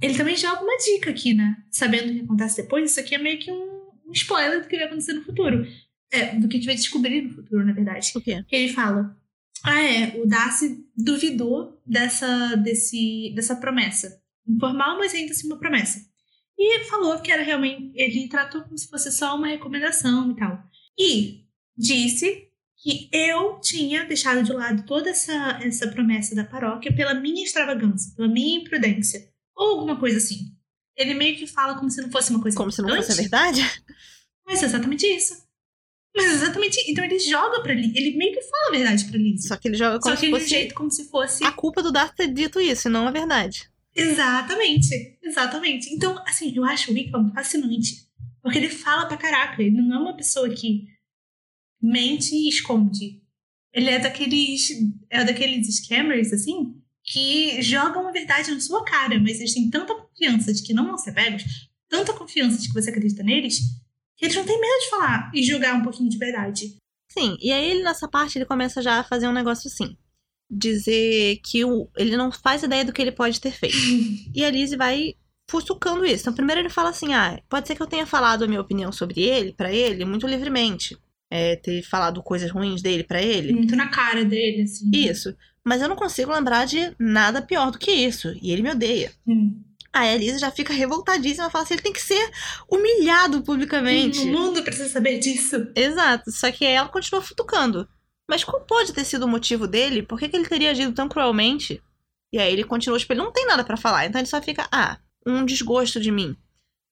Ele 0.01 0.17
também 0.17 0.37
joga 0.37 0.63
uma 0.63 0.77
dica 0.77 1.11
aqui, 1.11 1.35
né? 1.35 1.57
Sabendo 1.71 2.11
o 2.11 2.15
que 2.15 2.21
acontece 2.21 2.63
depois, 2.63 2.91
isso 2.91 3.01
aqui 3.01 3.15
é 3.15 3.19
meio 3.19 3.39
que 3.39 3.51
um, 3.51 3.91
um 4.07 4.13
spoiler 4.13 4.63
do 4.63 4.69
que 4.69 4.77
vai 4.77 4.87
acontecer 4.87 5.13
no 5.13 5.25
futuro. 5.25 5.67
É, 6.11 6.37
do 6.37 6.49
que 6.49 6.57
a 6.57 6.61
gente 6.61 6.67
vai 6.67 6.75
descobrir 6.75 7.23
no 7.23 7.35
futuro, 7.35 7.65
na 7.65 7.73
verdade. 7.73 8.13
O 8.15 8.21
quê? 8.21 8.43
Que 8.49 8.57
ele 8.57 8.73
fala: 8.73 9.17
Ah, 9.63 9.83
é. 9.83 10.21
O 10.21 10.27
Darcy 10.27 10.85
duvidou 10.97 11.81
dessa, 11.87 12.57
desse, 12.57 13.33
dessa 13.35 13.57
promessa. 13.57 14.21
Informal, 14.47 14.99
mas 14.99 15.13
ainda 15.13 15.33
assim 15.33 15.47
uma 15.47 15.59
promessa. 15.59 16.01
E 16.59 16.85
falou 16.85 17.21
que 17.21 17.31
era 17.31 17.43
realmente. 17.43 17.93
Ele 17.95 18.29
tratou 18.29 18.63
como 18.63 18.79
se 18.79 18.89
fosse 18.89 19.13
só 19.13 19.37
uma 19.37 19.49
recomendação 19.49 20.31
e 20.31 20.37
tal. 20.37 20.63
E 20.99 21.45
disse 21.77 22.49
que 22.77 23.09
eu 23.13 23.61
tinha 23.61 24.05
deixado 24.05 24.43
de 24.43 24.53
lado 24.53 24.85
toda 24.87 25.11
essa, 25.11 25.59
essa 25.63 25.89
promessa 25.89 26.35
da 26.35 26.45
paróquia 26.45 26.95
pela 26.95 27.15
minha 27.15 27.45
extravagância, 27.45 28.15
pela 28.17 28.29
minha 28.29 28.61
imprudência. 28.61 29.29
Ou 29.59 29.71
alguma 29.71 29.99
coisa 29.99 30.19
assim. 30.19 30.55
Ele 30.97 31.15
meio 31.15 31.37
que 31.37 31.47
fala 31.47 31.77
como 31.77 31.91
se 31.91 32.01
não 32.01 32.11
fosse 32.11 32.31
uma 32.31 32.41
coisa 32.41 32.57
Como 32.57 32.71
se 32.71 32.81
não 32.81 32.89
fosse 32.89 33.13
a 33.13 33.17
verdade? 33.17 33.61
Mas 34.47 34.63
é 34.63 34.67
exatamente 34.67 35.05
isso. 35.05 35.35
Mas 36.17 36.27
é 36.27 36.35
exatamente. 36.35 36.91
Então 36.91 37.05
ele 37.05 37.19
joga 37.19 37.61
pra 37.61 37.75
Liz. 37.75 37.95
Ele 37.95 38.17
meio 38.17 38.33
que 38.33 38.43
fala 38.43 38.69
a 38.69 38.71
verdade 38.71 39.05
pra 39.05 39.19
Liz. 39.19 39.47
Só 39.47 39.57
que 39.57 39.69
ele 39.69 39.77
joga 39.77 40.01
como 40.01 40.15
Só 40.15 40.21
que 40.21 40.27
se 40.27 40.27
de 40.27 40.35
um 40.35 40.39
fosse 40.39 40.51
jeito 40.51 40.75
como 40.75 40.91
se 40.91 41.09
fosse. 41.11 41.45
a 41.45 41.53
culpa 41.53 41.83
do 41.83 41.93
Darth 41.93 42.15
ter 42.15 42.33
dito 42.33 42.61
isso, 42.61 42.89
e 42.89 42.91
não 42.91 43.07
a 43.07 43.11
verdade. 43.11 43.69
Exatamente. 43.95 45.19
Exatamente. 45.23 45.93
Então, 45.93 46.17
assim, 46.27 46.53
eu 46.57 46.65
acho 46.65 46.91
o 46.91 46.95
Wickham 46.95 47.33
fascinante. 47.35 48.09
Porque 48.43 48.59
ele 48.59 48.69
fala 48.69 49.07
pra 49.07 49.17
caraca. 49.17 49.63
Ele 49.63 49.81
não 49.81 49.97
é 49.97 49.99
uma 49.99 50.17
pessoa 50.17 50.49
que 50.49 50.87
mente 51.83 52.35
e 52.35 52.49
esconde. 52.49 53.23
Ele 53.73 53.91
é 53.91 53.99
daqueles. 53.99 54.69
É 55.11 55.25
daqueles 55.25 55.69
scammers, 55.77 56.33
assim, 56.33 56.78
que 57.11 57.63
jogam 57.63 58.07
a 58.07 58.13
verdade 58.13 58.51
na 58.51 58.61
sua 58.61 58.85
cara, 58.85 59.19
mas 59.19 59.39
eles 59.39 59.55
têm 59.55 59.71
tanta 59.71 59.95
confiança 59.95 60.53
de 60.53 60.63
que 60.63 60.75
não 60.75 60.87
vão 60.87 60.99
ser 60.99 61.13
pegos, 61.13 61.43
tanta 61.89 62.13
confiança 62.13 62.61
de 62.61 62.69
que 62.69 62.75
você 62.75 62.91
acredita 62.91 63.23
neles, 63.23 63.61
que 64.17 64.27
eles 64.27 64.37
não 64.37 64.45
têm 64.45 64.61
medo 64.61 64.81
de 64.81 64.91
falar 64.91 65.31
e 65.35 65.43
jogar 65.43 65.75
um 65.75 65.83
pouquinho 65.83 66.11
de 66.11 66.19
verdade. 66.19 66.77
Sim, 67.11 67.37
e 67.41 67.51
aí 67.51 67.71
ele 67.71 67.83
nessa 67.83 68.07
parte 68.07 68.37
ele 68.37 68.45
começa 68.45 68.83
já 68.83 69.01
a 69.01 69.05
fazer 69.05 69.27
um 69.27 69.33
negócio 69.33 69.69
assim. 69.69 69.97
Dizer 70.51 71.41
que 71.45 71.65
o, 71.65 71.89
ele 71.97 72.17
não 72.17 72.31
faz 72.31 72.63
ideia 72.63 72.85
do 72.85 72.93
que 72.93 73.01
ele 73.01 73.13
pode 73.13 73.41
ter 73.41 73.53
feito. 73.53 73.77
E 74.35 74.45
a 74.45 74.51
Lizzie 74.51 74.77
vai 74.77 75.15
fuçucando 75.51 76.05
isso. 76.05 76.23
Então, 76.23 76.35
primeiro 76.35 76.61
ele 76.61 76.71
fala 76.71 76.91
assim: 76.91 77.15
ah, 77.15 77.41
pode 77.49 77.67
ser 77.67 77.75
que 77.75 77.83
eu 77.83 77.87
tenha 77.87 78.07
falado 78.07 78.45
a 78.45 78.47
minha 78.47 78.61
opinião 78.61 78.93
sobre 78.93 79.23
ele, 79.23 79.53
pra 79.53 79.73
ele, 79.73 80.05
muito 80.05 80.27
livremente. 80.27 80.97
É, 81.31 81.57
ter 81.57 81.83
falado 81.83 82.23
coisas 82.23 82.51
ruins 82.51 82.81
dele 82.81 83.05
pra 83.05 83.21
ele. 83.23 83.53
Muito 83.53 83.77
na 83.77 83.89
cara 83.89 84.25
dele, 84.25 84.63
assim. 84.63 84.91
Isso. 84.95 85.35
Mas 85.69 85.83
eu 85.83 85.89
não 85.89 85.97
consigo 85.97 86.33
lembrar 86.33 86.65
de 86.65 86.95
nada 86.99 87.43
pior 87.43 87.71
do 87.71 87.79
que 87.79 87.91
isso. 87.91 88.35
E 88.41 88.51
ele 88.51 88.63
me 88.63 88.71
odeia. 88.71 89.13
Hum. 89.27 89.63
Aí 89.93 90.15
a 90.15 90.17
Lizzie 90.17 90.39
já 90.39 90.51
fica 90.51 90.73
revoltadíssima, 90.73 91.51
fala 91.51 91.65
assim: 91.65 91.75
ele 91.75 91.83
tem 91.83 91.93
que 91.93 92.01
ser 92.01 92.31
humilhado 92.71 93.43
publicamente. 93.43 94.21
O 94.21 94.27
mundo 94.29 94.63
precisa 94.63 94.89
saber 94.89 95.19
disso. 95.19 95.71
Exato, 95.77 96.31
só 96.31 96.51
que 96.51 96.65
ela 96.65 96.89
continua 96.89 97.21
futucando. 97.21 97.87
Mas 98.27 98.43
qual 98.43 98.65
pode 98.65 98.95
ter 98.95 99.05
sido 99.05 99.27
o 99.27 99.29
motivo 99.29 99.67
dele? 99.67 100.03
Por 100.03 100.19
que, 100.19 100.31
que 100.31 100.37
ele 100.37 100.49
teria 100.49 100.71
agido 100.71 100.93
tão 100.93 101.07
cruelmente? 101.07 101.83
E 102.33 102.39
aí 102.39 102.51
ele 102.51 102.65
continua, 102.65 102.99
tipo, 102.99 103.13
ele 103.13 103.21
não 103.21 103.33
tem 103.33 103.47
nada 103.47 103.63
pra 103.63 103.77
falar. 103.77 104.07
Então 104.07 104.19
ele 104.19 104.29
só 104.29 104.41
fica, 104.41 104.67
ah, 104.73 104.97
um 105.27 105.45
desgosto 105.45 106.01
de 106.01 106.11
mim. 106.11 106.35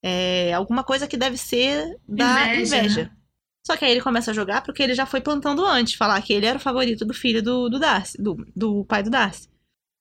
É, 0.04 0.52
alguma 0.52 0.84
coisa 0.84 1.06
que 1.06 1.16
deve 1.16 1.38
ser 1.38 1.96
da 2.06 2.54
Inveja, 2.54 2.76
inveja. 2.76 3.10
Só 3.66 3.76
que 3.76 3.84
aí 3.84 3.90
ele 3.90 4.00
começa 4.00 4.30
a 4.30 4.34
jogar 4.34 4.62
porque 4.62 4.80
ele 4.80 4.94
já 4.94 5.04
foi 5.04 5.20
plantando 5.20 5.66
antes, 5.66 5.94
falar 5.94 6.22
que 6.22 6.32
ele 6.32 6.46
era 6.46 6.56
o 6.56 6.60
favorito 6.60 7.04
do 7.04 7.12
filho 7.12 7.42
do, 7.42 7.68
do 7.68 7.80
Darcy, 7.80 8.16
do, 8.16 8.36
do 8.54 8.84
pai 8.84 9.02
do 9.02 9.10
Darcy. 9.10 9.48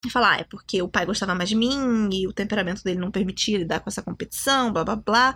E 0.06 0.10
falar, 0.12 0.34
ah, 0.36 0.40
é 0.42 0.44
porque 0.44 0.84
o 0.84 0.88
pai 0.88 1.04
gostava 1.04 1.34
mais 1.34 1.50
de 1.50 1.56
mim 1.56 2.08
e 2.14 2.28
o 2.28 2.32
temperamento 2.32 2.84
dele 2.84 3.00
não 3.00 3.10
permitia 3.10 3.58
lidar 3.58 3.80
com 3.80 3.90
essa 3.90 4.04
competição, 4.04 4.72
blá 4.72 4.84
blá 4.84 4.96
blá. 4.96 5.36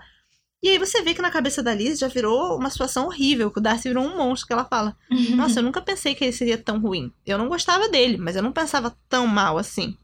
E 0.61 0.69
aí 0.69 0.77
você 0.77 1.01
vê 1.01 1.15
que 1.15 1.23
na 1.23 1.31
cabeça 1.31 1.63
da 1.63 1.73
Liz 1.73 1.97
já 1.97 2.07
virou 2.07 2.55
uma 2.55 2.69
situação 2.69 3.07
horrível, 3.07 3.49
que 3.49 3.57
o 3.57 3.63
Darcy 3.63 3.87
virou 3.87 4.05
um 4.05 4.15
monstro, 4.15 4.45
que 4.45 4.53
ela 4.53 4.65
fala, 4.65 4.95
nossa, 5.35 5.57
eu 5.57 5.63
nunca 5.63 5.81
pensei 5.81 6.13
que 6.13 6.23
ele 6.23 6.31
seria 6.31 6.57
tão 6.59 6.79
ruim. 6.79 7.11
Eu 7.25 7.39
não 7.39 7.49
gostava 7.49 7.89
dele, 7.89 8.17
mas 8.17 8.35
eu 8.35 8.43
não 8.43 8.51
pensava 8.51 8.95
tão 9.09 9.25
mal 9.25 9.57
assim. 9.57 9.97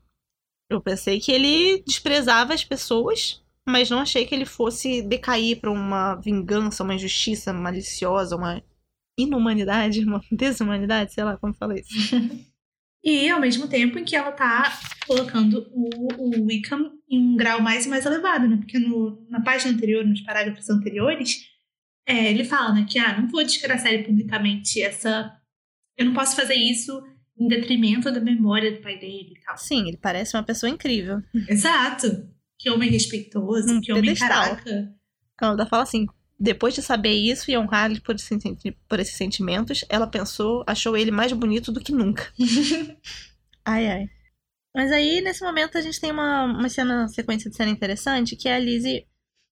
Eu 0.67 0.81
pensei 0.81 1.19
que 1.19 1.31
ele 1.31 1.83
desprezava 1.85 2.55
as 2.55 2.63
pessoas, 2.63 3.44
mas 3.67 3.89
não 3.89 3.99
achei 3.99 4.25
que 4.25 4.35
ele 4.35 4.45
fosse 4.45 5.01
decair 5.01 5.59
pra 5.59 5.71
uma 5.71 6.15
vingança, 6.15 6.83
uma 6.83 6.93
injustiça 6.93 7.51
maliciosa, 7.51 8.35
uma 8.35 8.61
inumanidade, 9.17 10.03
uma 10.05 10.21
desumanidade, 10.31 11.13
sei 11.13 11.23
lá 11.23 11.37
como 11.37 11.53
fala 11.53 11.79
isso. 11.79 11.89
E 13.07 13.29
ao 13.29 13.39
mesmo 13.39 13.67
tempo 13.67 13.99
em 13.99 14.03
que 14.03 14.15
ela 14.15 14.31
tá 14.31 14.79
colocando 15.05 15.69
o, 15.71 16.41
o 16.41 16.45
Wickham 16.47 16.91
em 17.07 17.19
um 17.21 17.37
grau 17.37 17.61
mais 17.61 17.85
e 17.85 17.89
mais 17.89 18.03
elevado, 18.03 18.47
né? 18.47 18.57
Porque 18.57 18.79
no, 18.79 19.23
na 19.29 19.41
página 19.41 19.71
anterior, 19.71 20.03
nos 20.03 20.21
parágrafos 20.21 20.67
anteriores, 20.71 21.47
é, 22.07 22.31
ele 22.31 22.43
fala, 22.43 22.73
né, 22.73 22.87
que 22.89 22.97
ah, 22.97 23.21
não 23.21 23.27
vou 23.27 23.43
desgraçar 23.43 23.93
ele 23.93 24.05
publicamente, 24.05 24.81
essa. 24.81 25.31
Eu 25.95 26.05
não 26.05 26.13
posso 26.15 26.35
fazer 26.35 26.55
isso 26.55 26.99
em 27.37 27.47
detrimento 27.47 28.11
da 28.11 28.19
memória 28.19 28.71
do 28.71 28.81
pai 28.81 28.97
dele 28.97 29.35
e 29.37 29.39
tal. 29.39 29.55
Sim, 29.55 29.87
ele 29.87 29.97
parece 29.97 30.35
uma 30.35 30.43
pessoa 30.43 30.69
incrível. 30.69 31.21
Exato. 31.47 32.27
Que 32.65 32.71
homem 32.71 32.89
respeitoso, 32.89 33.75
Um 33.75 33.79
que 33.79 33.91
homem 33.91 34.05
pedestal. 34.05 34.57
caraca. 34.57 34.91
Ela 35.39 35.67
fala 35.67 35.83
assim, 35.83 36.07
depois 36.39 36.73
de 36.73 36.81
saber 36.81 37.13
isso 37.13 37.51
e 37.51 37.55
honrar 37.55 37.91
ele 37.91 38.01
por, 38.01 38.15
por 38.89 38.99
esses 38.99 39.15
sentimentos, 39.15 39.85
ela 39.87 40.07
pensou, 40.07 40.63
achou 40.65 40.97
ele 40.97 41.11
mais 41.11 41.31
bonito 41.31 41.71
do 41.71 41.79
que 41.79 41.91
nunca. 41.91 42.33
Ai, 43.67 43.87
ai. 43.87 44.09
Mas 44.75 44.91
aí, 44.91 45.21
nesse 45.21 45.43
momento, 45.43 45.75
a 45.75 45.81
gente 45.81 45.99
tem 45.99 46.11
uma, 46.11 46.43
uma 46.43 46.69
cena, 46.69 47.01
uma 47.01 47.07
sequência 47.07 47.49
de 47.49 47.55
cena 47.55 47.71
interessante, 47.71 48.35
que 48.35 48.47
é 48.47 48.55
a 48.55 48.59
Lizzie 48.59 49.07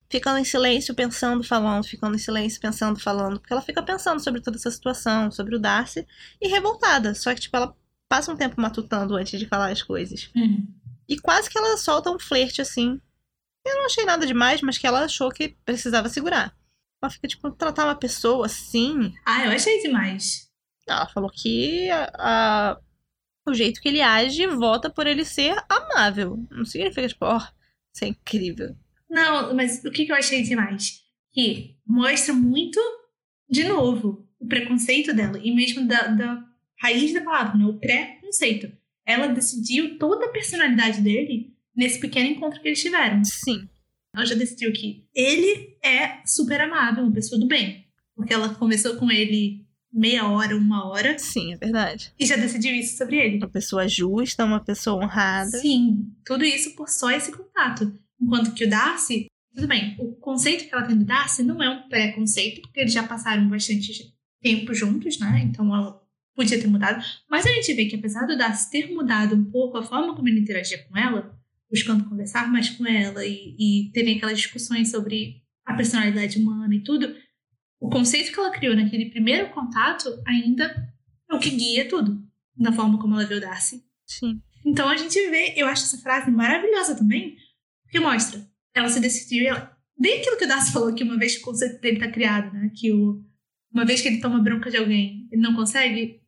ficando 0.07 0.37
em 0.37 0.43
silêncio, 0.43 0.93
pensando, 0.93 1.43
falando, 1.43 1.83
ficando 1.83 2.15
em 2.15 2.19
silêncio, 2.19 2.61
pensando, 2.61 2.99
falando, 2.99 3.39
porque 3.39 3.51
ela 3.51 3.61
fica 3.63 3.81
pensando 3.81 4.23
sobre 4.23 4.39
toda 4.39 4.57
essa 4.57 4.69
situação, 4.69 5.31
sobre 5.31 5.55
o 5.55 5.59
Darcy, 5.59 6.05
e 6.39 6.47
revoltada. 6.47 7.15
Só 7.15 7.33
que, 7.33 7.41
tipo, 7.41 7.57
ela 7.57 7.75
passa 8.07 8.31
um 8.31 8.37
tempo 8.37 8.61
matutando 8.61 9.15
antes 9.15 9.39
de 9.39 9.47
falar 9.47 9.71
as 9.71 9.81
coisas. 9.81 10.29
Hum. 10.35 10.67
E 11.07 11.19
quase 11.19 11.49
que 11.49 11.57
ela 11.57 11.77
solta 11.77 12.11
um 12.11 12.19
flerte, 12.19 12.61
assim. 12.61 12.99
Eu 13.65 13.75
não 13.77 13.85
achei 13.85 14.03
nada 14.05 14.25
demais, 14.25 14.61
mas 14.61 14.77
que 14.77 14.85
ela 14.87 15.03
achou 15.05 15.29
que 15.31 15.49
precisava 15.65 16.09
segurar. 16.09 16.55
Ela 17.01 17.09
fica, 17.09 17.27
tipo, 17.27 17.51
tratar 17.51 17.85
uma 17.85 17.95
pessoa 17.95 18.45
assim. 18.45 19.13
Ah, 19.25 19.45
eu 19.45 19.51
achei 19.51 19.81
demais. 19.81 20.49
Ela 20.87 21.07
falou 21.07 21.29
que 21.29 21.89
a- 21.89 22.11
a- 22.17 22.79
o 23.47 23.53
jeito 23.53 23.81
que 23.81 23.87
ele 23.89 24.01
age 24.01 24.45
vota 24.47 24.89
por 24.89 25.07
ele 25.07 25.23
ser 25.25 25.55
amável. 25.69 26.45
Não 26.51 26.65
significa, 26.65 27.07
tipo, 27.07 27.25
ó, 27.25 27.37
isso 27.93 28.03
é 28.03 28.07
incrível. 28.07 28.75
Não, 29.09 29.53
mas 29.53 29.83
o 29.83 29.91
que, 29.91 30.05
que 30.05 30.11
eu 30.11 30.15
achei 30.15 30.43
demais? 30.43 31.01
Que 31.31 31.77
mostra 31.85 32.33
muito, 32.33 32.79
de 33.49 33.63
novo, 33.65 34.27
o 34.39 34.47
preconceito 34.47 35.13
dela. 35.13 35.37
E 35.39 35.51
mesmo 35.53 35.87
da, 35.87 36.07
da 36.07 36.43
raiz 36.81 37.13
da 37.13 37.21
palavra, 37.21 37.57
né? 37.57 37.65
O 37.65 37.77
pré-conceito. 37.79 38.71
Ela 39.05 39.27
decidiu 39.27 39.97
toda 39.97 40.25
a 40.25 40.29
personalidade 40.31 41.01
dele 41.01 41.53
nesse 41.75 41.99
pequeno 41.99 42.29
encontro 42.29 42.61
que 42.61 42.67
eles 42.67 42.81
tiveram. 42.81 43.23
Sim. 43.23 43.67
Ela 44.15 44.25
já 44.25 44.35
decidiu 44.35 44.71
que 44.71 45.05
ele 45.13 45.75
é 45.83 46.21
super 46.25 46.61
amável, 46.61 47.03
uma 47.03 47.13
pessoa 47.13 47.39
do 47.39 47.47
bem. 47.47 47.85
Porque 48.15 48.33
ela 48.33 48.53
começou 48.53 48.95
com 48.97 49.09
ele 49.11 49.65
meia 49.91 50.27
hora, 50.27 50.55
uma 50.55 50.87
hora, 50.87 51.17
Sim, 51.19 51.53
é 51.53 51.57
verdade. 51.57 52.11
e 52.19 52.25
já 52.25 52.35
decidiu 52.35 52.73
isso 52.73 52.97
sobre 52.97 53.17
ele. 53.17 53.37
Uma 53.37 53.49
pessoa 53.49 53.87
justa, 53.87 54.43
uma 54.45 54.59
pessoa 54.59 55.03
honrada. 55.03 55.57
Sim, 55.59 56.11
tudo 56.25 56.43
isso 56.43 56.75
por 56.75 56.89
só 56.89 57.11
esse 57.11 57.31
contato. 57.31 57.93
Enquanto 58.19 58.53
que 58.53 58.65
o 58.65 58.69
Darcy, 58.69 59.27
tudo 59.53 59.67
bem, 59.67 59.95
o 59.99 60.13
conceito 60.15 60.67
que 60.67 60.73
ela 60.73 60.85
tem 60.85 60.97
do 60.97 61.05
Darcy 61.05 61.43
não 61.43 61.61
é 61.61 61.69
um 61.69 61.87
pré-conceito, 61.89 62.61
porque 62.61 62.79
eles 62.79 62.93
já 62.93 63.03
passaram 63.03 63.47
bastante 63.47 64.11
tempo 64.41 64.73
juntos, 64.73 65.19
né? 65.19 65.41
Então 65.43 65.73
ela 65.75 66.01
podia 66.35 66.59
ter 66.59 66.67
mudado. 66.67 67.03
Mas 67.29 67.45
a 67.45 67.49
gente 67.49 67.73
vê 67.73 67.85
que 67.85 67.95
apesar 67.95 68.25
do 68.25 68.37
Darcy 68.37 68.69
ter 68.69 68.93
mudado 68.93 69.35
um 69.35 69.45
pouco 69.45 69.77
a 69.77 69.83
forma 69.83 70.15
como 70.15 70.27
ele 70.27 70.39
interagia 70.39 70.83
com 70.83 70.97
ela, 70.97 71.37
buscando 71.69 72.07
conversar 72.07 72.51
mais 72.51 72.69
com 72.69 72.85
ela 72.87 73.25
e, 73.25 73.55
e 73.57 73.91
terem 73.93 74.17
aquelas 74.17 74.37
discussões 74.37 74.91
sobre 74.91 75.41
a 75.65 75.73
personalidade 75.73 76.37
humana 76.37 76.75
e 76.75 76.83
tudo, 76.83 77.15
o 77.79 77.89
conceito 77.89 78.31
que 78.31 78.39
ela 78.39 78.51
criou 78.51 78.75
naquele 78.75 79.09
primeiro 79.09 79.49
contato 79.49 80.09
ainda 80.25 80.73
é 81.29 81.35
o 81.35 81.39
que 81.39 81.49
guia 81.49 81.87
tudo, 81.87 82.21
na 82.57 82.71
forma 82.71 82.99
como 82.99 83.15
ela 83.15 83.25
vê 83.25 83.35
o 83.35 83.41
Darcy. 83.41 83.83
Sim. 84.05 84.41
Então 84.65 84.87
a 84.87 84.95
gente 84.95 85.19
vê, 85.29 85.53
eu 85.57 85.67
acho 85.67 85.83
essa 85.83 85.97
frase 85.97 86.31
maravilhosa 86.31 86.95
também, 86.95 87.35
porque 87.83 87.99
mostra, 87.99 88.47
ela 88.73 88.87
se 88.87 88.99
decidiu, 88.99 89.47
ela, 89.47 89.75
bem 89.97 90.19
aquilo 90.19 90.37
que 90.37 90.45
o 90.45 90.47
Darcy 90.47 90.71
falou, 90.71 90.93
que 90.93 91.03
uma 91.03 91.17
vez 91.17 91.35
que 91.35 91.41
o 91.41 91.45
conceito 91.45 91.81
dele 91.81 91.99
tá 91.99 92.09
criado, 92.09 92.53
né, 92.53 92.71
que 92.73 92.91
o, 92.93 93.23
uma 93.73 93.85
vez 93.85 94.01
que 94.01 94.07
ele 94.07 94.21
toma 94.21 94.39
bronca 94.39 94.69
de 94.69 94.77
alguém, 94.77 95.27
ele 95.31 95.41
não 95.41 95.55
consegue 95.55 96.21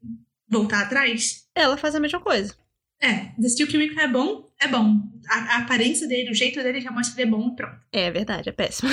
voltar 0.50 0.82
atrás. 0.82 1.48
Ela 1.54 1.78
faz 1.78 1.96
a 1.96 2.00
mesma 2.00 2.20
coisa. 2.20 2.56
É, 3.02 3.32
decidiu 3.38 3.68
que 3.68 3.78
o 3.78 3.80
Rico 3.80 4.00
é 4.00 4.08
bom, 4.08 4.50
é 4.60 4.68
bom. 4.68 5.02
A, 5.28 5.56
a 5.56 5.58
aparência 5.60 6.08
dele, 6.08 6.32
o 6.32 6.36
jeito 6.36 6.62
dele 6.64 6.82
já 6.82 6.92
mostra 6.92 7.16
que 7.16 7.22
ele 7.22 7.30
é 7.30 7.32
bom 7.32 7.50
e 7.52 7.56
pronto. 7.56 7.78
É 7.92 8.10
verdade, 8.10 8.50
é 8.50 8.52
péssimo. 8.52 8.90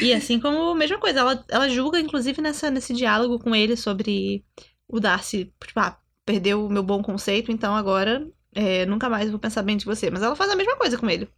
e 0.00 0.12
assim 0.12 0.38
como 0.38 0.70
a 0.70 0.74
mesma 0.74 0.98
coisa, 0.98 1.20
ela, 1.20 1.44
ela 1.48 1.68
julga, 1.68 2.00
inclusive, 2.00 2.40
nessa, 2.40 2.70
nesse 2.70 2.94
diálogo 2.94 3.38
com 3.38 3.54
ele 3.54 3.76
sobre 3.76 4.44
o 4.88 5.00
Darcy, 5.00 5.52
tipo, 5.66 5.80
ah, 5.80 5.98
perdeu 6.24 6.64
o 6.64 6.70
meu 6.70 6.82
bom 6.82 7.02
conceito, 7.02 7.50
então 7.50 7.74
agora 7.74 8.26
é, 8.54 8.86
nunca 8.86 9.08
mais 9.08 9.30
vou 9.30 9.38
pensar 9.38 9.62
bem 9.62 9.76
de 9.76 9.84
você. 9.84 10.08
Mas 10.08 10.22
ela 10.22 10.36
faz 10.36 10.50
a 10.50 10.56
mesma 10.56 10.76
coisa 10.76 10.96
com 10.96 11.10
ele. 11.10 11.28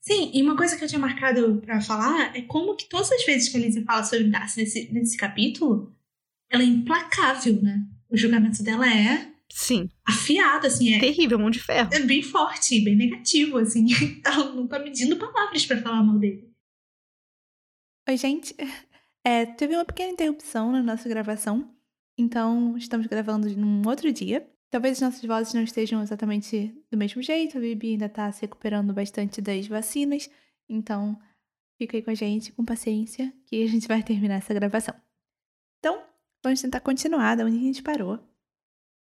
Sim, 0.00 0.30
e 0.32 0.42
uma 0.42 0.56
coisa 0.56 0.76
que 0.76 0.84
eu 0.84 0.88
tinha 0.88 1.00
marcado 1.00 1.60
pra 1.64 1.80
falar 1.80 2.36
é 2.36 2.42
como 2.42 2.76
que 2.76 2.88
todas 2.88 3.10
as 3.10 3.24
vezes 3.24 3.48
que 3.48 3.56
a 3.56 3.60
Lizzie 3.60 3.82
fala 3.82 4.04
sobre 4.04 4.28
Darcy 4.28 4.60
nesse, 4.60 4.92
nesse 4.92 5.16
capítulo, 5.16 5.92
ela 6.50 6.62
é 6.62 6.66
implacável, 6.66 7.60
né? 7.62 7.86
O 8.08 8.16
julgamento 8.16 8.62
dela 8.62 8.86
é 8.86 9.32
Sim. 9.50 9.88
afiada, 10.04 10.66
assim, 10.68 10.94
é, 10.94 11.00
Terrível, 11.00 11.38
mão 11.38 11.50
de 11.50 11.60
ferro. 11.60 11.90
é 11.92 12.00
bem 12.00 12.22
forte, 12.22 12.80
bem 12.84 12.96
negativo, 12.96 13.58
assim. 13.58 13.86
Ela 14.24 14.52
não 14.52 14.66
tá 14.66 14.78
medindo 14.78 15.16
palavras 15.16 15.64
pra 15.66 15.80
falar 15.80 16.02
mal 16.02 16.18
dele. 16.18 16.50
Oi, 18.08 18.16
gente. 18.16 18.54
É, 19.24 19.44
teve 19.44 19.74
uma 19.74 19.84
pequena 19.84 20.12
interrupção 20.12 20.70
na 20.70 20.80
nossa 20.80 21.08
gravação, 21.08 21.74
então 22.16 22.76
estamos 22.76 23.08
gravando 23.08 23.48
num 23.56 23.82
outro 23.88 24.12
dia. 24.12 24.48
Talvez 24.70 24.98
as 24.98 25.00
nossas 25.00 25.24
vozes 25.24 25.52
não 25.52 25.62
estejam 25.64 26.00
exatamente 26.00 26.72
do 26.90 26.96
mesmo 26.96 27.20
jeito, 27.22 27.58
a 27.58 27.60
Bibi 27.60 27.92
ainda 27.92 28.08
tá 28.08 28.30
se 28.30 28.42
recuperando 28.42 28.92
bastante 28.92 29.40
das 29.40 29.66
vacinas, 29.66 30.30
então 30.68 31.18
fica 31.76 31.96
aí 31.96 32.02
com 32.02 32.10
a 32.10 32.14
gente, 32.14 32.52
com 32.52 32.64
paciência, 32.64 33.32
que 33.46 33.62
a 33.64 33.66
gente 33.68 33.88
vai 33.88 34.02
terminar 34.02 34.36
essa 34.36 34.54
gravação. 34.54 34.94
Então, 35.80 36.04
vamos 36.46 36.62
tentar 36.62 36.80
continuar 36.80 37.36
da 37.36 37.44
onde 37.44 37.56
a 37.56 37.60
gente 37.60 37.82
parou. 37.82 38.20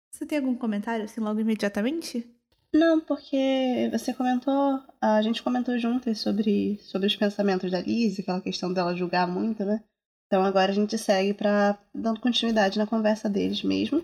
Você 0.10 0.26
tem 0.26 0.38
algum 0.38 0.56
comentário, 0.56 1.04
assim, 1.04 1.20
logo 1.20 1.40
imediatamente? 1.40 2.26
Não, 2.74 3.00
porque 3.02 3.90
você 3.92 4.14
comentou, 4.14 4.80
a 5.02 5.22
gente 5.22 5.44
comentou 5.44 5.78
juntas 5.78 6.20
sobre, 6.20 6.78
sobre 6.82 7.08
os 7.08 7.16
pensamentos 7.16 7.70
da 7.70 7.82
Liz, 7.82 8.20
aquela 8.20 8.42
questão 8.42 8.72
dela 8.72 8.96
julgar 8.96 9.28
muito, 9.28 9.66
né? 9.66 9.84
Então 10.28 10.44
agora 10.44 10.72
a 10.72 10.76
gente 10.76 10.98
segue 10.98 11.34
para 11.34 11.78
dando 11.94 12.20
continuidade 12.20 12.78
na 12.78 12.88
conversa 12.88 13.30
deles 13.30 13.64
mesmo, 13.64 14.04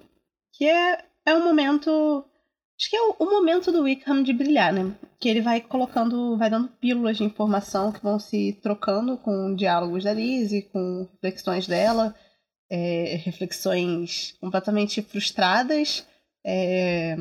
que 0.54 0.66
é, 0.66 1.04
é 1.26 1.34
um 1.34 1.44
momento, 1.44 2.26
acho 2.78 2.90
que 2.90 2.96
é 2.96 3.02
o, 3.02 3.16
o 3.20 3.26
momento 3.26 3.72
do 3.72 3.84
Wickham 3.84 4.24
de 4.24 4.34
brilhar, 4.34 4.74
né? 4.74 4.94
Que 5.20 5.30
ele 5.30 5.42
vai 5.42 5.62
colocando, 5.62 6.38
vai 6.38 6.50
dando 6.50 6.68
pílulas 6.68 7.18
de 7.18 7.24
informação 7.24 7.92
que 7.92 8.04
vão 8.04 8.20
se 8.20 8.60
trocando 8.62 9.18
com 9.18 9.56
diálogos 9.56 10.04
da 10.04 10.14
Liz, 10.14 10.52
com 10.72 11.10
reflexões 11.14 11.68
dela, 11.68 12.14
é, 12.72 13.18
reflexões 13.18 14.34
completamente 14.40 15.02
frustradas, 15.02 16.08
é, 16.42 17.18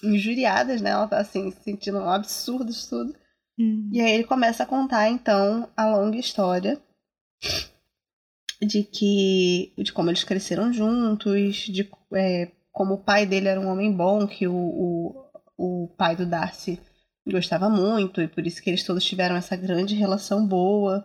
injuriadas, 0.00 0.80
né? 0.80 0.90
Ela 0.90 1.08
tá 1.08 1.18
assim, 1.18 1.50
se 1.50 1.60
sentindo 1.64 1.98
um 1.98 2.08
absurdo 2.08 2.70
isso 2.70 2.88
tudo. 2.88 3.16
Hum. 3.58 3.90
E 3.92 4.00
aí 4.00 4.12
ele 4.12 4.22
começa 4.24 4.62
a 4.62 4.66
contar, 4.66 5.08
então, 5.08 5.68
a 5.76 5.86
longa 5.86 6.16
história 6.16 6.80
de 8.62 8.84
que. 8.84 9.72
de 9.76 9.92
como 9.92 10.08
eles 10.08 10.22
cresceram 10.22 10.72
juntos, 10.72 11.56
de 11.56 11.90
é, 12.14 12.52
como 12.70 12.94
o 12.94 13.02
pai 13.02 13.26
dele 13.26 13.48
era 13.48 13.60
um 13.60 13.66
homem 13.68 13.90
bom, 13.92 14.24
que 14.24 14.46
o, 14.46 14.54
o, 14.54 15.24
o 15.58 15.88
pai 15.96 16.14
do 16.14 16.24
Darcy 16.24 16.78
gostava 17.26 17.68
muito, 17.68 18.22
e 18.22 18.28
por 18.28 18.46
isso 18.46 18.62
que 18.62 18.70
eles 18.70 18.84
todos 18.84 19.04
tiveram 19.04 19.34
essa 19.34 19.56
grande 19.56 19.96
relação 19.96 20.46
boa. 20.46 21.04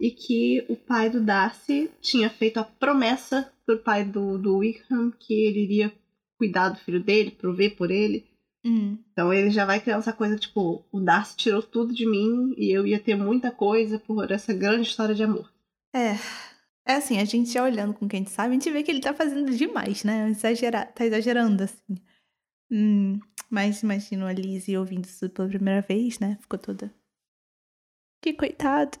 E 0.00 0.10
que 0.10 0.64
o 0.68 0.76
pai 0.76 1.10
do 1.10 1.20
Darcy 1.22 1.90
tinha 2.00 2.30
feito 2.30 2.58
a 2.58 2.64
promessa 2.64 3.52
pro 3.66 3.78
pai 3.78 4.02
do, 4.04 4.38
do 4.38 4.56
Wickham 4.56 5.12
que 5.12 5.34
ele 5.34 5.60
iria 5.60 5.92
cuidar 6.38 6.70
do 6.70 6.78
filho 6.78 7.02
dele, 7.02 7.30
prover 7.30 7.76
por 7.76 7.90
ele. 7.90 8.26
Hum. 8.64 8.98
Então 9.12 9.32
ele 9.32 9.50
já 9.50 9.66
vai 9.66 9.78
criando 9.78 10.00
essa 10.00 10.12
coisa, 10.12 10.38
tipo, 10.38 10.84
o 10.90 11.00
Darcy 11.00 11.36
tirou 11.36 11.62
tudo 11.62 11.92
de 11.92 12.06
mim 12.06 12.54
e 12.56 12.70
eu 12.70 12.86
ia 12.86 12.98
ter 12.98 13.14
muita 13.14 13.50
coisa 13.50 13.98
por 13.98 14.30
essa 14.30 14.54
grande 14.54 14.88
história 14.88 15.14
de 15.14 15.22
amor. 15.22 15.52
É. 15.94 16.14
É 16.86 16.94
assim, 16.94 17.18
a 17.18 17.24
gente 17.24 17.52
já 17.52 17.62
olhando 17.62 17.94
com 17.94 18.08
quem 18.08 18.20
a 18.20 18.22
gente 18.22 18.32
sabe, 18.32 18.50
a 18.50 18.52
gente 18.52 18.70
vê 18.70 18.82
que 18.82 18.90
ele 18.90 19.00
tá 19.00 19.12
fazendo 19.12 19.54
demais, 19.54 20.02
né? 20.02 20.28
Exagera... 20.30 20.86
Tá 20.86 21.04
exagerando, 21.04 21.62
assim. 21.62 21.96
Hum, 22.72 23.20
mas 23.50 23.82
imagino 23.82 24.26
a 24.26 24.32
Lizzie 24.32 24.78
ouvindo 24.78 25.04
isso 25.04 25.28
pela 25.28 25.48
primeira 25.48 25.82
vez, 25.82 26.18
né? 26.18 26.38
Ficou 26.40 26.58
toda. 26.58 26.92
Que 28.22 28.32
coitado. 28.32 28.98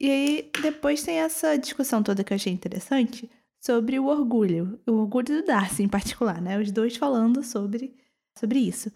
E 0.00 0.10
aí, 0.10 0.50
depois 0.62 1.02
tem 1.02 1.16
essa 1.18 1.56
discussão 1.56 2.02
toda 2.02 2.22
que 2.22 2.32
eu 2.32 2.36
achei 2.36 2.52
interessante 2.52 3.28
sobre 3.60 3.98
o 3.98 4.06
orgulho. 4.06 4.78
O 4.86 4.92
orgulho 4.92 5.40
do 5.40 5.44
Darcy, 5.44 5.82
em 5.82 5.88
particular, 5.88 6.40
né? 6.40 6.58
Os 6.60 6.70
dois 6.70 6.96
falando 6.96 7.42
sobre, 7.42 7.94
sobre 8.38 8.60
isso. 8.60 8.92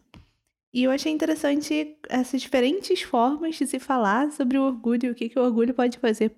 E 0.72 0.84
eu 0.84 0.90
achei 0.90 1.12
interessante 1.12 1.96
essas 2.08 2.40
diferentes 2.40 3.02
formas 3.02 3.56
de 3.56 3.66
se 3.66 3.78
falar 3.78 4.30
sobre 4.30 4.56
o 4.58 4.62
orgulho 4.62 5.06
e 5.06 5.10
o 5.10 5.14
que, 5.14 5.28
que 5.28 5.38
o 5.38 5.42
orgulho 5.42 5.74
pode 5.74 5.98
fazer 5.98 6.32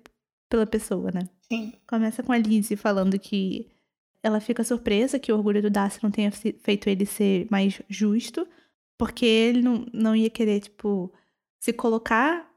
pela 0.49 0.65
pessoa, 0.65 1.11
né? 1.11 1.21
Sim. 1.47 1.73
Começa 1.87 2.21
com 2.23 2.31
a 2.33 2.37
Lizzie 2.37 2.75
falando 2.75 3.17
que 3.19 3.67
ela 4.21 4.39
fica 4.39 4.63
surpresa 4.63 5.19
que 5.19 5.31
o 5.31 5.35
orgulho 5.37 5.61
do 5.61 5.69
Darcy 5.69 5.99
não 6.03 6.09
tenha 6.09 6.31
fe- 6.31 6.55
feito 6.59 6.89
ele 6.89 7.05
ser 7.05 7.47
mais 7.51 7.79
justo, 7.87 8.47
porque 8.97 9.25
ele 9.25 9.61
não, 9.61 9.85
não 9.93 10.15
ia 10.15 10.29
querer, 10.29 10.59
tipo, 10.59 11.13
se 11.59 11.71
colocar 11.71 12.51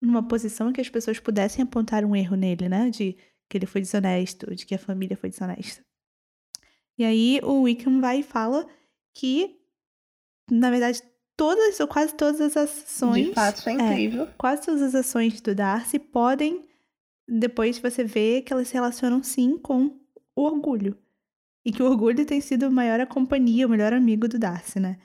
numa 0.00 0.22
posição 0.22 0.70
em 0.70 0.72
que 0.72 0.80
as 0.80 0.88
pessoas 0.88 1.18
pudessem 1.18 1.62
apontar 1.62 2.04
um 2.04 2.16
erro 2.16 2.36
nele, 2.36 2.68
né? 2.68 2.90
De 2.90 3.16
que 3.48 3.58
ele 3.58 3.66
foi 3.66 3.80
desonesto, 3.80 4.54
de 4.54 4.64
que 4.64 4.74
a 4.74 4.78
família 4.78 5.16
foi 5.16 5.28
desonesta. 5.28 5.84
E 6.96 7.04
aí 7.04 7.40
o 7.42 7.62
Wickham 7.62 8.00
vai 8.00 8.20
e 8.20 8.22
fala 8.22 8.66
que, 9.14 9.58
na 10.50 10.70
verdade, 10.70 11.02
todas 11.36 11.80
ou 11.80 11.88
quase 11.88 12.14
todas 12.14 12.40
as 12.40 12.56
ações. 12.56 13.28
De 13.28 13.34
fato, 13.34 13.58
isso 13.58 13.68
é 13.68 13.72
incrível. 13.72 14.28
quase 14.38 14.62
todas 14.62 14.82
as 14.82 14.94
ações 14.94 15.40
do 15.40 15.54
Darcy 15.54 15.98
podem 15.98 16.68
depois 17.30 17.78
você 17.78 18.02
vê 18.02 18.42
que 18.42 18.52
elas 18.52 18.68
se 18.68 18.74
relacionam 18.74 19.22
sim 19.22 19.56
com 19.56 19.96
o 20.34 20.42
orgulho. 20.42 20.98
E 21.64 21.70
que 21.70 21.82
o 21.82 21.86
orgulho 21.86 22.24
tem 22.26 22.40
sido 22.40 22.64
a 22.64 22.70
maior 22.70 23.06
companhia, 23.06 23.66
o 23.66 23.70
melhor 23.70 23.92
amigo 23.92 24.26
do 24.26 24.38
Darcy, 24.38 24.80
né? 24.80 24.98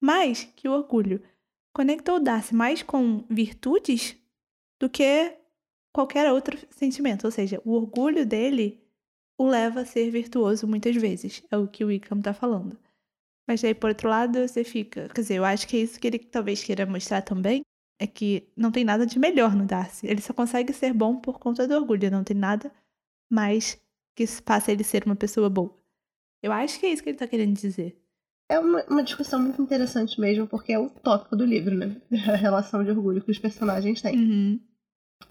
Mas 0.00 0.44
que 0.56 0.68
o 0.68 0.72
orgulho 0.72 1.22
conectou 1.72 2.16
o 2.16 2.20
Darcy 2.20 2.54
mais 2.54 2.82
com 2.82 3.24
virtudes 3.28 4.16
do 4.80 4.88
que 4.88 5.36
qualquer 5.92 6.30
outro 6.32 6.58
sentimento. 6.70 7.24
Ou 7.24 7.30
seja, 7.30 7.60
o 7.64 7.72
orgulho 7.72 8.26
dele 8.26 8.80
o 9.38 9.46
leva 9.46 9.80
a 9.80 9.86
ser 9.86 10.10
virtuoso 10.10 10.66
muitas 10.66 10.96
vezes. 10.96 11.42
É 11.50 11.56
o 11.56 11.66
que 11.66 11.84
o 11.84 11.88
Wickham 11.88 12.20
tá 12.20 12.32
falando. 12.32 12.78
Mas 13.46 13.64
aí, 13.64 13.74
por 13.74 13.90
outro 13.90 14.08
lado, 14.08 14.46
você 14.46 14.62
fica. 14.64 15.08
Quer 15.08 15.20
dizer, 15.20 15.34
eu 15.34 15.44
acho 15.44 15.66
que 15.66 15.76
é 15.76 15.80
isso 15.80 15.98
que 15.98 16.06
ele 16.06 16.18
talvez 16.18 16.62
queira 16.62 16.86
mostrar 16.86 17.22
também. 17.22 17.62
É 17.98 18.06
que 18.06 18.48
não 18.56 18.70
tem 18.70 18.84
nada 18.84 19.06
de 19.06 19.18
melhor 19.18 19.54
no 19.54 19.66
Darcy. 19.66 20.06
Ele 20.06 20.20
só 20.20 20.32
consegue 20.32 20.72
ser 20.72 20.92
bom 20.92 21.16
por 21.16 21.38
conta 21.38 21.66
do 21.66 21.74
orgulho. 21.74 22.10
Não 22.10 22.24
tem 22.24 22.36
nada 22.36 22.72
mais 23.30 23.80
que 24.14 24.26
faça 24.26 24.72
ele 24.72 24.84
ser 24.84 25.04
uma 25.04 25.16
pessoa 25.16 25.48
boa. 25.50 25.74
Eu 26.42 26.52
acho 26.52 26.78
que 26.78 26.86
é 26.86 26.92
isso 26.92 27.02
que 27.02 27.10
ele 27.10 27.18
tá 27.18 27.26
querendo 27.26 27.54
dizer. 27.54 28.01
É 28.48 28.58
uma, 28.58 28.84
uma 28.84 29.02
discussão 29.02 29.40
muito 29.40 29.62
interessante 29.62 30.20
mesmo, 30.20 30.46
porque 30.46 30.72
é 30.72 30.78
o 30.78 30.90
tópico 30.90 31.36
do 31.36 31.44
livro, 31.44 31.74
né? 31.74 31.96
A 32.30 32.36
relação 32.36 32.84
de 32.84 32.90
orgulho 32.90 33.22
que 33.22 33.30
os 33.30 33.38
personagens 33.38 34.02
têm. 34.02 34.16
Uhum. 34.16 34.60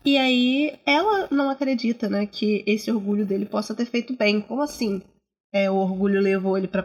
E 0.04 0.18
aí, 0.18 0.80
ela 0.86 1.28
não 1.30 1.50
acredita, 1.50 2.10
né, 2.10 2.26
que 2.26 2.64
esse 2.66 2.92
orgulho 2.92 3.26
dele 3.26 3.46
possa 3.46 3.76
ter 3.76 3.86
feito 3.86 4.16
bem. 4.16 4.42
Como 4.42 4.62
assim? 4.62 5.02
É, 5.54 5.70
o 5.70 5.76
orgulho 5.76 6.22
levou 6.22 6.58
ele 6.58 6.68
pra 6.68 6.84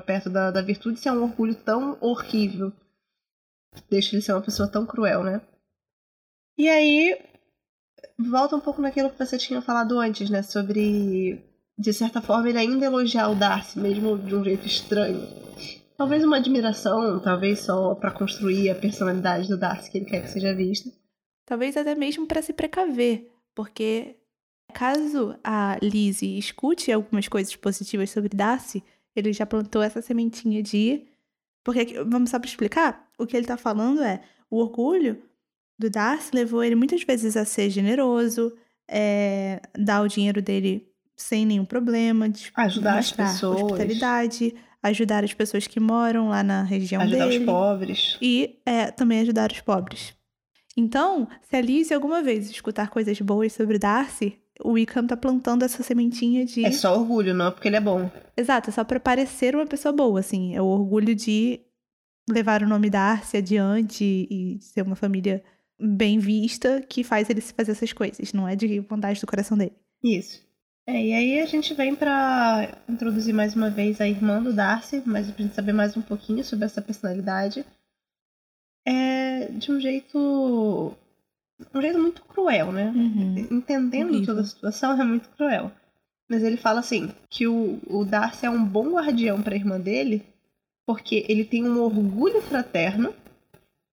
perto 0.00 0.30
da, 0.30 0.50
da 0.50 0.62
virtude 0.62 1.00
se 1.00 1.08
é 1.08 1.12
um 1.12 1.22
orgulho 1.22 1.54
tão 1.54 1.98
horrível. 2.00 2.72
Deixa 3.90 4.14
ele 4.14 4.22
ser 4.22 4.32
uma 4.32 4.42
pessoa 4.42 4.68
tão 4.68 4.86
cruel, 4.86 5.24
né? 5.24 5.40
E 6.56 6.68
aí, 6.68 7.18
volta 8.18 8.56
um 8.56 8.60
pouco 8.60 8.80
naquilo 8.80 9.10
que 9.10 9.18
você 9.18 9.38
tinha 9.38 9.62
falado 9.62 9.98
antes, 9.98 10.28
né? 10.30 10.42
Sobre, 10.42 11.42
de 11.78 11.92
certa 11.92 12.20
forma, 12.20 12.48
ele 12.48 12.58
ainda 12.58 12.86
elogiar 12.86 13.28
o 13.28 13.36
Darcy, 13.36 13.78
mesmo 13.78 14.18
de 14.18 14.34
um 14.34 14.42
jeito 14.42 14.66
estranho. 14.66 15.22
Talvez 15.96 16.24
uma 16.24 16.38
admiração, 16.38 17.20
talvez 17.20 17.60
só 17.60 17.94
pra 17.94 18.10
construir 18.10 18.68
a 18.70 18.74
personalidade 18.74 19.48
do 19.48 19.56
Darcy 19.56 19.90
que 19.90 19.98
ele 19.98 20.06
quer 20.06 20.22
que 20.22 20.30
seja 20.30 20.54
vista. 20.54 20.90
Talvez 21.46 21.76
até 21.76 21.94
mesmo 21.94 22.26
para 22.26 22.42
se 22.42 22.52
precaver, 22.52 23.30
porque 23.54 24.16
caso 24.74 25.36
a 25.42 25.78
Lizzie 25.80 26.38
escute 26.38 26.90
algumas 26.90 27.28
coisas 27.28 27.54
positivas 27.54 28.10
sobre 28.10 28.36
Darcy, 28.36 28.82
ele 29.14 29.32
já 29.32 29.46
plantou 29.46 29.80
essa 29.80 30.02
sementinha 30.02 30.62
de. 30.62 31.06
Porque, 31.64 32.02
vamos 32.04 32.30
só 32.30 32.38
para 32.38 32.48
explicar? 32.48 33.08
O 33.16 33.26
que 33.26 33.36
ele 33.36 33.46
tá 33.46 33.56
falando 33.56 34.02
é: 34.02 34.20
o 34.50 34.58
orgulho 34.58 35.22
do 35.78 35.88
Darcy 35.88 36.30
levou 36.34 36.62
ele 36.62 36.74
muitas 36.74 37.02
vezes 37.02 37.36
a 37.36 37.44
ser 37.44 37.70
generoso, 37.70 38.52
é, 38.88 39.60
dar 39.76 40.02
o 40.02 40.08
dinheiro 40.08 40.42
dele 40.42 40.87
sem 41.18 41.44
nenhum 41.44 41.64
problema, 41.64 42.28
de 42.28 42.50
Ajudar 42.54 42.98
as 42.98 43.12
pessoas. 43.12 43.60
hospitalidade, 43.60 44.54
ajudar 44.82 45.24
as 45.24 45.34
pessoas 45.34 45.66
que 45.66 45.80
moram 45.80 46.28
lá 46.28 46.42
na 46.42 46.62
região 46.62 47.02
Ajudar 47.02 47.26
dele 47.26 47.38
os 47.40 47.44
pobres. 47.44 48.18
e 48.22 48.60
é, 48.64 48.90
também 48.90 49.20
ajudar 49.20 49.50
os 49.52 49.60
pobres. 49.60 50.14
Então, 50.76 51.26
se 51.42 51.56
a 51.56 51.60
Lizzie 51.60 51.92
alguma 51.94 52.22
vez 52.22 52.48
escutar 52.48 52.88
coisas 52.88 53.20
boas 53.20 53.52
sobre 53.52 53.78
Darcy, 53.78 54.38
o 54.62 54.72
Wickham 54.72 55.06
tá 55.06 55.16
plantando 55.16 55.64
essa 55.64 55.82
sementinha 55.82 56.44
de. 56.46 56.64
É 56.64 56.70
só 56.70 56.96
orgulho, 56.96 57.34
não 57.34 57.46
é 57.46 57.50
porque 57.50 57.66
ele 57.68 57.76
é 57.76 57.80
bom. 57.80 58.08
Exato, 58.36 58.70
é 58.70 58.72
só 58.72 58.84
pra 58.84 59.00
parecer 59.00 59.56
uma 59.56 59.66
pessoa 59.66 59.92
boa, 59.92 60.20
assim. 60.20 60.54
É 60.54 60.62
o 60.62 60.66
orgulho 60.66 61.14
de 61.16 61.60
levar 62.30 62.62
o 62.62 62.68
nome 62.68 62.88
Darcy 62.90 63.36
adiante 63.38 64.04
e 64.30 64.58
ser 64.60 64.82
uma 64.82 64.94
família 64.94 65.42
bem 65.80 66.18
vista 66.18 66.80
que 66.88 67.02
faz 67.02 67.28
ele 67.30 67.40
fazer 67.40 67.72
essas 67.72 67.92
coisas. 67.92 68.32
Não 68.32 68.46
é 68.46 68.54
de 68.54 68.78
vontade 68.80 69.20
do 69.20 69.26
coração 69.26 69.56
dele. 69.58 69.72
Isso. 70.02 70.46
É, 70.88 71.04
e 71.04 71.12
aí 71.12 71.40
a 71.40 71.44
gente 71.44 71.74
vem 71.74 71.94
pra 71.94 72.66
introduzir 72.88 73.34
mais 73.34 73.54
uma 73.54 73.68
vez 73.68 74.00
a 74.00 74.08
irmã 74.08 74.42
do 74.42 74.54
Darcy, 74.54 75.02
mas 75.04 75.30
pra 75.30 75.44
gente 75.44 75.54
saber 75.54 75.74
mais 75.74 75.94
um 75.98 76.00
pouquinho 76.00 76.42
sobre 76.42 76.64
essa 76.64 76.80
personalidade. 76.80 77.62
É 78.86 79.48
de 79.50 79.70
um 79.70 79.78
jeito. 79.78 80.96
Um 81.74 81.80
jeito 81.82 81.98
muito 81.98 82.22
cruel, 82.24 82.72
né? 82.72 82.90
Uhum. 82.96 83.48
Entendendo 83.50 84.08
Horrível. 84.08 84.26
toda 84.28 84.40
a 84.40 84.44
situação 84.44 84.98
é 84.98 85.04
muito 85.04 85.28
cruel. 85.28 85.70
Mas 86.26 86.42
ele 86.42 86.56
fala 86.56 86.80
assim, 86.80 87.12
que 87.28 87.46
o, 87.46 87.78
o 87.86 88.06
Darcy 88.06 88.46
é 88.46 88.50
um 88.50 88.64
bom 88.64 88.92
guardião 88.92 89.42
para 89.42 89.52
a 89.52 89.58
irmã 89.58 89.78
dele, 89.78 90.24
porque 90.86 91.26
ele 91.28 91.44
tem 91.44 91.68
um 91.68 91.82
orgulho 91.82 92.40
fraterno 92.40 93.14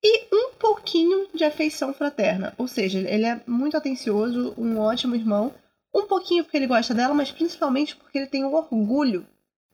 e 0.02 0.34
um 0.34 0.54
pouquinho 0.54 1.28
de 1.36 1.43
afeição 1.43 1.93
fraterna. 1.93 2.54
Ou 2.58 2.70
seja, 2.70 3.00
ele 3.00 3.26
é 3.26 3.41
muito 3.46 3.76
atencioso, 3.76 4.54
um 4.58 4.78
ótimo 4.78 5.14
irmão, 5.14 5.54
um 5.96 6.06
pouquinho 6.08 6.43
porque 6.43 6.58
ele 6.58 6.68
gosta 6.68 6.93
dela, 6.93 7.14
mas 7.14 7.32
principalmente 7.32 7.96
porque 7.96 8.18
ele 8.18 8.28
tem 8.28 8.43
o 8.43 8.54
orgulho 8.54 9.26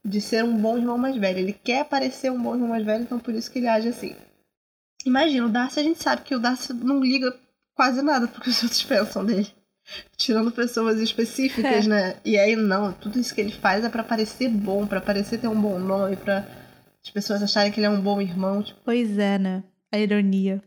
de 0.05 0.21
ser 0.21 0.43
um 0.43 0.55
bom 0.55 0.77
irmão 0.77 0.97
mais 0.97 1.17
velho. 1.17 1.39
Ele 1.39 1.53
quer 1.53 1.85
parecer 1.85 2.31
um 2.31 2.41
bom 2.41 2.53
irmão 2.53 2.69
mais 2.69 2.85
velho, 2.85 3.03
então 3.03 3.19
por 3.19 3.33
isso 3.33 3.51
que 3.51 3.59
ele 3.59 3.67
age 3.67 3.89
assim. 3.89 4.15
Imagina, 5.03 5.47
o 5.47 5.49
Darcy, 5.49 5.79
a 5.79 5.83
gente 5.83 6.01
sabe 6.01 6.21
que 6.21 6.35
o 6.35 6.39
Darcy 6.39 6.73
não 6.73 7.03
liga 7.03 7.35
quase 7.73 8.03
nada 8.03 8.27
porque 8.27 8.51
os 8.51 8.61
outros 8.61 8.83
pensam 8.83 9.25
dele. 9.25 9.47
Tirando 10.15 10.51
pessoas 10.51 10.99
específicas, 10.99 11.85
é. 11.85 11.89
né? 11.89 12.15
E 12.23 12.37
aí, 12.37 12.55
não, 12.55 12.93
tudo 12.93 13.19
isso 13.19 13.33
que 13.33 13.41
ele 13.41 13.51
faz 13.51 13.83
é 13.83 13.89
para 13.89 14.03
parecer 14.03 14.47
bom, 14.47 14.85
para 14.85 15.01
parecer 15.01 15.39
ter 15.39 15.47
um 15.47 15.59
bom 15.59 15.79
nome, 15.79 16.15
para 16.15 16.47
as 17.03 17.09
pessoas 17.09 17.41
acharem 17.41 17.71
que 17.71 17.79
ele 17.79 17.87
é 17.87 17.89
um 17.89 17.99
bom 17.99 18.21
irmão. 18.21 18.61
Tipo... 18.61 18.79
Pois 18.85 19.17
é, 19.17 19.39
né? 19.39 19.63
A 19.91 19.97
ironia. 19.97 20.61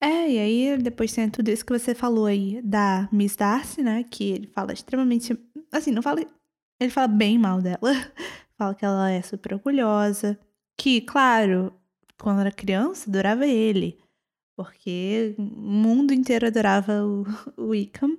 É, 0.00 0.30
e 0.30 0.38
aí 0.38 0.76
depois 0.78 1.12
tem 1.12 1.28
tudo 1.30 1.48
isso 1.48 1.64
que 1.64 1.76
você 1.76 1.94
falou 1.94 2.26
aí 2.26 2.60
da 2.62 3.08
Miss 3.10 3.34
Darcy, 3.34 3.82
né? 3.82 4.04
Que 4.04 4.24
ele 4.32 4.46
fala 4.48 4.72
extremamente. 4.72 5.38
Assim, 5.72 5.90
não 5.90 6.02
fala. 6.02 6.20
Ele 6.80 6.90
fala 6.90 7.08
bem 7.08 7.38
mal 7.38 7.62
dela. 7.62 7.80
fala 8.58 8.74
que 8.74 8.84
ela 8.84 9.10
é 9.10 9.22
super 9.22 9.54
orgulhosa. 9.54 10.38
Que, 10.76 11.00
claro, 11.00 11.72
quando 12.18 12.40
era 12.40 12.52
criança, 12.52 13.08
adorava 13.08 13.46
ele. 13.46 13.98
Porque 14.54 15.34
o 15.38 15.42
mundo 15.42 16.12
inteiro 16.12 16.46
adorava 16.46 17.04
o, 17.04 17.24
o 17.56 17.68
Wickham. 17.68 18.18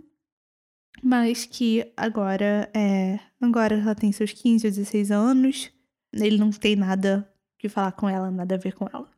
Mas 1.04 1.46
que 1.46 1.92
agora 1.96 2.70
é. 2.74 3.20
Agora 3.40 3.76
ela 3.76 3.94
tem 3.94 4.12
seus 4.12 4.34
15 4.34 4.66
ou 4.66 4.72
16 4.72 5.12
anos. 5.12 5.72
Ele 6.12 6.38
não 6.38 6.50
tem 6.50 6.76
nada 6.76 7.32
que 7.60 7.70
falar 7.70 7.92
com 7.92 8.10
ela, 8.10 8.32
nada 8.32 8.56
a 8.56 8.58
ver 8.58 8.74
com 8.74 8.88
ela. 8.92 9.17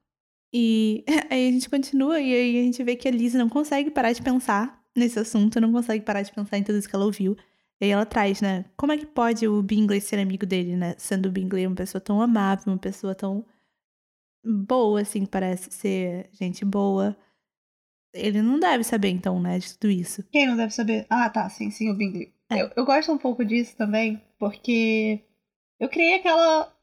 E 0.54 1.04
aí 1.30 1.47
a 1.47 1.52
gente 1.52 1.70
continua 1.70 2.20
e 2.20 2.34
aí 2.34 2.60
a 2.60 2.64
gente 2.64 2.84
vê 2.84 2.95
que 2.95 3.08
a 3.08 3.12
Liz 3.12 3.34
não 3.34 3.50
consegue 3.50 3.91
parar 3.91 4.12
de 4.12 4.22
pensar 4.22 4.84
nesse 4.95 5.20
assunto, 5.20 5.62
não 5.62 5.72
consegue 5.72 6.04
parar 6.04 6.22
de 6.22 6.32
pensar 6.32 6.58
em 6.58 6.64
tudo 6.64 6.78
isso 6.78 6.89
que 6.89 6.95
ela 6.95 7.06
ouviu. 7.06 7.38
E 7.82 7.86
aí 7.86 7.91
ela 7.91 8.06
traz, 8.06 8.41
né? 8.41 8.66
Como 8.76 8.91
é 8.91 8.97
que 8.97 9.06
pode 9.06 9.47
o 9.47 9.62
Bingley 9.62 10.02
ser 10.02 10.20
amigo 10.20 10.45
dele, 10.45 10.76
né? 10.76 10.95
Sendo 10.97 11.28
o 11.28 11.32
Bingley 11.32 11.66
uma 11.66 11.76
pessoa 11.76 12.02
tão 12.02 12.22
amável, 12.22 12.74
uma 12.74 12.78
pessoa 12.78 13.16
tão 13.16 13.45
boa, 14.43 15.02
assim, 15.02 15.26
parece 15.26 15.72
ser 15.72 16.30
gente 16.34 16.66
boa. 16.66 17.16
Ele 18.14 18.41
não 18.41 18.60
deve 18.60 18.84
saber, 18.84 19.10
então, 19.10 19.39
né, 19.39 19.60
de 19.60 19.78
tudo 19.78 19.91
isso. 19.91 20.24
Quem 20.32 20.47
não 20.47 20.58
deve 20.58 20.74
saber? 20.74 21.06
Ah, 21.10 21.30
tá, 21.30 21.47
sim, 21.47 21.70
sim, 21.70 21.89
o 21.89 21.95
Bingley. 21.95 22.34
É. 22.50 22.64
Eu, 22.64 22.72
eu 22.76 22.86
gosto 22.86 23.12
um 23.12 23.18
pouco 23.18 23.45
disso 23.45 23.78
também, 23.78 24.22
porque 24.39 25.24
eu 25.80 25.88
criei 25.88 26.16
aquela 26.16 26.74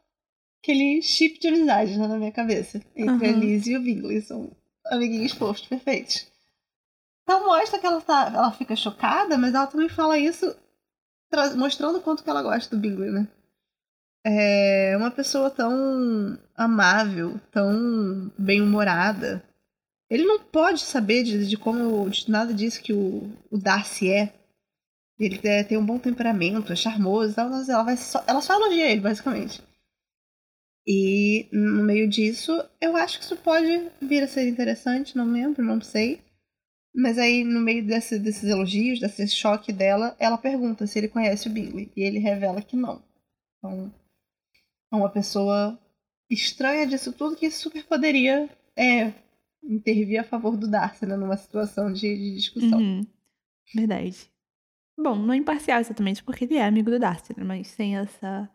aquele 0.67 1.01
chip 1.01 1.39
de 1.39 1.47
amizade 1.47 1.97
né, 1.97 2.09
na 2.09 2.19
minha 2.19 2.33
cabeça. 2.33 2.83
Entre 2.97 3.29
uhum. 3.29 3.37
a 3.37 3.39
Liz 3.39 3.67
e 3.67 3.77
o 3.77 3.81
Bingley. 3.81 4.21
São 4.21 4.51
amiguinhos 4.87 5.33
fofos, 5.33 5.67
perfeitos. 5.67 6.27
Então 7.23 7.47
mostra 7.47 7.79
que 7.79 7.87
ela, 7.87 8.01
tá, 8.01 8.33
ela 8.35 8.53
fica 8.53 8.75
chocada, 8.75 9.39
mas 9.39 9.55
ela 9.55 9.67
também 9.67 9.89
fala 9.89 10.19
isso 10.19 10.55
mostrando 11.57 11.99
o 11.99 12.03
quanto 12.03 12.23
que 12.23 12.31
ela 12.31 12.43
gosta 12.43 12.75
do 12.75 12.81
Bingley, 12.81 13.11
né? 13.11 13.29
É 14.25 14.97
uma 14.97 15.11
pessoa 15.11 15.51
tão 15.51 16.39
amável, 16.57 17.41
tão 17.53 18.31
bem-humorada. 18.37 19.43
Ele 20.11 20.25
não 20.25 20.41
pode 20.41 20.81
saber 20.81 21.23
de, 21.23 21.47
de 21.47 21.57
como, 21.57 22.09
de 22.11 22.31
nada 22.31 22.53
disso 22.53 22.83
que 22.83 22.93
o, 22.93 23.31
o 23.51 23.59
Darcy 23.59 24.11
é. 24.11 24.33
Ele 25.19 25.41
é, 25.45 25.65
tem 25.65 25.79
um 25.79 25.87
bom 25.87 25.99
temperamento, 25.99 26.73
é 26.73 26.77
charmoso, 26.77 27.35
ela, 27.41 27.65
ela, 27.69 27.83
vai 27.83 27.97
só, 27.97 28.23
ela 28.27 28.41
só 28.41 28.55
elogia 28.55 28.91
ele, 28.91 29.01
basicamente. 29.01 29.63
E 30.87 31.49
no 31.51 31.83
meio 31.83 32.09
disso, 32.09 32.53
eu 32.81 32.97
acho 32.97 33.19
que 33.19 33.25
isso 33.25 33.37
pode 33.37 33.91
vir 34.01 34.23
a 34.23 34.29
ser 34.29 34.49
interessante, 34.49 35.17
não 35.17 35.33
lembro, 35.33 35.65
não 35.65 35.81
sei. 35.81 36.21
Mas 36.95 37.19
aí, 37.19 37.45
no 37.45 37.61
meio 37.61 37.85
desse, 37.85 38.19
desses 38.19 38.45
elogios, 38.45 39.01
desse 39.01 39.29
choque 39.29 39.73
dela, 39.73 40.17
ela 40.19 40.39
pergunta 40.39 40.87
se 40.87 40.99
ele 40.99 41.09
conhece 41.09 41.49
o 41.49 41.51
Bingley. 41.51 41.91
E 41.97 42.03
ele 42.03 42.19
revela 42.19 42.63
que 42.63 42.77
não. 42.77 43.03
Então, 43.59 43.93
é 44.93 44.97
uma 44.97 45.11
pessoa 45.11 45.79
estranha 46.31 46.87
disso 46.87 47.13
tudo 47.13 47.37
que 47.37 47.51
super 47.51 47.85
poderia 47.85 48.49
é, 48.77 49.13
intervir 49.63 50.21
a 50.21 50.25
favor 50.25 50.57
do 50.57 50.69
Darcy, 50.69 51.05
né, 51.05 51.17
numa 51.17 51.37
situação 51.37 51.93
de, 51.93 52.17
de 52.17 52.37
discussão. 52.37 52.79
Uhum. 52.79 53.07
Verdade. 53.75 54.31
Bom, 54.99 55.17
não 55.17 55.35
é 55.35 55.37
imparcial 55.37 55.81
exatamente 55.81 56.23
porque 56.23 56.45
ele 56.45 56.57
é 56.57 56.65
amigo 56.65 56.91
do 56.91 56.99
Darcy, 56.99 57.35
né, 57.37 57.45
mas 57.45 57.69
sem 57.69 57.97
essa 57.97 58.49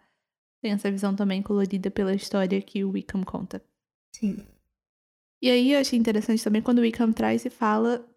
tem 0.62 0.72
essa 0.72 0.92
visão 0.92 1.16
também 1.16 1.42
colorida 1.42 1.90
pela 1.90 2.14
história 2.14 2.62
que 2.62 2.84
o 2.84 2.92
Wickham 2.92 3.24
conta. 3.24 3.62
Sim. 4.16 4.38
E 5.42 5.50
aí 5.50 5.74
eu 5.74 5.80
achei 5.80 5.98
interessante 5.98 6.44
também 6.44 6.62
quando 6.62 6.80
o 6.80 6.82
Wickham 6.82 7.12
traz 7.12 7.44
e 7.46 7.50
fala 7.50 8.08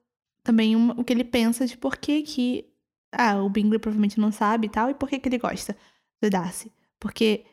também 0.42 0.76
uma, 0.76 0.92
o 1.00 1.02
que 1.02 1.12
ele 1.12 1.24
pensa 1.24 1.66
de 1.66 1.76
por 1.76 1.96
que 1.96 2.22
que... 2.22 2.66
Ah, 3.10 3.42
o 3.42 3.48
Bingley 3.48 3.78
provavelmente 3.78 4.18
não 4.18 4.32
sabe 4.32 4.66
e 4.66 4.70
tal, 4.70 4.90
e 4.90 4.94
por 4.94 5.08
que 5.08 5.18
que 5.18 5.28
ele 5.28 5.38
gosta 5.38 5.76
do 6.20 6.28
Darcy. 6.28 6.70
Porque 7.00 7.44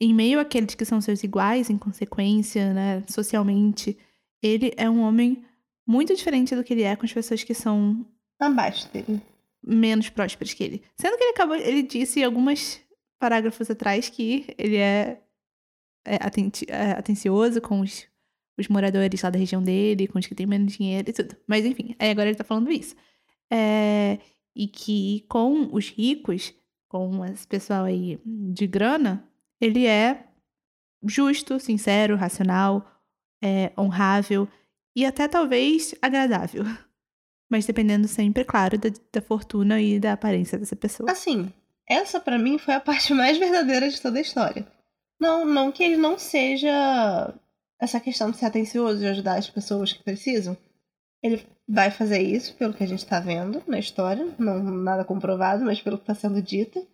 em 0.00 0.14
meio 0.14 0.38
àqueles 0.38 0.74
que 0.74 0.84
são 0.84 1.00
seus 1.00 1.24
iguais, 1.24 1.70
em 1.70 1.78
consequência, 1.78 2.72
né, 2.72 3.02
socialmente, 3.08 3.98
ele 4.42 4.72
é 4.76 4.88
um 4.88 5.00
homem 5.00 5.42
muito 5.86 6.14
diferente 6.14 6.54
do 6.54 6.62
que 6.62 6.74
ele 6.74 6.82
é 6.82 6.94
com 6.94 7.06
as 7.06 7.12
pessoas 7.12 7.42
que 7.42 7.54
são... 7.54 8.06
Abaixo 8.38 8.92
dele. 8.92 9.22
Menos 9.64 10.10
prósperas 10.10 10.52
que 10.52 10.62
ele. 10.62 10.82
Sendo 10.94 11.16
que 11.16 11.24
ele 11.24 11.32
acabou... 11.32 11.56
Ele 11.56 11.82
disse 11.82 12.22
algumas 12.22 12.78
parágrafos 13.18 13.70
atrás 13.70 14.08
que 14.08 14.46
ele 14.58 14.76
é, 14.76 15.20
é, 16.06 16.16
é 16.68 16.92
atencioso 16.92 17.60
com 17.60 17.80
os, 17.80 18.06
os, 18.58 18.68
moradores 18.68 19.22
lá 19.22 19.30
da 19.30 19.38
região 19.38 19.62
dele, 19.62 20.08
com 20.08 20.18
os 20.18 20.26
que 20.26 20.34
têm 20.34 20.46
menos 20.46 20.72
dinheiro 20.72 21.10
e 21.10 21.12
tudo. 21.12 21.36
Mas 21.46 21.64
enfim, 21.64 21.94
aí 21.98 22.10
agora 22.10 22.28
ele 22.28 22.38
tá 22.38 22.44
falando 22.44 22.70
isso. 22.70 22.94
É, 23.50 24.18
e 24.54 24.66
que 24.66 25.24
com 25.28 25.68
os 25.72 25.88
ricos, 25.90 26.54
com 26.88 27.24
esse 27.24 27.46
pessoal 27.46 27.84
aí 27.84 28.18
de 28.24 28.66
grana, 28.66 29.28
ele 29.60 29.86
é 29.86 30.26
justo, 31.02 31.60
sincero, 31.60 32.16
racional, 32.16 32.84
é, 33.42 33.72
honrável 33.78 34.48
e 34.94 35.04
até 35.04 35.28
talvez 35.28 35.94
agradável. 36.00 36.64
Mas 37.48 37.64
dependendo 37.64 38.08
sempre, 38.08 38.44
claro, 38.44 38.76
da, 38.76 38.88
da 39.12 39.20
fortuna 39.20 39.80
e 39.80 40.00
da 40.00 40.14
aparência 40.14 40.58
dessa 40.58 40.74
pessoa. 40.74 41.10
Assim, 41.10 41.52
essa 41.88 42.20
para 42.20 42.38
mim 42.38 42.58
foi 42.58 42.74
a 42.74 42.80
parte 42.80 43.12
mais 43.14 43.38
verdadeira 43.38 43.88
de 43.88 44.00
toda 44.00 44.18
a 44.18 44.22
história. 44.22 44.66
Não, 45.20 45.44
não 45.44 45.72
que 45.72 45.82
ele 45.82 45.96
não 45.96 46.18
seja 46.18 47.34
essa 47.80 48.00
questão 48.00 48.30
de 48.30 48.36
ser 48.36 48.46
atencioso 48.46 49.02
e 49.02 49.06
ajudar 49.06 49.38
as 49.38 49.48
pessoas 49.48 49.92
que 49.92 50.02
precisam. 50.02 50.56
Ele 51.22 51.46
vai 51.68 51.90
fazer 51.90 52.20
isso, 52.20 52.54
pelo 52.54 52.74
que 52.74 52.84
a 52.84 52.86
gente 52.86 53.06
tá 53.06 53.18
vendo 53.18 53.62
na 53.66 53.78
história. 53.78 54.26
Não 54.38 54.62
nada 54.62 55.04
comprovado, 55.04 55.64
mas 55.64 55.80
pelo 55.80 55.96
que 55.96 56.04
está 56.04 56.14
sendo 56.14 56.40
dito. 56.42 56.86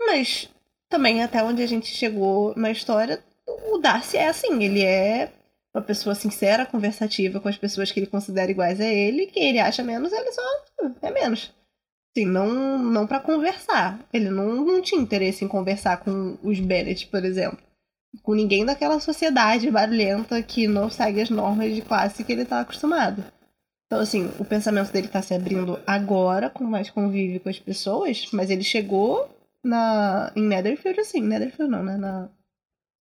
Mas 0.00 0.50
também 0.88 1.22
até 1.22 1.42
onde 1.42 1.62
a 1.62 1.66
gente 1.66 1.86
chegou 1.88 2.54
na 2.56 2.70
história, 2.70 3.22
o 3.46 3.78
Darcy 3.78 4.16
é 4.16 4.28
assim, 4.28 4.62
ele 4.62 4.82
é 4.82 5.32
uma 5.74 5.82
pessoa 5.82 6.14
sincera, 6.14 6.66
conversativa 6.66 7.40
com 7.40 7.48
as 7.48 7.58
pessoas 7.58 7.90
que 7.90 7.98
ele 7.98 8.06
considera 8.06 8.50
iguais 8.50 8.80
a 8.80 8.86
ele, 8.86 9.26
quem 9.26 9.48
ele 9.48 9.58
acha 9.58 9.82
menos, 9.82 10.12
ele 10.12 10.30
só 10.32 10.42
é 11.02 11.10
menos. 11.10 11.52
Sim, 12.16 12.26
não, 12.26 12.78
não 12.78 13.06
para 13.06 13.18
conversar. 13.18 13.98
Ele 14.12 14.30
não, 14.30 14.64
não 14.64 14.80
tinha 14.80 15.00
interesse 15.00 15.44
em 15.44 15.48
conversar 15.48 15.98
com 15.98 16.38
os 16.42 16.60
Bennett, 16.60 17.08
por 17.08 17.24
exemplo. 17.24 17.58
Com 18.22 18.34
ninguém 18.34 18.64
daquela 18.64 19.00
sociedade 19.00 19.70
barulhenta 19.70 20.40
que 20.42 20.68
não 20.68 20.88
segue 20.88 21.20
as 21.20 21.30
normas 21.30 21.74
de 21.74 21.82
classe 21.82 22.22
que 22.22 22.32
ele 22.32 22.44
tá 22.44 22.60
acostumado. 22.60 23.24
Então, 23.86 24.00
assim, 24.00 24.30
o 24.38 24.44
pensamento 24.44 24.92
dele 24.92 25.08
tá 25.08 25.20
se 25.20 25.34
abrindo 25.34 25.78
agora, 25.86 26.48
com 26.48 26.64
mais 26.64 26.88
convívio 26.88 27.40
com 27.40 27.48
as 27.48 27.58
pessoas, 27.58 28.26
mas 28.32 28.48
ele 28.48 28.62
chegou 28.62 29.28
na 29.62 30.32
em 30.36 30.42
Netherfield, 30.42 31.00
assim, 31.00 31.20
Netherfield 31.20 31.70
não, 31.70 31.82
né? 31.82 31.96
Na, 31.96 32.28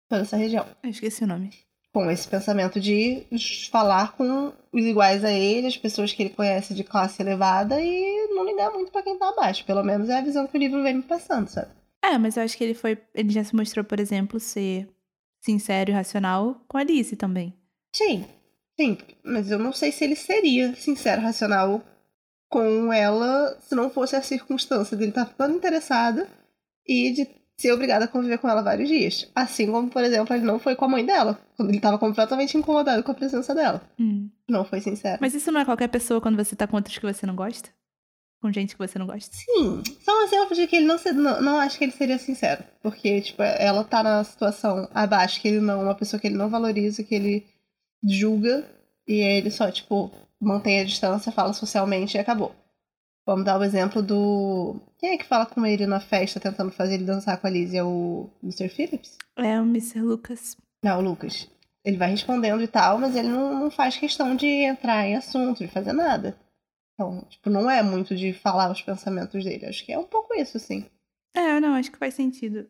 toda 0.09 0.23
essa 0.23 0.37
região. 0.37 0.67
Eu 0.83 0.91
esqueci 0.91 1.25
o 1.25 1.27
nome 1.27 1.51
com 1.93 2.11
esse 2.11 2.27
pensamento 2.27 2.81
de 2.81 3.27
falar 3.71 4.13
com 4.13 4.53
os 4.73 4.85
iguais 4.85 5.23
a 5.25 5.31
ele, 5.31 5.67
as 5.67 5.77
pessoas 5.77 6.13
que 6.13 6.23
ele 6.23 6.31
conhece 6.31 6.73
de 6.73 6.83
classe 6.83 7.23
elevada 7.23 7.81
e 7.81 8.29
não 8.31 8.47
ligar 8.47 8.71
muito 8.71 8.91
para 8.91 9.03
quem 9.03 9.19
tá 9.19 9.29
abaixo. 9.29 9.65
Pelo 9.67 9.85
menos 9.85 10.09
é 10.09 10.19
a 10.19 10.23
visão 10.23 10.47
que 10.47 10.57
o 10.57 10.61
livro 10.61 10.83
vem 10.83 10.95
me 10.95 11.03
passando, 11.03 11.49
sabe? 11.49 11.71
É, 12.03 12.17
mas 12.17 12.37
eu 12.37 12.43
acho 12.43 12.57
que 12.57 12.65
ele 12.65 12.75
foi. 12.75 12.99
Ele 13.15 13.31
já 13.31 13.45
se 13.45 13.55
mostrou, 13.55 13.85
por 13.85 14.01
exemplo, 14.01 14.41
ser 14.41 14.89
sincero 15.41 15.91
e 15.91 15.95
racional 15.95 16.65
com 16.67 16.79
a 16.79 16.81
Alice 16.81 17.15
também. 17.15 17.55
Sim, 17.95 18.25
sim. 18.81 18.97
Mas 19.23 19.51
eu 19.51 19.59
não 19.59 19.73
sei 19.73 19.93
se 19.93 20.03
ele 20.03 20.17
seria 20.17 20.75
sincero 20.75 21.21
e 21.21 21.25
racional 21.25 21.83
com 22.49 22.93
ela 22.93 23.57
se 23.61 23.75
não 23.75 23.91
fosse 23.91 24.17
a 24.17 24.23
circunstância 24.23 24.97
dele 24.97 25.11
estar 25.11 25.25
tá 25.25 25.31
ficando 25.31 25.57
interessado 25.57 26.27
e 26.87 27.13
de 27.13 27.42
ser 27.63 27.73
obrigado 27.73 28.03
a 28.03 28.09
conviver 28.09 28.39
com 28.39 28.49
ela 28.49 28.63
vários 28.63 28.89
dias. 28.89 29.31
Assim 29.35 29.71
como, 29.71 29.89
por 29.89 30.03
exemplo, 30.03 30.35
ele 30.35 30.45
não 30.45 30.59
foi 30.59 30.75
com 30.77 30.85
a 30.85 30.89
mãe 30.89 31.07
dela, 31.07 31.39
quando 31.57 31.71
ele 31.71 31.79
estava 31.79 31.99
completamente 31.99 32.57
incomodado 32.57 33.03
com 33.03 33.13
a 33.13 33.15
presença 33.15 33.55
dela. 33.55 33.81
Hum. 33.99 34.29
Não 34.49 34.65
foi 34.65 34.81
sincero. 34.81 35.19
Mas 35.21 35.35
isso 35.35 35.51
não 35.51 35.61
é 35.61 35.65
qualquer 35.65 35.89
pessoa 35.89 36.21
quando 36.21 36.37
você 36.37 36.55
tá 36.55 36.67
com 36.67 36.77
outros 36.77 36.99
que 36.99 37.07
você 37.07 37.25
não 37.27 37.37
gosta? 37.37 37.71
com 38.43 38.53
gente 38.53 38.75
que 38.75 38.87
você 38.87 38.99
não 38.99 39.07
gosta. 39.07 39.31
Sim, 39.33 39.83
são 40.05 40.25
exemplos 40.25 40.59
de 40.59 40.67
que 40.67 40.75
ele 40.75 40.85
não, 40.85 40.99
se, 40.99 41.13
não, 41.13 41.41
não 41.41 41.61
acha 41.61 41.79
que 41.79 41.85
ele 41.85 41.93
seria 41.93 42.19
sincero. 42.19 42.65
Porque, 42.83 43.21
tipo, 43.21 43.41
ela 43.41 43.85
tá 43.85 44.03
na 44.03 44.25
situação 44.25 44.89
abaixo, 44.93 45.41
que 45.41 45.47
ele 45.47 45.61
não, 45.61 45.85
uma 45.85 45.95
pessoa 45.95 46.19
que 46.19 46.27
ele 46.27 46.37
não 46.37 46.51
valoriza, 46.51 47.05
que 47.05 47.15
ele 47.15 47.47
julga, 48.03 48.69
e 49.07 49.15
ele 49.15 49.49
só, 49.49 49.71
tipo, 49.71 50.11
mantém 50.41 50.81
a 50.81 50.85
distância, 50.85 51.31
fala 51.31 51.53
socialmente 51.53 52.17
e 52.17 52.21
acabou. 52.21 52.53
Vamos 53.25 53.45
dar 53.45 53.59
o 53.59 53.65
exemplo 53.65 54.03
do. 54.03 54.81
Quem 54.99 55.11
é 55.11 55.17
que 55.17 55.25
fala 55.25 55.47
com 55.47 55.65
ele 55.65 55.87
na 55.87 56.01
festa 56.01 56.41
tentando 56.41 56.73
fazer 56.73 56.95
ele 56.95 57.05
dançar 57.05 57.41
com 57.41 57.47
a 57.47 57.51
Liz? 57.51 57.73
É 57.73 57.83
o 57.83 58.29
Mr. 58.43 58.69
Phillips? 58.69 59.17
É 59.37 59.61
o 59.61 59.65
Mr. 59.65 60.01
Lucas. 60.01 60.57
Não, 60.85 60.99
o 60.99 61.03
Lucas. 61.03 61.49
Ele 61.85 61.97
vai 61.97 62.11
respondendo 62.11 62.63
e 62.63 62.69
tal, 62.69 62.99
mas 62.99 63.15
ele 63.15 63.29
não, 63.29 63.59
não 63.59 63.71
faz 63.71 63.97
questão 63.97 64.35
de 64.35 64.47
entrar 64.47 65.07
em 65.07 65.17
assunto, 65.17 65.59
de 65.59 65.69
fazer 65.69 65.93
nada. 65.93 66.37
Então, 66.95 67.25
tipo, 67.29 67.49
não 67.49 67.71
é 67.71 67.83
muito 67.83 68.15
de 68.15 68.33
falar 68.33 68.71
os 68.71 68.83
pensamentos 68.83 69.45
dele. 69.45 69.67
Acho 69.67 69.85
que 69.85 69.93
é 69.93 69.99
um 69.99 70.05
pouco 70.05 70.35
isso, 70.35 70.59
sim. 70.59 70.85
É, 71.35 71.59
não, 71.61 71.75
acho 71.75 71.91
que 71.91 71.99
faz 71.99 72.15
sentido. 72.15 72.69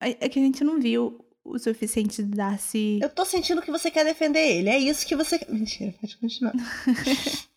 É 0.00 0.10
é 0.24 0.28
que 0.28 0.38
a 0.38 0.42
gente 0.42 0.62
não 0.62 0.78
viu 0.80 1.24
o 1.44 1.58
suficiente 1.58 2.22
de 2.22 2.36
Darcy. 2.36 3.00
Eu 3.02 3.10
tô 3.10 3.24
sentindo 3.24 3.62
que 3.62 3.70
você 3.70 3.90
quer 3.90 4.04
defender 4.04 4.38
ele. 4.38 4.68
É 4.68 4.78
isso 4.78 5.06
que 5.06 5.16
você. 5.16 5.40
Mentira, 5.48 5.94
pode 6.00 6.16
continuar. 6.18 6.54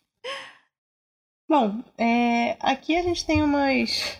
Bom, 1.52 1.84
é, 1.98 2.56
aqui 2.60 2.96
a 2.96 3.02
gente 3.02 3.26
tem 3.26 3.42
umas. 3.42 4.18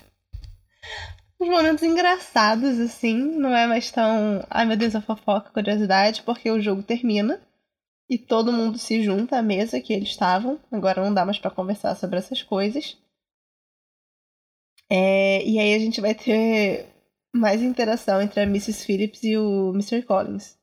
uns 1.40 1.48
momentos 1.48 1.82
engraçados, 1.82 2.78
assim. 2.78 3.16
Não 3.16 3.56
é 3.56 3.66
mais 3.66 3.90
tão. 3.90 4.44
Ai 4.50 4.66
meu 4.66 4.76
Deus, 4.76 4.94
a 4.94 5.00
fofoca, 5.00 5.48
curiosidade, 5.48 6.22
porque 6.24 6.50
o 6.50 6.60
jogo 6.60 6.82
termina 6.82 7.40
e 8.06 8.18
todo 8.18 8.52
mundo 8.52 8.76
se 8.76 9.02
junta 9.02 9.38
à 9.38 9.42
mesa 9.42 9.80
que 9.80 9.94
eles 9.94 10.10
estavam. 10.10 10.60
Agora 10.70 11.02
não 11.02 11.14
dá 11.14 11.24
mais 11.24 11.38
pra 11.38 11.50
conversar 11.50 11.94
sobre 11.94 12.18
essas 12.18 12.42
coisas. 12.42 12.98
É, 14.90 15.42
e 15.42 15.58
aí 15.58 15.74
a 15.74 15.78
gente 15.78 16.02
vai 16.02 16.14
ter 16.14 16.86
mais 17.34 17.62
interação 17.62 18.20
entre 18.20 18.40
a 18.40 18.42
Mrs. 18.42 18.84
Phillips 18.84 19.24
e 19.24 19.38
o 19.38 19.70
Mr. 19.70 20.02
Collins. 20.02 20.58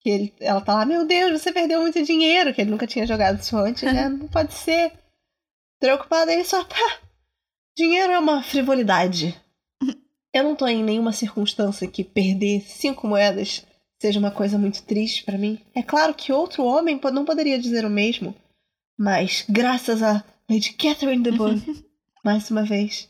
Que 0.00 0.10
ele, 0.10 0.34
ela 0.40 0.60
tá 0.60 0.74
lá, 0.74 0.84
meu 0.84 1.06
Deus, 1.06 1.40
você 1.40 1.52
perdeu 1.52 1.80
muito 1.80 2.02
dinheiro, 2.02 2.52
que 2.52 2.60
ele 2.60 2.72
nunca 2.72 2.88
tinha 2.88 3.06
jogado 3.06 3.38
isso 3.38 3.56
antes, 3.56 3.84
né? 3.84 4.08
Não 4.10 4.26
pode 4.26 4.52
ser. 4.52 4.92
Preocupado, 5.80 6.30
ele 6.30 6.44
só 6.44 6.64
tá. 6.64 7.00
Dinheiro 7.76 8.12
é 8.12 8.18
uma 8.18 8.42
frivolidade. 8.42 9.40
Eu 10.34 10.44
não 10.44 10.56
tô 10.56 10.66
em 10.66 10.82
nenhuma 10.82 11.12
circunstância 11.12 11.86
que 11.86 12.02
perder 12.02 12.62
cinco 12.62 13.06
moedas 13.06 13.64
seja 14.00 14.18
uma 14.18 14.30
coisa 14.30 14.58
muito 14.58 14.82
triste 14.82 15.24
pra 15.24 15.38
mim. 15.38 15.60
É 15.74 15.82
claro 15.82 16.14
que 16.14 16.32
outro 16.32 16.64
homem 16.64 17.00
não 17.12 17.24
poderia 17.24 17.58
dizer 17.58 17.84
o 17.84 17.90
mesmo, 17.90 18.34
mas 18.96 19.44
graças 19.48 20.02
a 20.02 20.24
Lady 20.48 20.72
Catherine 20.72 21.22
de 21.22 21.32
Bourgh, 21.32 21.62
mais 22.24 22.50
uma 22.50 22.64
vez, 22.64 23.08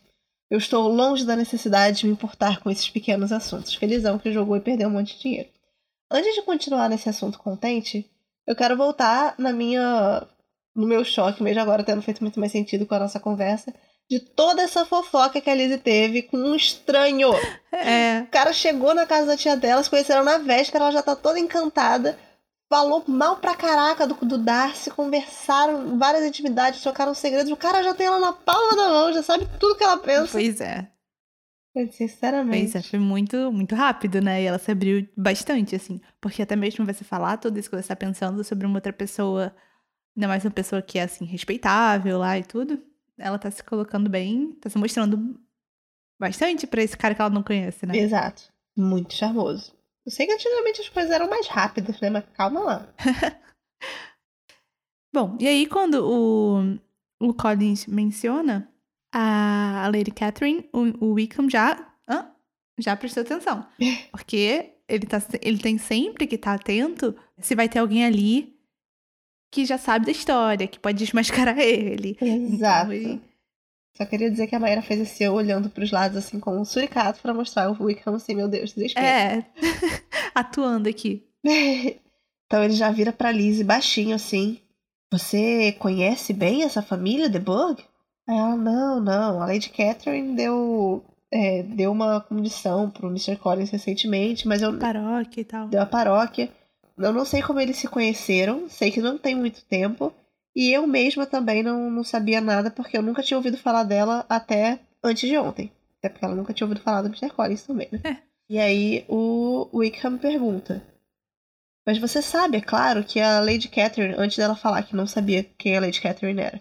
eu 0.50 0.58
estou 0.58 0.88
longe 0.88 1.24
da 1.24 1.36
necessidade 1.36 1.98
de 1.98 2.06
me 2.06 2.12
importar 2.12 2.60
com 2.60 2.70
esses 2.70 2.88
pequenos 2.88 3.32
assuntos. 3.32 3.74
Felizão 3.74 4.18
que 4.18 4.32
jogou 4.32 4.56
e 4.56 4.60
perdeu 4.60 4.88
um 4.88 4.92
monte 4.92 5.14
de 5.14 5.22
dinheiro. 5.22 5.48
Antes 6.10 6.34
de 6.34 6.42
continuar 6.42 6.88
nesse 6.88 7.08
assunto 7.08 7.38
contente, 7.38 8.10
eu 8.46 8.56
quero 8.56 8.76
voltar 8.76 9.34
na 9.38 9.52
minha 9.52 10.26
no 10.78 10.86
meu 10.86 11.04
choque, 11.04 11.42
mesmo 11.42 11.60
agora 11.60 11.82
tendo 11.82 12.00
feito 12.00 12.22
muito 12.22 12.38
mais 12.38 12.52
sentido 12.52 12.86
com 12.86 12.94
a 12.94 13.00
nossa 13.00 13.18
conversa, 13.18 13.74
de 14.08 14.20
toda 14.20 14.62
essa 14.62 14.86
fofoca 14.86 15.40
que 15.40 15.50
a 15.50 15.54
Lizzie 15.54 15.78
teve 15.78 16.22
com 16.22 16.36
um 16.36 16.54
estranho. 16.54 17.30
É. 17.72 18.20
O 18.20 18.26
cara 18.28 18.52
chegou 18.52 18.94
na 18.94 19.04
casa 19.04 19.26
da 19.26 19.36
tia 19.36 19.56
dela, 19.56 19.82
se 19.82 19.90
conheceram 19.90 20.24
na 20.24 20.38
véspera, 20.38 20.84
ela 20.84 20.92
já 20.92 21.02
tá 21.02 21.16
toda 21.16 21.38
encantada. 21.38 22.16
Falou 22.70 23.02
mal 23.08 23.36
pra 23.38 23.56
caraca 23.56 24.06
do, 24.06 24.14
do 24.14 24.38
Darcy, 24.38 24.90
conversaram 24.90 25.98
várias 25.98 26.24
intimidades, 26.24 26.80
trocaram 26.80 27.12
segredos. 27.12 27.50
O 27.50 27.56
cara 27.56 27.82
já 27.82 27.92
tem 27.92 28.06
ela 28.06 28.20
na 28.20 28.32
palma 28.32 28.76
da 28.76 28.88
mão, 28.88 29.12
já 29.12 29.22
sabe 29.22 29.48
tudo 29.58 29.76
que 29.76 29.84
ela 29.84 29.96
pensa. 29.96 30.28
Pois 30.32 30.60
é. 30.60 30.88
Sinceramente. 31.92 32.72
Pois 32.72 32.74
é, 32.76 32.88
foi 32.88 32.98
muito, 32.98 33.52
muito 33.52 33.74
rápido, 33.74 34.20
né? 34.20 34.42
E 34.42 34.46
ela 34.46 34.58
se 34.58 34.70
abriu 34.70 35.08
bastante, 35.16 35.76
assim. 35.76 36.00
Porque 36.20 36.42
até 36.42 36.56
mesmo 36.56 36.84
você 36.84 37.04
falar 37.04 37.36
tudo 37.36 37.58
isso 37.58 37.70
que 37.70 37.76
você 37.76 37.88
tá 37.88 37.96
pensando 37.96 38.42
sobre 38.44 38.66
uma 38.66 38.76
outra 38.76 38.92
pessoa, 38.92 39.54
ainda 40.18 40.26
mais 40.26 40.44
uma 40.44 40.50
pessoa 40.50 40.82
que 40.82 40.98
é, 40.98 41.04
assim, 41.04 41.24
respeitável 41.24 42.18
lá 42.18 42.36
e 42.36 42.42
tudo, 42.42 42.82
ela 43.16 43.38
tá 43.38 43.48
se 43.52 43.62
colocando 43.62 44.10
bem, 44.10 44.50
tá 44.54 44.68
se 44.68 44.76
mostrando 44.76 45.40
bastante 46.18 46.66
pra 46.66 46.82
esse 46.82 46.96
cara 46.96 47.14
que 47.14 47.20
ela 47.20 47.30
não 47.30 47.42
conhece, 47.42 47.86
né? 47.86 47.96
Exato. 47.96 48.52
Muito 48.76 49.14
charmoso. 49.14 49.72
Eu 50.04 50.10
sei 50.10 50.26
que 50.26 50.32
antigamente 50.32 50.80
as 50.80 50.88
coisas 50.88 51.12
eram 51.12 51.30
mais 51.30 51.46
rápidas, 51.46 52.00
né? 52.00 52.10
Mas 52.10 52.24
calma 52.34 52.60
lá. 52.60 52.94
Bom, 55.14 55.36
e 55.38 55.46
aí 55.46 55.66
quando 55.66 56.04
o, 56.04 56.78
o 57.24 57.32
Collins 57.32 57.86
menciona 57.86 58.68
a, 59.12 59.84
a 59.84 59.86
Lady 59.86 60.10
Catherine, 60.10 60.68
o, 60.72 61.06
o 61.06 61.12
Wickham 61.12 61.48
já, 61.48 61.92
hã? 62.08 62.32
já 62.76 62.96
prestou 62.96 63.22
atenção. 63.22 63.64
Porque 64.10 64.74
ele, 64.88 65.06
tá, 65.06 65.22
ele 65.40 65.58
tem 65.58 65.78
sempre 65.78 66.26
que 66.26 66.34
estar 66.34 66.54
atento 66.54 67.14
se 67.38 67.54
vai 67.54 67.68
ter 67.68 67.78
alguém 67.78 68.04
ali 68.04 68.57
que 69.50 69.64
já 69.64 69.78
sabe 69.78 70.06
da 70.06 70.12
história, 70.12 70.66
que 70.66 70.78
pode 70.78 70.98
desmascarar 70.98 71.58
ele. 71.60 72.16
Exato. 72.20 72.92
Então, 72.92 73.20
Só 73.96 74.04
queria 74.06 74.30
dizer 74.30 74.46
que 74.46 74.54
a 74.54 74.60
Maíra 74.60 74.82
fez 74.82 75.00
esse 75.00 75.24
eu 75.24 75.34
olhando 75.34 75.70
pros 75.70 75.90
lados, 75.90 76.16
assim, 76.16 76.38
com 76.38 76.58
um 76.58 76.64
suricato 76.64 77.20
pra 77.20 77.34
mostrar 77.34 77.70
o 77.70 77.84
Wickham, 77.84 78.14
assim, 78.14 78.34
meu 78.34 78.48
Deus, 78.48 78.72
desespero. 78.72 79.06
É, 79.06 79.44
atuando 80.34 80.88
aqui. 80.88 81.24
então 82.46 82.62
ele 82.62 82.74
já 82.74 82.90
vira 82.90 83.12
pra 83.12 83.32
Lizzie 83.32 83.64
baixinho, 83.64 84.14
assim. 84.14 84.60
Você 85.10 85.72
conhece 85.78 86.32
bem 86.32 86.62
essa 86.62 86.82
família, 86.82 87.30
The 87.30 87.38
Bug? 87.38 87.82
Aí 88.28 88.36
ela, 88.36 88.56
não, 88.56 89.00
não. 89.00 89.40
A 89.40 89.46
Lady 89.46 89.70
Catherine 89.70 90.36
deu, 90.36 91.02
é, 91.32 91.62
deu 91.62 91.90
uma 91.90 92.20
condição 92.20 92.90
pro 92.90 93.08
Mr. 93.08 93.36
Collins 93.36 93.70
recentemente, 93.70 94.46
mas 94.46 94.60
eu, 94.60 94.78
Paróquia 94.78 95.40
e 95.40 95.44
tal. 95.44 95.68
deu 95.68 95.80
a 95.80 95.86
paróquia. 95.86 96.50
Eu 96.98 97.12
não 97.12 97.24
sei 97.24 97.42
como 97.42 97.60
eles 97.60 97.76
se 97.76 97.88
conheceram, 97.88 98.68
sei 98.68 98.90
que 98.90 99.00
não 99.00 99.16
tem 99.16 99.34
muito 99.34 99.64
tempo. 99.64 100.12
E 100.54 100.76
eu 100.76 100.86
mesma 100.86 101.26
também 101.26 101.62
não, 101.62 101.90
não 101.90 102.02
sabia 102.02 102.40
nada, 102.40 102.70
porque 102.70 102.96
eu 102.96 103.02
nunca 103.02 103.22
tinha 103.22 103.36
ouvido 103.36 103.56
falar 103.56 103.84
dela 103.84 104.26
até 104.28 104.80
antes 105.02 105.28
de 105.28 105.36
ontem. 105.38 105.70
Até 105.98 106.08
porque 106.08 106.24
ela 106.24 106.34
nunca 106.34 106.52
tinha 106.52 106.66
ouvido 106.66 106.82
falar 106.82 107.02
do 107.02 107.08
Mr. 107.08 107.30
Collins 107.30 107.62
também, 107.62 107.88
né? 107.92 108.00
É. 108.04 108.16
E 108.50 108.58
aí 108.58 109.04
o 109.08 109.68
Wickham 109.74 110.16
pergunta. 110.16 110.82
Mas 111.86 111.98
você 111.98 112.20
sabe, 112.22 112.56
é 112.56 112.60
claro, 112.60 113.04
que 113.04 113.20
a 113.20 113.40
Lady 113.40 113.68
Catherine, 113.68 114.14
antes 114.16 114.36
dela 114.36 114.56
falar 114.56 114.82
que 114.82 114.96
não 114.96 115.06
sabia 115.06 115.44
quem 115.44 115.76
a 115.76 115.80
Lady 115.80 116.00
Catherine 116.00 116.40
era, 116.40 116.60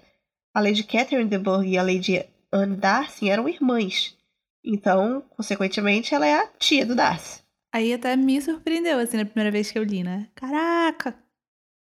a 0.53 0.61
Lady 0.61 0.83
Catherine 0.83 1.29
de 1.29 1.37
Bourgh 1.37 1.65
e 1.65 1.77
a 1.77 1.83
Lady 1.83 2.25
Anne 2.51 2.75
Darcy 2.75 3.29
eram 3.29 3.47
irmãs. 3.47 4.15
Então, 4.63 5.23
consequentemente, 5.29 6.13
ela 6.13 6.27
é 6.27 6.33
a 6.33 6.47
tia 6.47 6.85
do 6.85 6.95
Darcy. 6.95 7.41
Aí 7.73 7.93
até 7.93 8.15
me 8.15 8.41
surpreendeu, 8.41 8.97
assim, 8.99 9.17
na 9.17 9.25
primeira 9.25 9.51
vez 9.51 9.69
que 9.71 9.77
eu 9.77 9.83
li, 9.83 10.03
né? 10.03 10.29
Caraca! 10.35 11.17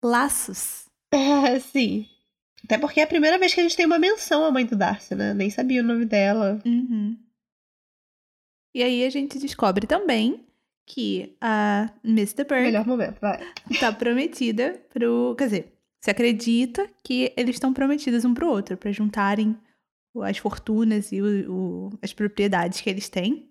Laços. 0.03 0.85
É, 1.13 1.59
sim. 1.59 2.07
Até 2.63 2.77
porque 2.77 3.01
é 3.01 3.03
a 3.03 3.07
primeira 3.07 3.37
vez 3.37 3.53
que 3.53 3.59
a 3.59 3.63
gente 3.63 3.75
tem 3.75 3.85
uma 3.85 3.99
menção 3.99 4.45
à 4.45 4.51
mãe 4.51 4.65
do 4.65 4.77
Darcy, 4.77 5.13
né? 5.13 5.33
Nem 5.33 5.49
sabia 5.49 5.81
o 5.81 5.83
nome 5.85 6.05
dela. 6.05 6.57
Uhum. 6.65 7.17
E 8.73 8.81
aí 8.81 9.03
a 9.03 9.09
gente 9.09 9.37
descobre 9.37 9.85
também 9.85 10.45
que 10.87 11.35
a 11.41 11.89
Mr. 12.01 12.45
Burke 12.45 12.53
Melhor 12.63 12.85
momento, 12.87 13.19
vai. 13.19 13.39
tá 13.79 13.91
prometida 13.91 14.81
pro. 14.89 15.35
Quer 15.37 15.45
dizer, 15.45 15.73
se 16.01 16.09
acredita 16.09 16.89
que 17.03 17.33
eles 17.35 17.55
estão 17.57 17.73
prometidos 17.73 18.23
um 18.23 18.33
pro 18.33 18.47
outro, 18.49 18.77
pra 18.77 18.91
juntarem 18.93 19.57
as 20.23 20.37
fortunas 20.37 21.11
e 21.11 21.21
o- 21.21 21.51
o- 21.51 21.99
as 22.01 22.13
propriedades 22.13 22.79
que 22.79 22.89
eles 22.89 23.09
têm. 23.09 23.50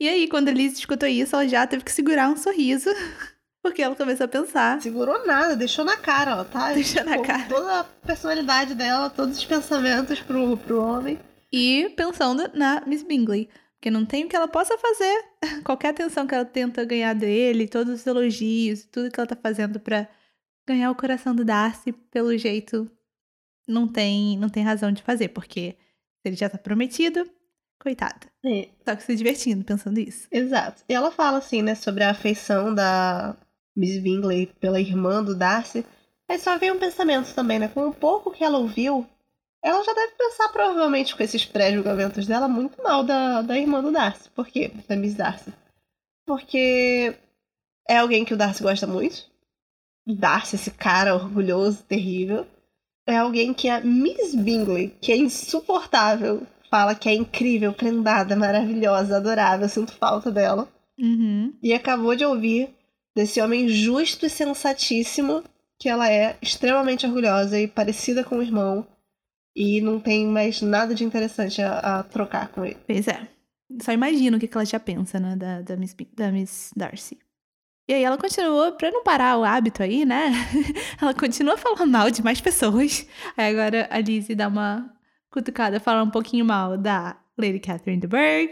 E 0.00 0.08
aí, 0.08 0.26
quando 0.26 0.48
a 0.48 0.52
Liz 0.52 0.78
escutou 0.78 1.06
isso, 1.06 1.36
ela 1.36 1.46
já 1.46 1.66
teve 1.66 1.84
que 1.84 1.92
segurar 1.92 2.30
um 2.30 2.36
sorriso, 2.36 2.88
porque 3.62 3.82
ela 3.82 3.94
começou 3.94 4.24
a 4.24 4.28
pensar. 4.28 4.80
Segurou 4.80 5.26
nada, 5.26 5.54
deixou 5.54 5.84
na 5.84 5.98
cara, 5.98 6.40
ó, 6.40 6.44
tá? 6.44 6.72
Deixou 6.72 7.04
na 7.04 7.12
Tipo, 7.12 7.26
cara. 7.26 7.46
Toda 7.46 7.80
a 7.80 7.84
personalidade 7.84 8.74
dela, 8.74 9.10
todos 9.10 9.36
os 9.36 9.44
pensamentos 9.44 10.18
pro, 10.20 10.56
pro 10.56 10.82
homem. 10.82 11.18
E 11.52 11.92
pensando 11.96 12.50
na 12.54 12.82
Miss 12.86 13.02
Bingley. 13.02 13.50
Porque 13.74 13.90
não 13.90 14.06
tem 14.06 14.24
o 14.24 14.28
que 14.28 14.36
ela 14.36 14.48
possa 14.48 14.76
fazer. 14.78 15.24
Qualquer 15.64 15.88
atenção 15.88 16.26
que 16.26 16.34
ela 16.34 16.46
tenta 16.46 16.84
ganhar 16.84 17.14
dele, 17.14 17.68
todos 17.68 18.00
os 18.00 18.06
elogios, 18.06 18.84
tudo 18.84 19.10
que 19.10 19.20
ela 19.20 19.26
tá 19.26 19.36
fazendo 19.36 19.78
pra 19.78 20.08
ganhar 20.66 20.90
o 20.90 20.94
coração 20.94 21.34
do 21.34 21.44
Darcy, 21.44 21.92
pelo 21.92 22.36
jeito, 22.38 22.90
não 23.68 23.86
tem, 23.86 24.38
não 24.38 24.48
tem 24.48 24.62
razão 24.62 24.92
de 24.92 25.02
fazer. 25.02 25.28
Porque 25.28 25.76
se 26.22 26.28
ele 26.28 26.36
já 26.36 26.48
tá 26.48 26.56
prometido, 26.56 27.28
coitada. 27.80 28.20
É, 28.44 28.68
Só 28.84 28.94
que 28.94 29.02
se 29.02 29.16
divertindo 29.16 29.64
pensando 29.64 29.98
isso. 29.98 30.28
exato. 30.30 30.82
E 30.88 30.94
ela 30.94 31.10
fala 31.10 31.38
assim, 31.38 31.62
né, 31.62 31.74
sobre 31.74 32.04
a 32.04 32.10
afeição 32.10 32.74
da 32.74 33.34
Miss 33.76 33.98
Bingley 33.98 34.46
pela 34.60 34.80
irmã 34.80 35.22
do 35.24 35.34
Darcy. 35.34 35.84
Aí 36.28 36.38
só 36.38 36.56
vem 36.58 36.70
um 36.70 36.78
pensamento 36.78 37.34
também, 37.34 37.58
né? 37.58 37.68
Com 37.68 37.88
o 37.88 37.94
pouco 37.94 38.30
que 38.30 38.44
ela 38.44 38.58
ouviu, 38.58 39.04
ela 39.62 39.82
já 39.82 39.92
deve 39.92 40.12
pensar, 40.12 40.48
provavelmente, 40.50 41.16
com 41.16 41.22
esses 41.22 41.44
pré-julgamentos 41.44 42.26
dela, 42.26 42.46
muito 42.46 42.80
mal 42.82 43.02
da, 43.02 43.42
da 43.42 43.58
irmã 43.58 43.82
do 43.82 43.90
Darcy. 43.90 44.30
Por 44.30 44.46
quê? 44.46 44.70
Da 44.88 44.94
Miss 44.94 45.14
Darcy. 45.14 45.52
Porque 46.26 47.16
é 47.88 47.96
alguém 47.98 48.24
que 48.24 48.32
o 48.34 48.36
Darcy 48.36 48.62
gosta 48.62 48.86
muito. 48.86 49.28
Darcy, 50.06 50.56
esse 50.56 50.70
cara 50.70 51.14
orgulhoso, 51.14 51.82
terrível. 51.84 52.46
é 53.06 53.16
alguém 53.16 53.52
que 53.52 53.68
a 53.68 53.80
Miss 53.80 54.34
Bingley, 54.34 54.96
que 55.00 55.10
é 55.12 55.16
insuportável, 55.16 56.46
fala 56.70 56.94
que 56.94 57.08
é 57.08 57.14
incrível, 57.14 57.72
prendada, 57.72 58.36
maravilhosa, 58.36 59.16
adorável, 59.16 59.68
sinto 59.68 59.92
falta 59.92 60.30
dela. 60.30 60.68
Uhum. 60.98 61.52
E 61.62 61.72
acabou 61.72 62.14
de 62.14 62.24
ouvir 62.24 62.70
desse 63.14 63.40
homem 63.40 63.68
justo 63.68 64.24
e 64.24 64.30
sensatíssimo 64.30 65.42
que 65.78 65.88
ela 65.88 66.10
é 66.10 66.36
extremamente 66.40 67.06
orgulhosa 67.06 67.58
e 67.58 67.66
parecida 67.66 68.22
com 68.22 68.38
o 68.38 68.42
irmão 68.42 68.86
e 69.56 69.80
não 69.80 69.98
tem 69.98 70.26
mais 70.26 70.62
nada 70.62 70.94
de 70.94 71.04
interessante 71.04 71.60
a, 71.60 71.78
a 71.78 72.02
trocar 72.02 72.48
com 72.48 72.64
ele. 72.64 72.78
Pois 72.86 73.08
é. 73.08 73.26
Só 73.82 73.92
imagino 73.92 74.36
o 74.36 74.40
que 74.40 74.46
que 74.46 74.56
ela 74.56 74.64
já 74.64 74.78
pensa, 74.78 75.18
né, 75.18 75.36
da, 75.36 75.62
da, 75.62 75.76
Miss, 75.76 75.96
da 76.14 76.30
Miss 76.30 76.70
Darcy. 76.76 77.18
E 77.88 77.94
aí 77.94 78.04
ela 78.04 78.18
continuou, 78.18 78.72
pra 78.72 78.90
não 78.90 79.02
parar 79.02 79.36
o 79.36 79.44
hábito 79.44 79.82
aí, 79.82 80.04
né? 80.04 80.32
ela 81.00 81.14
continua 81.14 81.56
falando 81.56 81.90
mal 81.90 82.10
de 82.10 82.22
mais 82.22 82.40
pessoas. 82.40 83.06
Aí 83.36 83.50
agora 83.52 83.88
a 83.90 83.98
Lizzie 83.98 84.36
dá 84.36 84.48
uma 84.48 84.92
cutucada, 85.30 85.80
fala 85.80 86.02
um 86.02 86.10
pouquinho 86.10 86.44
mal 86.44 86.76
da 86.76 87.16
Lady 87.38 87.60
Catherine 87.60 88.00
de 88.00 88.06
Bourgh, 88.06 88.50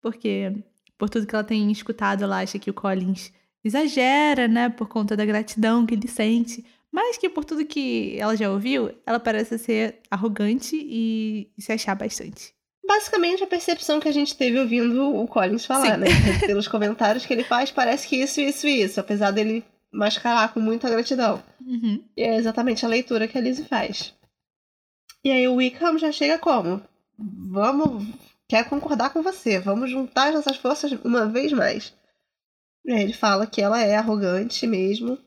porque 0.00 0.52
por 0.96 1.10
tudo 1.10 1.26
que 1.26 1.34
ela 1.34 1.44
tem 1.44 1.70
escutado, 1.70 2.22
ela 2.22 2.40
acha 2.40 2.58
que 2.58 2.70
o 2.70 2.74
Collins 2.74 3.32
exagera, 3.64 4.48
né, 4.48 4.68
por 4.68 4.88
conta 4.88 5.16
da 5.16 5.24
gratidão 5.24 5.86
que 5.86 5.94
ele 5.94 6.08
sente. 6.08 6.64
Mas 6.90 7.16
que 7.16 7.28
por 7.28 7.44
tudo 7.44 7.64
que 7.64 8.16
ela 8.18 8.36
já 8.36 8.50
ouviu, 8.50 8.90
ela 9.06 9.18
parece 9.18 9.58
ser 9.58 10.00
arrogante 10.10 10.76
e, 10.76 11.50
e 11.56 11.62
se 11.62 11.72
achar 11.72 11.94
bastante. 11.94 12.52
Basicamente, 12.86 13.42
a 13.42 13.46
percepção 13.46 13.98
que 13.98 14.08
a 14.08 14.12
gente 14.12 14.36
teve 14.36 14.58
ouvindo 14.58 15.16
o 15.16 15.26
Collins 15.26 15.64
falar, 15.64 15.94
Sim. 15.94 16.00
né? 16.00 16.06
Pelos 16.46 16.68
comentários 16.68 17.24
que 17.24 17.32
ele 17.32 17.44
faz, 17.44 17.70
parece 17.70 18.06
que 18.06 18.16
isso, 18.16 18.40
isso 18.40 18.66
e 18.66 18.82
isso, 18.82 19.00
apesar 19.00 19.30
dele 19.30 19.64
mascarar 19.90 20.52
com 20.52 20.60
muita 20.60 20.90
gratidão. 20.90 21.42
Uhum. 21.64 22.02
E 22.16 22.22
é 22.22 22.36
exatamente 22.36 22.84
a 22.84 22.88
leitura 22.88 23.26
que 23.26 23.38
a 23.38 23.40
Lizzie 23.40 23.64
faz. 23.64 24.14
E 25.24 25.30
aí 25.30 25.46
o 25.46 25.54
Wickham 25.56 25.98
já 25.98 26.10
chega 26.10 26.38
como? 26.38 26.82
Vamos. 27.18 28.04
Quer 28.48 28.68
concordar 28.68 29.10
com 29.12 29.22
você, 29.22 29.58
vamos 29.58 29.90
juntar 29.90 30.28
as 30.28 30.34
nossas 30.34 30.56
forças 30.56 30.92
uma 31.04 31.26
vez 31.26 31.52
mais. 31.52 31.94
E 32.84 32.92
aí 32.92 33.02
ele 33.02 33.12
fala 33.12 33.46
que 33.46 33.60
ela 33.62 33.80
é 33.80 33.94
arrogante 33.96 34.66
mesmo. 34.66 35.18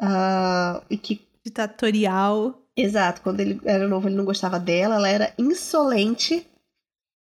ah, 0.00 0.82
e 0.90 0.96
que, 0.96 1.20
Ditatorial. 1.44 2.62
exato, 2.76 3.22
quando 3.22 3.40
ele 3.40 3.60
era 3.64 3.88
novo 3.88 4.08
ele 4.08 4.16
não 4.16 4.24
gostava 4.24 4.58
dela, 4.60 4.96
ela 4.96 5.08
era 5.08 5.34
insolente. 5.38 6.46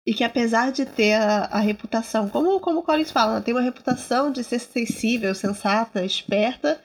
E 0.06 0.14
que 0.14 0.24
apesar 0.24 0.72
de 0.72 0.86
ter 0.86 1.14
a, 1.14 1.44
a 1.44 1.59
reputação, 1.59 2.30
como, 2.30 2.59
como 2.61 2.80
o 2.80 2.82
Collins 2.82 3.11
fala, 3.11 3.32
ela 3.32 3.40
tem 3.42 3.52
uma 3.52 3.61
reputação 3.61 4.32
de 4.32 4.42
ser 4.42 4.59
sensível, 4.59 5.34
sensata, 5.34 6.02
esperta, 6.04 6.82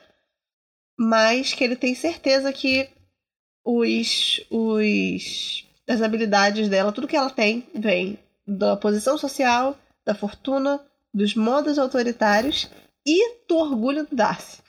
mas 0.98 1.54
que 1.54 1.64
ele 1.64 1.74
tem 1.74 1.94
certeza 1.94 2.52
que 2.52 2.90
os, 3.64 4.44
os 4.50 5.64
as 5.88 6.02
habilidades 6.02 6.68
dela, 6.68 6.92
tudo 6.92 7.08
que 7.08 7.16
ela 7.16 7.30
tem, 7.30 7.66
vem 7.74 8.18
da 8.46 8.76
posição 8.76 9.16
social, 9.16 9.78
da 10.04 10.14
fortuna, 10.14 10.80
dos 11.12 11.34
modos 11.34 11.78
autoritários 11.78 12.68
e 13.06 13.38
do 13.48 13.56
orgulho 13.56 14.06
do 14.06 14.14
Darcy. 14.14 14.62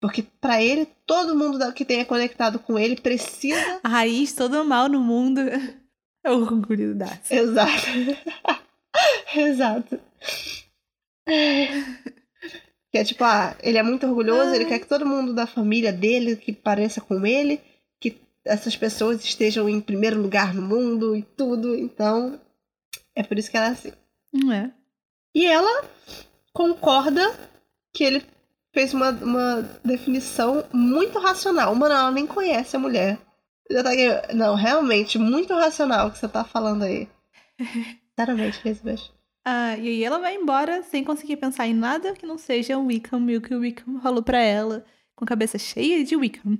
Porque 0.00 0.22
pra 0.40 0.60
ele, 0.60 0.88
todo 1.06 1.36
mundo 1.36 1.72
que 1.72 1.84
tenha 1.84 2.04
conectado 2.04 2.58
com 2.58 2.78
ele 2.78 2.96
precisa. 2.96 3.80
A 3.84 3.88
raiz 3.88 4.32
todo 4.32 4.64
mal 4.64 4.88
no 4.88 5.00
mundo 5.00 5.40
é 6.24 6.30
o 6.30 6.40
orgulho 6.40 6.92
do 6.92 6.98
Darcy. 6.98 7.34
Exato. 7.34 7.86
Exato. 9.36 10.00
Que 12.90 12.98
é 12.98 13.04
tipo, 13.04 13.24
ah, 13.24 13.56
ele 13.62 13.78
é 13.78 13.82
muito 13.82 14.06
orgulhoso, 14.06 14.54
ele 14.54 14.64
Ai. 14.64 14.70
quer 14.70 14.78
que 14.80 14.88
todo 14.88 15.06
mundo 15.06 15.32
da 15.32 15.46
família 15.46 15.92
dele 15.92 16.36
que 16.36 16.52
pareça 16.52 17.00
com 17.00 17.24
ele, 17.24 17.60
essas 18.44 18.76
pessoas 18.76 19.24
estejam 19.24 19.68
em 19.68 19.80
primeiro 19.80 20.20
lugar 20.20 20.54
no 20.54 20.62
mundo 20.62 21.16
e 21.16 21.22
tudo. 21.22 21.74
Então, 21.76 22.40
é 23.14 23.22
por 23.22 23.38
isso 23.38 23.50
que 23.50 23.56
ela 23.56 23.68
é 23.68 23.70
assim. 23.70 23.92
É? 24.52 24.70
E 25.34 25.46
ela 25.46 25.84
concorda 26.52 27.34
que 27.94 28.04
ele 28.04 28.24
fez 28.72 28.92
uma, 28.94 29.10
uma 29.10 29.62
definição 29.84 30.64
muito 30.72 31.18
racional. 31.18 31.74
Mano, 31.74 31.94
ela 31.94 32.10
nem 32.10 32.26
conhece 32.26 32.76
a 32.76 32.78
mulher. 32.78 33.18
Já 33.70 33.82
tá 33.82 33.92
aqui, 33.92 34.34
não, 34.34 34.54
realmente, 34.54 35.18
muito 35.18 35.54
racional 35.54 36.08
o 36.08 36.10
que 36.10 36.18
você 36.18 36.28
tá 36.28 36.44
falando 36.44 36.82
aí. 36.82 37.08
Sinceramente, 38.10 38.60
Elizabeth. 38.64 39.10
Ah, 39.44 39.76
e 39.76 39.88
aí 39.88 40.04
ela 40.04 40.18
vai 40.18 40.36
embora 40.36 40.82
sem 40.82 41.02
conseguir 41.02 41.36
pensar 41.36 41.66
em 41.66 41.74
nada 41.74 42.14
que 42.14 42.26
não 42.26 42.38
seja 42.38 42.78
o 42.78 42.86
Wickham 42.86 43.28
e 43.28 43.36
o 43.36 43.40
que 43.40 43.54
o 43.54 43.60
Wickham 43.60 44.00
falou 44.00 44.22
pra 44.22 44.38
ela, 44.38 44.84
com 45.16 45.24
a 45.24 45.28
cabeça 45.28 45.58
cheia 45.58 46.04
de 46.04 46.14
Wickham. 46.14 46.58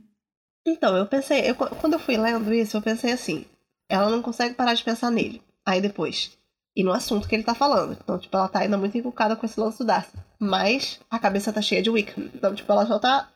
Então, 0.67 0.97
eu 0.97 1.07
pensei, 1.07 1.49
eu- 1.49 1.55
quando 1.55 1.95
eu 1.95 1.99
fui 1.99 2.17
lendo 2.17 2.53
isso, 2.55 2.77
eu 2.77 2.83
pensei 2.83 3.13
assim: 3.13 3.45
ela 3.89 4.11
não 4.11 4.23
consegue 4.23 4.55
parar 4.55 4.75
de 4.75 4.83
pensar 4.85 5.11
nele. 5.11 5.43
Aí 5.67 5.81
depois. 5.81 6.33
E 6.75 6.83
no 6.83 6.93
assunto 6.93 7.29
que 7.29 7.35
ele 7.35 7.43
tá 7.43 7.55
falando. 7.55 7.97
Então, 8.03 8.19
tipo, 8.19 8.35
ela 8.37 8.49
tá 8.49 8.61
ainda 8.61 8.79
muito 8.79 8.97
encucada 8.97 9.37
com 9.37 9.45
esse 9.45 9.61
lance 9.61 9.79
do 9.79 9.85
Darcy. 9.85 10.13
Mas 10.39 10.99
a 11.11 11.19
cabeça 11.19 11.53
tá 11.53 11.61
cheia 11.61 11.83
de 11.83 11.91
Wickham. 11.91 12.31
Então, 12.35 12.55
tipo, 12.55 12.71
ela 12.73 12.87
só 12.87 12.99
tá 12.99 13.29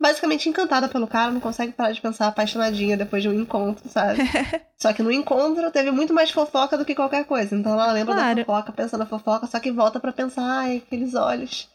basicamente 0.00 0.48
encantada 0.48 0.88
pelo 0.88 1.08
cara, 1.08 1.32
não 1.32 1.40
consegue 1.40 1.72
parar 1.72 1.90
de 1.90 2.00
pensar 2.00 2.28
apaixonadinha 2.28 2.96
depois 2.96 3.20
de 3.22 3.28
um 3.28 3.32
encontro, 3.32 3.88
sabe? 3.88 4.20
só 4.78 4.92
que 4.92 5.02
no 5.02 5.10
encontro 5.10 5.70
teve 5.72 5.90
muito 5.90 6.14
mais 6.14 6.30
fofoca 6.30 6.78
do 6.78 6.84
que 6.84 6.94
qualquer 6.94 7.24
coisa. 7.24 7.56
Então 7.56 7.72
ela 7.72 7.90
lembra 7.92 8.14
Claro. 8.14 8.36
da 8.36 8.44
fofoca, 8.44 8.72
pensa 8.72 8.96
na 8.96 9.06
fofoca, 9.06 9.46
só 9.48 9.58
que 9.58 9.72
volta 9.72 9.98
pra 9.98 10.12
pensar, 10.12 10.44
ai, 10.44 10.76
aqueles 10.76 11.14
olhos. 11.16 11.68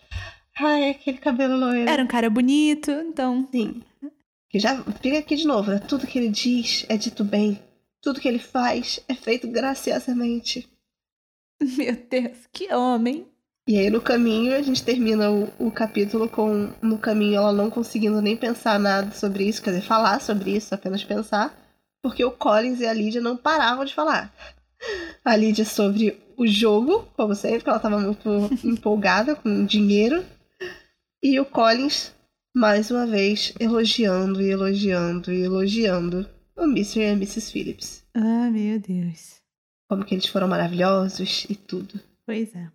Ai, 0.58 0.92
aquele 0.92 1.18
cabelo 1.18 1.58
loiro. 1.58 1.90
Era 1.90 2.02
um 2.04 2.08
cara 2.08 2.30
bonito, 2.30 2.90
então. 2.92 3.46
Sim. 3.52 3.82
Que 4.54 4.60
já 4.60 4.84
fica 5.02 5.18
aqui 5.18 5.36
de 5.36 5.48
novo, 5.48 5.72
né? 5.72 5.80
Tudo 5.80 6.06
que 6.06 6.20
ele 6.20 6.30
diz 6.30 6.86
é 6.88 6.96
dito 6.96 7.24
bem. 7.24 7.60
Tudo 8.00 8.22
que 8.22 8.28
ele 8.28 8.38
faz 8.38 9.00
é 9.08 9.16
feito 9.16 9.48
graciosamente. 9.48 10.70
Meu 11.60 11.96
Deus, 12.08 12.38
que 12.52 12.72
homem. 12.72 13.26
E 13.68 13.80
aí 13.80 13.90
no 13.90 14.00
caminho 14.00 14.56
a 14.56 14.62
gente 14.62 14.84
termina 14.84 15.32
o, 15.32 15.52
o 15.58 15.72
capítulo 15.72 16.30
com 16.30 16.72
no 16.84 17.00
caminho 17.00 17.38
ela 17.38 17.52
não 17.52 17.72
conseguindo 17.72 18.22
nem 18.22 18.38
pensar 18.38 18.80
nada 18.80 19.10
sobre 19.16 19.44
isso, 19.46 19.60
quer 19.60 19.72
dizer, 19.72 19.88
falar 19.88 20.22
sobre 20.22 20.56
isso, 20.56 20.76
apenas 20.76 21.04
pensar, 21.04 21.58
porque 22.04 22.24
o 22.24 22.30
Collins 22.30 22.80
e 22.80 22.86
a 22.86 22.94
Lídia 22.94 23.22
não 23.22 23.36
paravam 23.36 23.84
de 23.84 23.94
falar. 23.94 24.32
A 25.26 25.36
Lídia 25.36 25.66
sobre 25.66 26.22
o 26.38 26.46
jogo, 26.46 27.08
como 27.16 27.34
sempre, 27.34 27.60
porque 27.60 27.70
ela 27.70 27.78
estava 27.78 28.00
muito 28.00 28.30
empolgada 28.64 29.36
com 29.36 29.66
dinheiro, 29.66 30.24
e 31.24 31.40
o 31.40 31.46
Collins 31.46 32.14
mais 32.54 32.92
uma 32.92 33.06
vez 33.06 33.54
elogiando 33.60 34.42
e 34.42 34.50
elogiando 34.50 35.32
e 35.32 35.42
elogiando 35.44 36.30
o 36.56 36.64
Mr. 36.64 37.00
e 37.00 37.06
a 37.06 37.12
Mrs. 37.14 37.52
Phillips. 37.52 38.06
Ah, 38.14 38.50
meu 38.52 38.80
Deus. 38.80 39.42
Como 39.90 40.06
que 40.06 40.14
eles 40.16 40.28
foram 40.28 40.48
maravilhosos 40.48 41.46
e 41.50 41.56
tudo. 41.56 42.00
Pois 42.26 42.54
é. 42.56 42.72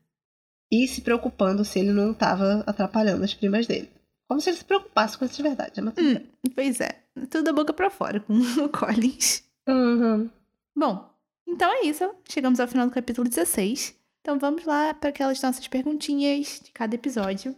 e 0.70 0.86
se 0.86 1.00
preocupando 1.00 1.64
se 1.64 1.78
ele 1.78 1.92
não 1.92 2.10
estava 2.12 2.62
atrapalhando 2.66 3.24
as 3.24 3.32
primas 3.34 3.66
dele. 3.66 3.88
Como 4.28 4.40
se 4.40 4.50
ele 4.50 4.58
se 4.58 4.64
preocupasse 4.64 5.16
com 5.16 5.24
isso 5.24 5.36
de 5.36 5.42
verdade. 5.42 5.80
Mas... 5.80 5.94
Hum, 5.96 6.20
pois 6.54 6.80
é. 6.80 7.02
Tudo 7.30 7.44
da 7.44 7.52
boca 7.52 7.72
pra 7.72 7.88
fora 7.88 8.20
com 8.20 8.34
o 8.62 8.68
Collins. 8.68 9.42
Uhum. 9.66 10.28
Bom, 10.76 11.08
então 11.46 11.70
é 11.72 11.86
isso. 11.86 12.04
Chegamos 12.28 12.60
ao 12.60 12.68
final 12.68 12.86
do 12.86 12.92
capítulo 12.92 13.26
16. 13.28 13.96
Então 14.20 14.38
vamos 14.38 14.64
lá 14.66 14.92
para 14.92 15.08
aquelas 15.08 15.40
nossas 15.40 15.66
perguntinhas 15.66 16.60
de 16.62 16.70
cada 16.72 16.94
episódio. 16.94 17.56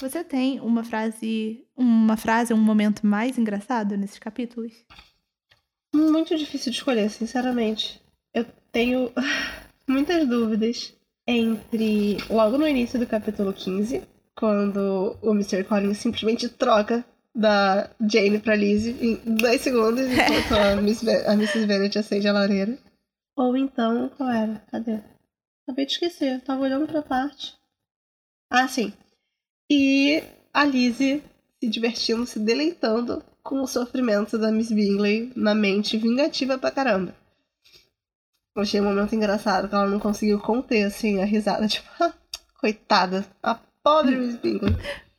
Você 0.00 0.22
tem 0.22 0.60
uma 0.60 0.84
frase, 0.84 1.64
uma 1.74 2.18
frase, 2.18 2.52
um 2.52 2.58
momento 2.58 3.06
mais 3.06 3.38
engraçado 3.38 3.96
nesses 3.96 4.18
capítulos? 4.18 4.72
Muito 5.94 6.36
difícil 6.36 6.70
de 6.70 6.76
escolher, 6.76 7.10
sinceramente. 7.10 8.02
Eu 8.34 8.44
tenho 8.70 9.10
muitas 9.88 10.28
dúvidas 10.28 10.94
entre 11.26 12.18
logo 12.28 12.58
no 12.58 12.68
início 12.68 12.98
do 12.98 13.06
capítulo 13.06 13.54
15, 13.54 14.02
quando 14.34 15.16
o 15.22 15.30
Mr. 15.30 15.64
Collins 15.64 15.96
simplesmente 15.96 16.46
troca 16.50 17.02
da 17.34 17.90
Jane 18.00 18.38
pra 18.38 18.54
Lizzie 18.54 18.96
em 19.00 19.36
dois 19.36 19.62
segundos 19.62 20.06
enquanto 20.06 20.52
a, 20.52 20.76
Miss 20.76 21.02
a 21.26 21.32
Mrs. 21.32 21.66
Bennet 21.66 21.98
acende 21.98 22.28
a 22.28 22.32
lareira. 22.32 22.78
Ou 23.34 23.56
então, 23.56 24.10
qual 24.10 24.30
era? 24.30 24.62
Cadê? 24.70 25.00
Acabei 25.62 25.86
de 25.86 25.92
esquecer, 25.92 26.42
tava 26.42 26.62
olhando 26.62 26.86
pra 26.86 27.02
parte. 27.02 27.54
Ah, 28.50 28.68
sim. 28.68 28.92
E 29.70 30.22
a 30.52 30.64
Lizzie 30.64 31.22
se 31.60 31.68
divertindo, 31.68 32.26
se 32.26 32.38
deleitando 32.38 33.22
com 33.42 33.60
o 33.62 33.66
sofrimento 33.66 34.38
da 34.38 34.50
Miss 34.50 34.70
Bingley 34.70 35.32
na 35.36 35.54
mente, 35.54 35.96
vingativa 35.96 36.58
pra 36.58 36.70
caramba. 36.70 37.14
Eu 38.54 38.62
achei 38.62 38.80
um 38.80 38.84
momento 38.84 39.14
engraçado 39.14 39.68
que 39.68 39.74
ela 39.74 39.86
não 39.86 40.00
conseguiu 40.00 40.40
conter, 40.40 40.84
assim, 40.84 41.20
a 41.20 41.24
risada. 41.24 41.66
Tipo, 41.68 41.88
"Ah, 42.00 42.12
coitada, 42.60 43.26
a 43.42 43.54
pobre 43.82 44.16
Miss 44.16 44.36
Bingley. 44.36 44.74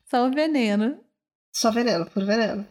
Só 0.06 0.28
o 0.28 0.32
veneno. 0.32 1.00
Só 1.54 1.72
veneno, 1.72 2.06
por 2.06 2.24
veneno. 2.26 2.66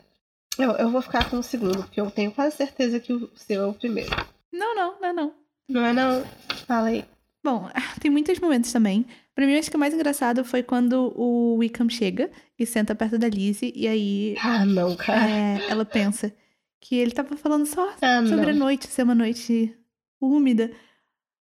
Eu, 0.58 0.72
eu 0.72 0.90
vou 0.90 1.02
ficar 1.02 1.28
com 1.28 1.38
o 1.38 1.42
segundo, 1.42 1.82
porque 1.82 2.00
eu 2.00 2.10
tenho 2.10 2.32
quase 2.32 2.56
certeza 2.56 2.98
que 2.98 3.12
o 3.12 3.30
seu 3.36 3.62
é 3.62 3.66
o 3.66 3.74
primeiro. 3.74 4.10
Não, 4.52 4.74
não, 4.74 5.00
não, 5.00 5.12
não. 5.12 5.34
Não 5.68 5.84
é 5.84 5.92
não? 5.92 6.24
Fala 6.66 6.88
aí. 6.88 7.04
Bom, 7.44 7.68
tem 8.00 8.10
muitos 8.10 8.38
momentos 8.40 8.72
também. 8.72 9.06
Pra 9.36 9.46
mim, 9.46 9.54
acho 9.56 9.70
que 9.70 9.76
o 9.76 9.78
mais 9.78 9.92
engraçado 9.94 10.42
foi 10.44 10.62
quando 10.62 11.12
o 11.14 11.56
Wickham 11.58 11.88
chega 11.90 12.30
e 12.58 12.64
senta 12.66 12.94
perto 12.94 13.18
da 13.18 13.28
Lizzie, 13.28 13.70
e 13.76 13.86
aí 13.86 14.34
Ah, 14.42 14.64
não, 14.64 14.96
cara. 14.96 15.28
é, 15.30 15.70
ela 15.70 15.84
pensa: 15.84 16.34
que 16.80 16.96
ele 16.96 17.10
tava 17.12 17.36
falando 17.36 17.66
só 17.66 17.94
Ah, 18.02 18.26
sobre 18.26 18.50
a 18.50 18.52
não. 18.54 18.60
noite 18.60 18.88
ser 18.88 19.02
uma 19.02 19.14
noite 19.14 19.76
úmida. 20.20 20.70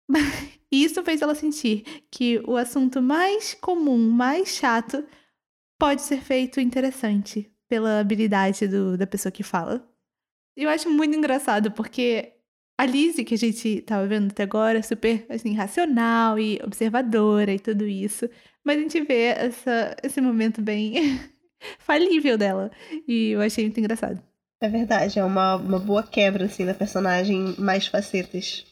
E 0.75 0.85
isso 0.85 1.03
fez 1.05 1.21
ela 1.21 1.35
sentir 1.35 1.85
que 2.11 2.41
o 2.47 2.57
assunto 2.57 3.03
mais 3.03 3.53
comum, 3.53 3.99
mais 4.11 4.49
chato, 4.49 5.05
pode 5.79 6.01
ser 6.01 6.23
feito 6.23 6.61
interessante 6.61 7.53
pela 7.69 8.01
habilidade 8.01 8.67
do- 8.67 8.97
da 8.97 9.07
pessoa 9.07 9.31
que 9.31 9.43
fala. 9.43 9.87
Eu 10.57 10.71
acho 10.71 10.89
muito 10.89 11.15
engraçado, 11.15 11.71
porque 11.73 12.33
a 12.83 12.87
Lizzie, 12.87 13.25
que 13.25 13.35
a 13.35 13.39
gente 13.39 13.81
tava 13.83 14.09
vendo 14.09 14.33
até 14.33 14.43
agora, 14.43 14.79
é 14.79 14.83
super 14.83 15.25
assim, 15.29 15.55
racional 15.55 16.37
e 16.37 16.61
observadora 16.65 17.53
e 17.53 17.61
tudo 17.61 17.87
isso. 17.87 18.29
Mas 18.65 18.77
a 18.77 18.81
gente 18.81 19.01
vê 19.03 19.27
essa, 19.27 19.97
esse 20.03 20.21
momento 20.21 20.61
bem 20.61 20.95
falível 21.79 22.37
dela. 22.37 22.73
E 23.07 23.31
eu 23.31 23.41
achei 23.41 23.65
muito 23.65 23.79
engraçado. 23.79 24.21
É 24.61 24.69
verdade, 24.69 25.21
é 25.21 25.25
uma, 25.25 25.57
uma 25.57 25.79
boa 25.79 26.03
quebra, 26.03 26.47
assim, 26.47 26.67
da 26.67 26.75
personagem, 26.75 27.55
mais 27.57 27.87
facetas. 27.87 28.65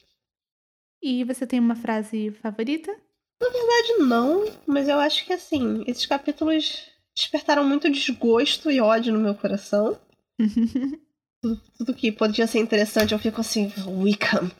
E 1.00 1.22
você 1.22 1.46
tem 1.46 1.60
uma 1.60 1.76
frase 1.76 2.32
favorita? 2.42 2.92
Na 3.40 3.48
verdade, 3.48 4.08
não, 4.08 4.44
mas 4.66 4.88
eu 4.88 4.98
acho 4.98 5.24
que, 5.24 5.32
assim, 5.32 5.84
esses 5.86 6.04
capítulos 6.06 6.84
despertaram 7.14 7.64
muito 7.64 7.88
desgosto 7.88 8.72
e 8.72 8.80
ódio 8.80 9.12
no 9.12 9.20
meu 9.20 9.36
coração. 9.36 9.96
Tudo 11.42 11.94
que 11.94 12.12
podia 12.12 12.46
ser 12.46 12.58
interessante, 12.58 13.12
eu 13.12 13.18
fico 13.18 13.40
assim, 13.40 13.72
Wickham, 13.86 14.50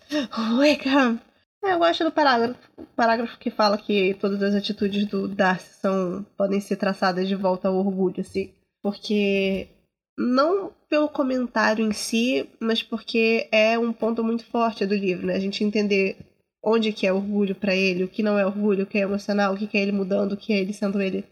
Wickham. 0.59 1.21
É, 1.63 1.75
eu 1.75 1.79
gosto 1.79 2.05
do 2.05 2.11
parágrafo, 2.11 2.59
parágrafo 2.97 3.39
que 3.39 3.51
fala 3.51 3.77
que 3.77 4.15
todas 4.15 4.43
as 4.43 4.55
atitudes 4.55 5.05
do 5.07 5.29
Darcy 5.29 5.75
são, 5.75 6.25
podem 6.37 6.59
ser 6.59 6.77
traçadas 6.77 7.29
de 7.29 7.35
volta 7.35 7.69
ao 7.69 7.77
orgulho, 7.77 8.21
assim. 8.21 8.55
Porque, 8.83 9.69
não 10.17 10.73
pelo 10.89 11.09
comentário 11.09 11.87
em 11.87 11.93
si, 11.93 12.49
mas 12.59 12.83
porque 12.83 13.47
é 13.53 13.79
um 13.79 13.93
ponto 13.93 14.25
muito 14.25 14.45
forte 14.47 14.87
do 14.87 14.95
livro, 14.95 15.27
né? 15.27 15.35
A 15.35 15.41
gente 15.41 15.63
entender 15.63 16.17
onde 16.65 16.93
que 16.93 17.07
é 17.07 17.13
orgulho 17.13 17.55
pra 17.55 17.77
ele, 17.77 18.05
o 18.05 18.09
que 18.09 18.23
não 18.23 18.39
é 18.39 18.47
orgulho, 18.47 18.85
o 18.85 18.87
que 18.87 18.99
é 18.99 19.03
emocional, 19.03 19.53
o 19.55 19.59
que 19.59 19.67
que 19.67 19.77
é 19.77 19.83
ele 19.83 19.93
mudando, 19.93 20.33
o 20.33 20.37
que 20.37 20.55
é 20.55 20.59
ele 20.59 20.73
sendo 20.73 21.01
ele 21.01 21.27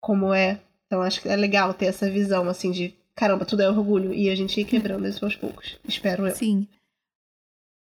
como 0.00 0.32
é. 0.32 0.60
Então 0.86 1.02
acho 1.02 1.20
que 1.20 1.28
é 1.28 1.36
legal 1.36 1.74
ter 1.74 1.86
essa 1.86 2.10
visão, 2.10 2.48
assim, 2.48 2.70
de 2.70 2.94
caramba, 3.14 3.44
tudo 3.44 3.62
é 3.62 3.68
orgulho. 3.68 4.12
E 4.12 4.30
a 4.30 4.34
gente 4.34 4.60
ir 4.60 4.64
quebrando 4.64 5.06
isso 5.06 5.24
aos 5.24 5.36
poucos. 5.36 5.78
Espero 5.86 6.26
eu. 6.26 6.34
Sim. 6.34 6.68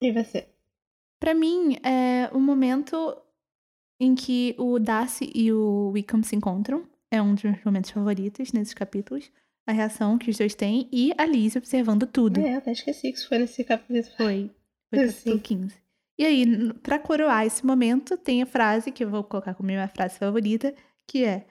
E 0.01 0.13
você? 0.13 0.47
Pra 1.21 1.35
mim, 1.35 1.77
é 1.83 2.31
o 2.33 2.41
momento 2.41 3.17
em 4.01 4.15
que 4.15 4.55
o 4.59 4.79
Darcy 4.79 5.31
e 5.35 5.53
o 5.53 5.91
Wickham 5.91 6.23
se 6.23 6.37
encontram. 6.37 6.89
É 7.11 7.21
um 7.21 7.35
dos 7.35 7.43
meus 7.43 7.65
momentos 7.65 7.91
favoritos 7.91 8.53
nesses 8.53 8.75
capítulos. 8.75 9.31
A 9.67 9.73
reação 9.73 10.17
que 10.17 10.31
os 10.31 10.39
dois 10.39 10.55
têm 10.55 10.89
e 10.93 11.13
a 11.19 11.27
Liz 11.27 11.57
observando 11.57 12.07
tudo. 12.07 12.41
É, 12.41 12.55
até 12.55 12.73
esqueci 12.73 13.13
que 13.13 13.19
isso 13.19 13.29
foi 13.29 13.39
nesse 13.39 13.65
capítulo. 13.65 14.17
Foi. 14.17 14.51
Foi 14.89 15.07
capítulo 15.07 15.41
15. 15.41 15.75
E 16.19 16.25
aí, 16.25 16.73
pra 16.83 16.99
coroar 16.99 17.47
esse 17.47 17.65
momento, 17.65 18.17
tem 18.17 18.43
a 18.43 18.47
frase 18.47 18.91
que 18.91 19.05
eu 19.05 19.11
vou 19.11 19.23
colocar 19.23 19.55
como 19.55 19.69
minha 19.69 19.87
frase 19.89 20.19
favorita, 20.19 20.75
que 21.07 21.25
é: 21.25 21.47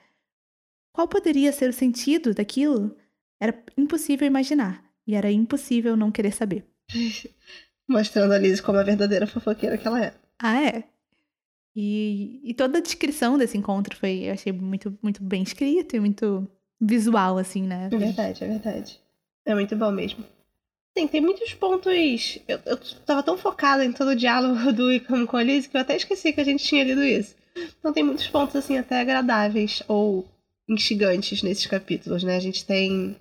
Qual 0.92 1.08
poderia 1.08 1.52
ser 1.52 1.70
o 1.70 1.72
sentido 1.72 2.34
daquilo? 2.34 2.94
Era 3.40 3.62
impossível 3.76 4.26
imaginar. 4.26 4.84
E 5.06 5.14
era 5.14 5.30
impossível 5.30 5.96
não 5.96 6.10
querer 6.10 6.32
saber. 6.32 6.64
Mostrando 7.88 8.32
a 8.34 8.38
Liz 8.38 8.60
como 8.60 8.78
a 8.78 8.82
verdadeira 8.82 9.26
fofoqueira 9.26 9.78
que 9.78 9.86
ela 9.86 10.04
é. 10.04 10.14
Ah, 10.38 10.62
é? 10.62 10.84
E, 11.74 12.40
e 12.44 12.54
toda 12.54 12.78
a 12.78 12.82
descrição 12.82 13.38
desse 13.38 13.56
encontro 13.56 13.96
foi, 13.96 14.24
eu 14.24 14.32
achei 14.32 14.52
muito, 14.52 14.98
muito 15.02 15.22
bem 15.22 15.42
escrito 15.42 15.96
e 15.96 16.00
muito 16.00 16.46
visual, 16.80 17.38
assim, 17.38 17.62
né? 17.62 17.88
É 17.90 17.96
verdade, 17.96 18.44
é 18.44 18.48
verdade. 18.48 19.00
É 19.46 19.54
muito 19.54 19.74
bom 19.76 19.90
mesmo. 19.90 20.24
Sim, 20.96 21.06
tem 21.06 21.20
muitos 21.20 21.54
pontos. 21.54 22.40
Eu, 22.48 22.58
eu 22.66 22.76
tava 23.06 23.22
tão 23.22 23.38
focada 23.38 23.84
em 23.84 23.92
todo 23.92 24.08
o 24.08 24.16
diálogo 24.16 24.72
do 24.72 24.86
Wickham 24.86 25.26
com 25.26 25.36
a 25.36 25.42
Liz 25.42 25.66
que 25.66 25.76
eu 25.76 25.80
até 25.80 25.96
esqueci 25.96 26.32
que 26.32 26.40
a 26.40 26.44
gente 26.44 26.64
tinha 26.64 26.84
lido 26.84 27.02
isso. 27.02 27.36
Então 27.78 27.92
tem 27.92 28.02
muitos 28.02 28.26
pontos, 28.26 28.56
assim, 28.56 28.76
até 28.76 29.00
agradáveis 29.00 29.82
ou 29.88 30.26
instigantes 30.68 31.42
nesses 31.42 31.66
capítulos, 31.66 32.22
né? 32.22 32.36
A 32.36 32.40
gente 32.40 32.64
tem 32.64 33.16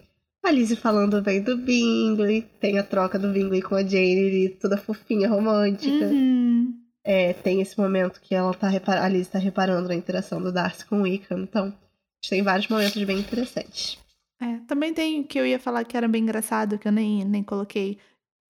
a 0.48 0.52
Liz 0.52 0.74
falando 0.80 1.22
bem 1.22 1.42
do 1.42 1.58
Bingley, 1.58 2.44
tem 2.60 2.80
a 2.80 2.84
troca 2.84 3.20
do 3.20 3.32
Bingley 3.32 3.62
com 3.62 3.76
a 3.76 3.84
Jane 3.84 4.28
ali, 4.28 4.50
toda 4.50 4.78
fofinha, 4.78 5.28
romântica. 5.28 6.06
Uhum. 6.06 6.74
É, 7.04 7.34
tem 7.34 7.62
esse 7.62 7.78
momento 7.78 8.22
que 8.22 8.34
ela 8.34 8.54
tá 8.54 8.68
repar... 8.68 9.04
a 9.04 9.10
Liz 9.10 9.28
tá 9.28 9.38
reparando 9.38 9.90
na 9.90 9.96
interação 9.96 10.42
do 10.42 10.52
Darcy 10.52 10.86
com 10.86 11.00
o 11.00 11.02
Wickham. 11.04 11.40
Então, 11.40 11.74
tem 12.30 12.42
vários 12.42 12.68
momentos 12.70 13.02
bem 13.04 13.20
interessantes. 13.20 13.98
É, 14.42 14.60
também 14.68 14.94
tem 14.94 15.22
o 15.22 15.24
que 15.26 15.40
eu 15.40 15.46
ia 15.46 15.60
falar 15.60 15.84
que 15.84 15.98
era 15.98 16.08
bem 16.08 16.24
engraçado, 16.24 16.78
que 16.78 16.88
eu 16.88 16.92
nem, 16.92 17.26
nem 17.26 17.44
coloquei. 17.44 17.98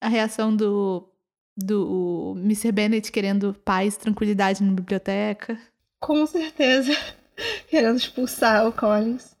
A 0.00 0.08
reação 0.08 0.54
do, 0.54 1.08
do 1.56 2.34
Mr. 2.38 2.70
Bennet 2.70 3.10
querendo 3.10 3.54
paz, 3.64 3.96
tranquilidade 3.96 4.62
na 4.62 4.72
biblioteca. 4.72 5.58
Com 6.00 6.24
certeza, 6.26 6.92
querendo 7.68 7.96
expulsar 7.96 8.68
o 8.68 8.72
Collins. 8.72 9.37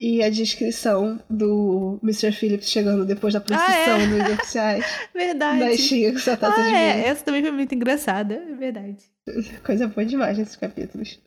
E 0.00 0.22
a 0.22 0.30
descrição 0.30 1.20
do 1.28 1.98
Mr. 2.04 2.30
Phillips 2.30 2.70
chegando 2.70 3.04
depois 3.04 3.34
da 3.34 3.40
procissão 3.40 3.68
Ah, 3.96 4.00
é? 4.00 4.06
dos 4.06 4.32
oficiais. 4.34 4.84
Verdade. 5.12 5.58
da 5.58 5.76
Xinga 5.76 6.12
com 6.36 6.46
Ah, 6.46 6.50
de 6.50 6.74
é. 6.74 7.08
Essa 7.08 7.24
também 7.24 7.42
foi 7.42 7.50
muito 7.50 7.74
engraçada, 7.74 8.34
é 8.34 8.54
verdade. 8.54 8.98
Coisa 9.64 9.88
boa 9.88 10.04
demais 10.06 10.38
nesses 10.38 10.54
capítulos. 10.54 11.18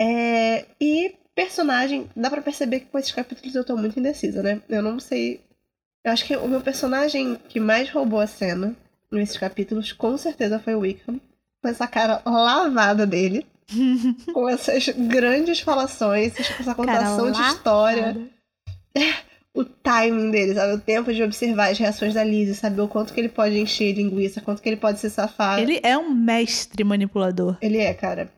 É, 0.00 0.66
e 0.80 1.14
personagem, 1.34 2.08
dá 2.16 2.30
pra 2.30 2.40
perceber 2.42 2.80
que 2.80 2.86
com 2.86 2.98
esses 2.98 3.12
capítulos 3.12 3.54
eu 3.54 3.64
tô 3.64 3.76
muito 3.76 3.98
indecisa, 3.98 4.42
né? 4.42 4.62
Eu 4.68 4.82
não 4.82 5.00
sei. 5.00 5.40
Eu 6.04 6.12
acho 6.12 6.24
que 6.24 6.36
o 6.36 6.46
meu 6.48 6.60
personagem 6.60 7.36
que 7.48 7.58
mais 7.58 7.90
roubou 7.90 8.20
a 8.20 8.26
cena 8.26 8.74
nesses 9.10 9.36
capítulos, 9.36 9.92
com 9.92 10.16
certeza, 10.16 10.58
foi 10.60 10.74
o 10.74 10.80
Wickham. 10.80 11.20
Com 11.62 11.68
essa 11.68 11.86
cara 11.86 12.22
lavada 12.24 13.06
dele. 13.06 13.44
com 14.32 14.48
essas 14.48 14.88
grandes 14.88 15.60
falações, 15.60 16.32
essa 16.38 16.74
contação 16.74 17.30
de 17.30 17.40
história. 17.40 18.30
O 19.52 19.64
timing 19.64 20.30
dele, 20.30 20.54
sabe? 20.54 20.74
O 20.74 20.80
tempo 20.80 21.12
de 21.12 21.22
observar 21.22 21.70
as 21.70 21.78
reações 21.78 22.14
da 22.14 22.22
Lizzie, 22.22 22.54
saber 22.54 22.80
o 22.82 22.88
quanto 22.88 23.12
que 23.12 23.20
ele 23.20 23.28
pode 23.28 23.58
encher 23.58 23.92
linguiça, 23.92 24.40
quanto 24.40 24.62
que 24.62 24.68
ele 24.68 24.76
pode 24.76 25.00
se 25.00 25.10
safar. 25.10 25.58
Ele 25.58 25.80
é 25.82 25.98
um 25.98 26.14
mestre 26.14 26.84
manipulador. 26.84 27.56
Ele 27.60 27.78
é, 27.78 27.92
cara. 27.92 28.32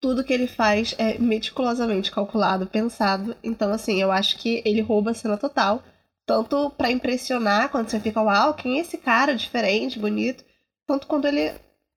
Tudo 0.00 0.24
que 0.24 0.32
ele 0.32 0.48
faz 0.48 0.96
é 0.98 1.16
meticulosamente 1.16 2.10
calculado, 2.10 2.66
pensado. 2.66 3.36
Então, 3.42 3.72
assim, 3.72 4.02
eu 4.02 4.10
acho 4.10 4.36
que 4.36 4.60
ele 4.64 4.80
rouba 4.80 5.12
a 5.12 5.14
cena 5.14 5.36
total. 5.36 5.80
Tanto 6.26 6.70
pra 6.70 6.90
impressionar, 6.90 7.68
quando 7.68 7.88
você 7.88 8.00
fica, 8.00 8.20
uau, 8.20 8.54
quem 8.54 8.78
é 8.78 8.80
esse 8.80 8.98
cara 8.98 9.36
diferente, 9.36 9.98
bonito. 10.00 10.44
Tanto 10.88 11.06
quando 11.06 11.26
ele, 11.26 11.52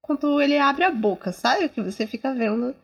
quando 0.06 0.40
ele 0.40 0.58
abre 0.58 0.84
a 0.84 0.92
boca, 0.92 1.32
sabe? 1.32 1.68
Que 1.68 1.82
você 1.82 2.06
fica 2.06 2.32
vendo 2.34 2.76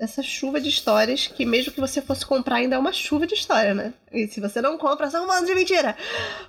essa 0.00 0.20
chuva 0.20 0.60
de 0.60 0.68
histórias 0.68 1.28
que 1.28 1.46
mesmo 1.46 1.72
que 1.72 1.80
você 1.80 2.02
fosse 2.02 2.26
comprar 2.26 2.56
ainda 2.56 2.74
é 2.74 2.78
uma 2.78 2.92
chuva 2.92 3.24
de 3.26 3.34
história, 3.34 3.72
né? 3.72 3.94
E 4.12 4.26
se 4.26 4.40
você 4.40 4.60
não 4.60 4.76
compra, 4.76 5.08
são 5.08 5.24
um 5.24 5.26
bando 5.28 5.46
de 5.46 5.54
mentira. 5.54 5.96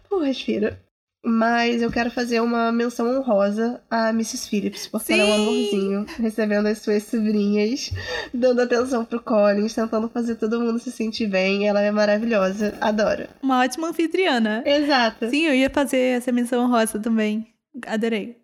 Pô, 0.10 0.20
respira. 0.20 0.82
Mas 1.24 1.84
eu 1.84 1.92
quero 1.92 2.10
fazer 2.10 2.40
uma 2.40 2.72
menção 2.72 3.08
honrosa 3.16 3.80
a 3.92 4.10
Mrs. 4.10 4.50
Phillips, 4.50 4.88
porque 4.88 5.14
ela 5.14 5.22
é 5.22 5.26
um 5.26 5.36
Sim! 5.36 5.44
amorzinho, 5.44 6.06
recebendo 6.18 6.66
as 6.66 6.80
suas 6.80 7.04
sobrinhas, 7.04 7.92
dando 8.34 8.60
atenção 8.60 9.06
pro 9.06 9.22
Collins, 9.22 9.76
tentando 9.76 10.10
fazer 10.10 10.34
todo 10.38 10.60
mundo 10.60 10.80
se 10.80 10.92
sentir 10.92 11.28
bem. 11.28 11.68
Ela 11.68 11.82
é 11.82 11.92
maravilhosa, 11.92 12.76
adoro. 12.82 13.28
Uma 13.44 13.60
ótima 13.60 13.90
anfitriana. 13.90 14.64
Exato. 14.66 15.30
Sim, 15.30 15.46
eu 15.46 15.54
ia 15.54 15.70
fazer 15.70 16.18
essa 16.18 16.32
menção 16.32 16.68
rosa 16.68 16.98
também. 17.00 17.46
Adorei. 17.86 18.41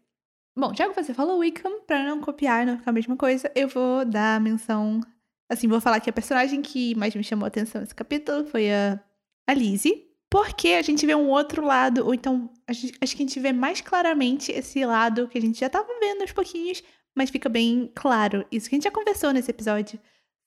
Bom, 0.57 0.73
já 0.73 0.89
que 0.89 0.95
você 1.03 1.13
falou 1.13 1.37
Wickham, 1.39 1.81
pra 1.85 2.03
não 2.03 2.19
copiar, 2.19 2.65
não 2.65 2.77
ficar 2.79 2.89
a 2.89 2.93
mesma 2.93 3.15
coisa, 3.15 3.51
eu 3.55 3.67
vou 3.67 4.03
dar 4.03 4.37
a 4.37 4.39
menção. 4.39 4.99
Assim, 5.49 5.67
vou 5.67 5.79
falar 5.79 5.99
que 5.99 6.09
a 6.09 6.13
personagem 6.13 6.61
que 6.63 6.95
mais 6.95 7.13
me 7.15 7.23
chamou 7.23 7.45
a 7.45 7.47
atenção 7.47 7.79
nesse 7.79 7.93
capítulo 7.93 8.43
foi 8.45 8.71
a, 8.73 8.99
a 9.47 9.53
Lizzie. 9.53 10.07
Porque 10.29 10.69
a 10.69 10.81
gente 10.81 11.05
vê 11.05 11.15
um 11.15 11.29
outro 11.29 11.63
lado, 11.63 12.05
ou 12.05 12.13
então 12.13 12.51
gente- 12.69 12.97
acho 12.99 13.15
que 13.15 13.23
a 13.23 13.25
gente 13.25 13.39
vê 13.39 13.53
mais 13.53 13.79
claramente 13.79 14.51
esse 14.51 14.83
lado 14.85 15.27
que 15.29 15.37
a 15.37 15.41
gente 15.41 15.59
já 15.59 15.69
tava 15.69 15.87
vendo 16.01 16.21
aos 16.21 16.33
pouquinhos, 16.33 16.83
mas 17.15 17.29
fica 17.29 17.47
bem 17.47 17.89
claro. 17.95 18.45
Isso 18.51 18.67
que 18.67 18.75
a 18.75 18.77
gente 18.77 18.83
já 18.83 18.91
conversou 18.91 19.31
nesse 19.31 19.51
episódio 19.51 19.97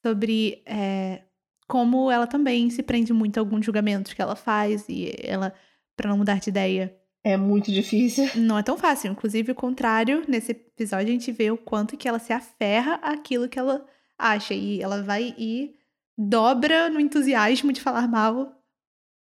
sobre 0.05 0.63
é, 0.67 1.23
como 1.67 2.11
ela 2.11 2.27
também 2.27 2.69
se 2.69 2.83
prende 2.83 3.13
muito 3.13 3.39
a 3.39 3.41
alguns 3.41 3.65
julgamentos 3.65 4.13
que 4.13 4.21
ela 4.21 4.37
faz 4.37 4.87
e 4.89 5.15
ela, 5.23 5.55
pra 5.97 6.11
não 6.11 6.19
mudar 6.19 6.41
de 6.41 6.51
ideia, 6.51 6.95
É 7.23 7.37
muito 7.37 7.71
difícil. 7.71 8.29
não 8.37 8.59
é 8.59 8.63
tão 8.63 8.79
fácil. 8.79 9.13
Inclusive, 9.13 9.53
o 9.53 9.55
contrário, 9.55 10.25
nesse 10.27 10.53
episódio 10.53 11.09
a 11.09 11.13
gente 11.13 11.33
vê 11.33 11.51
o 11.51 11.59
quanto 11.59 11.97
que 11.97 12.09
ela 12.09 12.19
se 12.19 12.33
aferra 12.33 12.95
àquilo 12.97 13.49
que 13.49 13.59
ela 13.59 13.85
acha. 14.19 14.55
E 14.55 14.83
ela 14.83 15.03
vai 15.03 15.35
e 15.37 15.75
dobra 16.17 16.89
no 16.89 17.01
entusiasmo 17.01 17.73
de 17.73 17.81
falar 17.81 18.09
mal, 18.09 18.63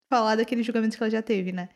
falar 0.10 0.36
daqueles 0.36 0.66
julgamentos 0.66 0.98
que 0.98 1.04
ela 1.04 1.10
já 1.10 1.22
teve, 1.22 1.52
né? 1.52 1.70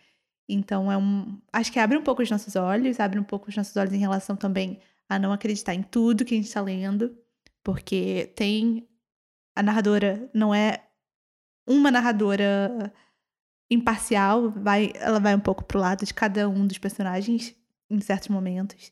Então 0.48 0.92
é 0.92 0.98
um. 0.98 1.40
Acho 1.54 1.72
que 1.72 1.80
abre 1.80 1.98
um 1.98 2.04
pouco 2.04 2.22
os 2.22 2.30
nossos 2.30 2.56
olhos, 2.56 3.00
abre 3.00 3.20
um 3.20 3.24
pouco 3.24 3.50
os 3.50 3.56
nossos 3.56 3.76
olhos 3.78 3.94
em 3.94 4.00
relação 4.00 4.36
também 4.36 4.80
a 5.08 5.20
não 5.20 5.32
acreditar 5.32 5.74
em 5.74 5.84
tudo 5.84 6.26
que 6.26 6.34
a 6.34 6.38
gente 6.38 6.52
tá 6.52 6.62
lendo. 6.62 7.16
Porque 7.64 8.32
tem. 8.36 8.88
A 9.56 9.64
narradora 9.64 10.30
não 10.34 10.54
é 10.56 10.84
uma 11.68 11.92
narradora 11.92 12.92
imparcial, 13.70 14.50
vai, 14.50 14.92
ela 14.96 15.20
vai 15.20 15.36
um 15.36 15.40
pouco 15.40 15.64
pro 15.64 15.80
lado 15.80 16.06
de 16.06 16.14
cada 16.14 16.50
um 16.50 16.66
dos 16.66 16.78
personagens 16.78 17.56
em 17.90 18.00
certos 18.02 18.30
momentos. 18.30 18.92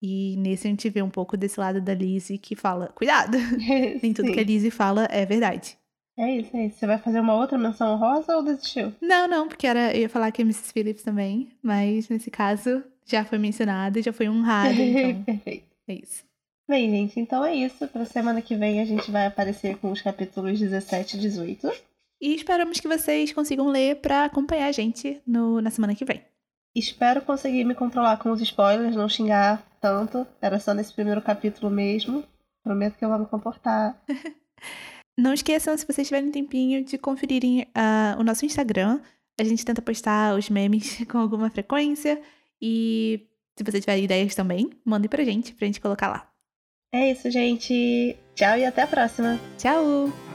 E 0.00 0.36
nesse 0.36 0.66
a 0.66 0.70
gente 0.70 0.88
vê 0.90 1.00
um 1.00 1.10
pouco 1.10 1.36
desse 1.36 1.60
lado 1.60 1.80
da 1.80 1.94
Lizzie 1.94 2.36
que 2.36 2.56
fala, 2.56 2.88
cuidado, 2.88 3.38
nem 4.02 4.12
tudo 4.12 4.32
que 4.32 4.40
a 4.40 4.44
Lizzie 4.44 4.70
fala 4.70 5.06
é 5.10 5.24
verdade. 5.24 5.78
É 6.18 6.30
isso, 6.36 6.56
é 6.56 6.66
isso. 6.66 6.78
Você 6.78 6.86
vai 6.86 6.98
fazer 6.98 7.20
uma 7.20 7.34
outra 7.34 7.56
menção 7.56 7.96
rosa 7.96 8.36
ou 8.36 8.42
desistiu? 8.42 8.92
Não, 9.00 9.28
não, 9.28 9.48
porque 9.48 9.66
era, 9.66 9.94
eu 9.94 10.02
ia 10.02 10.08
falar 10.08 10.30
que 10.32 10.42
é 10.42 10.44
Mrs. 10.44 10.72
Phillips 10.72 11.02
também, 11.02 11.50
mas 11.62 12.08
nesse 12.08 12.30
caso 12.30 12.82
já 13.06 13.24
foi 13.24 13.38
mencionada, 13.38 14.02
já 14.02 14.12
foi 14.12 14.28
honrada, 14.28 14.74
então 14.74 15.22
Perfeito. 15.22 15.66
é 15.88 15.94
isso. 15.94 16.24
Bem, 16.68 16.90
gente, 16.90 17.20
então 17.20 17.44
é 17.44 17.54
isso. 17.54 17.86
Pra 17.88 18.04
semana 18.04 18.42
que 18.42 18.56
vem 18.56 18.80
a 18.80 18.84
gente 18.84 19.10
vai 19.10 19.26
aparecer 19.26 19.76
com 19.78 19.90
os 19.90 20.00
capítulos 20.00 20.58
17 20.58 21.16
e 21.16 21.20
18. 21.20 21.70
E 22.22 22.36
esperamos 22.36 22.78
que 22.78 22.86
vocês 22.86 23.32
consigam 23.32 23.66
ler 23.66 23.96
pra 23.96 24.26
acompanhar 24.26 24.68
a 24.68 24.72
gente 24.72 25.20
no, 25.26 25.60
na 25.60 25.70
semana 25.70 25.92
que 25.92 26.04
vem. 26.04 26.22
Espero 26.72 27.20
conseguir 27.20 27.64
me 27.64 27.74
controlar 27.74 28.16
com 28.18 28.30
os 28.30 28.40
spoilers, 28.40 28.94
não 28.94 29.08
xingar 29.08 29.60
tanto. 29.80 30.24
Era 30.40 30.60
só 30.60 30.72
nesse 30.72 30.94
primeiro 30.94 31.20
capítulo 31.20 31.68
mesmo. 31.68 32.22
Prometo 32.62 32.96
que 32.96 33.04
eu 33.04 33.08
vou 33.08 33.18
me 33.18 33.26
comportar. 33.26 34.00
Não 35.18 35.34
esqueçam, 35.34 35.76
se 35.76 35.86
vocês 35.86 36.08
tiverem 36.08 36.30
um 36.30 36.32
tempinho, 36.32 36.82
de 36.82 36.96
conferirem 36.96 37.66
ah, 37.74 38.16
o 38.18 38.22
nosso 38.22 38.46
Instagram. 38.46 38.98
A 39.38 39.44
gente 39.44 39.62
tenta 39.62 39.82
postar 39.82 40.34
os 40.34 40.48
memes 40.48 41.04
com 41.10 41.18
alguma 41.18 41.50
frequência. 41.50 42.18
E 42.60 43.28
se 43.58 43.62
vocês 43.62 43.84
tiverem 43.84 44.04
ideias 44.04 44.34
também, 44.34 44.70
mandem 44.84 45.10
pra 45.10 45.24
gente, 45.24 45.52
pra 45.52 45.66
gente 45.66 45.80
colocar 45.80 46.08
lá. 46.08 46.30
É 46.94 47.10
isso, 47.10 47.30
gente. 47.30 48.16
Tchau 48.34 48.56
e 48.56 48.64
até 48.64 48.82
a 48.82 48.86
próxima. 48.86 49.38
Tchau! 49.58 50.31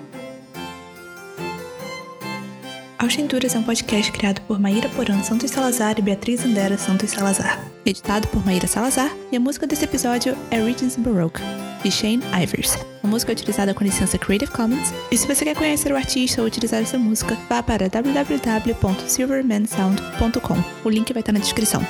Aos 2.99 3.13
Cinturas 3.13 3.53
é 3.53 3.59
um 3.59 3.63
podcast 3.63 4.11
criado 4.11 4.41
por 4.41 4.59
Maíra 4.59 4.89
Porã 4.89 5.21
Santos 5.21 5.51
Salazar 5.51 5.99
e 5.99 6.01
Beatriz 6.01 6.43
Andera 6.43 6.79
Santos 6.79 7.11
Salazar. 7.11 7.63
Editado 7.85 8.27
por 8.29 8.43
Maíra 8.43 8.65
Salazar 8.65 9.15
e 9.31 9.37
a 9.37 9.39
música 9.39 9.67
desse 9.67 9.83
episódio 9.83 10.35
é 10.49 10.59
Regions 10.59 10.95
Baroque, 10.95 11.39
de 11.83 11.91
Shane 11.91 12.23
Ivers. 12.41 12.75
A 13.03 13.07
música 13.07 13.31
é 13.31 13.33
utilizada 13.33 13.71
com 13.71 13.83
licença 13.83 14.17
Creative 14.17 14.51
Commons. 14.51 14.91
E 15.11 15.17
se 15.17 15.27
você 15.27 15.45
quer 15.45 15.55
conhecer 15.55 15.91
o 15.91 15.95
artista 15.95 16.41
ou 16.41 16.47
utilizar 16.47 16.81
essa 16.81 16.97
música, 16.97 17.37
vá 17.47 17.61
para 17.61 17.87
www.silvermansound.com. 17.87 20.63
O 20.83 20.89
link 20.89 21.13
vai 21.13 21.21
estar 21.21 21.33
na 21.33 21.39
descrição. 21.39 21.85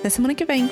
Até 0.00 0.10
semana 0.10 0.34
que 0.34 0.44
vem! 0.44 0.68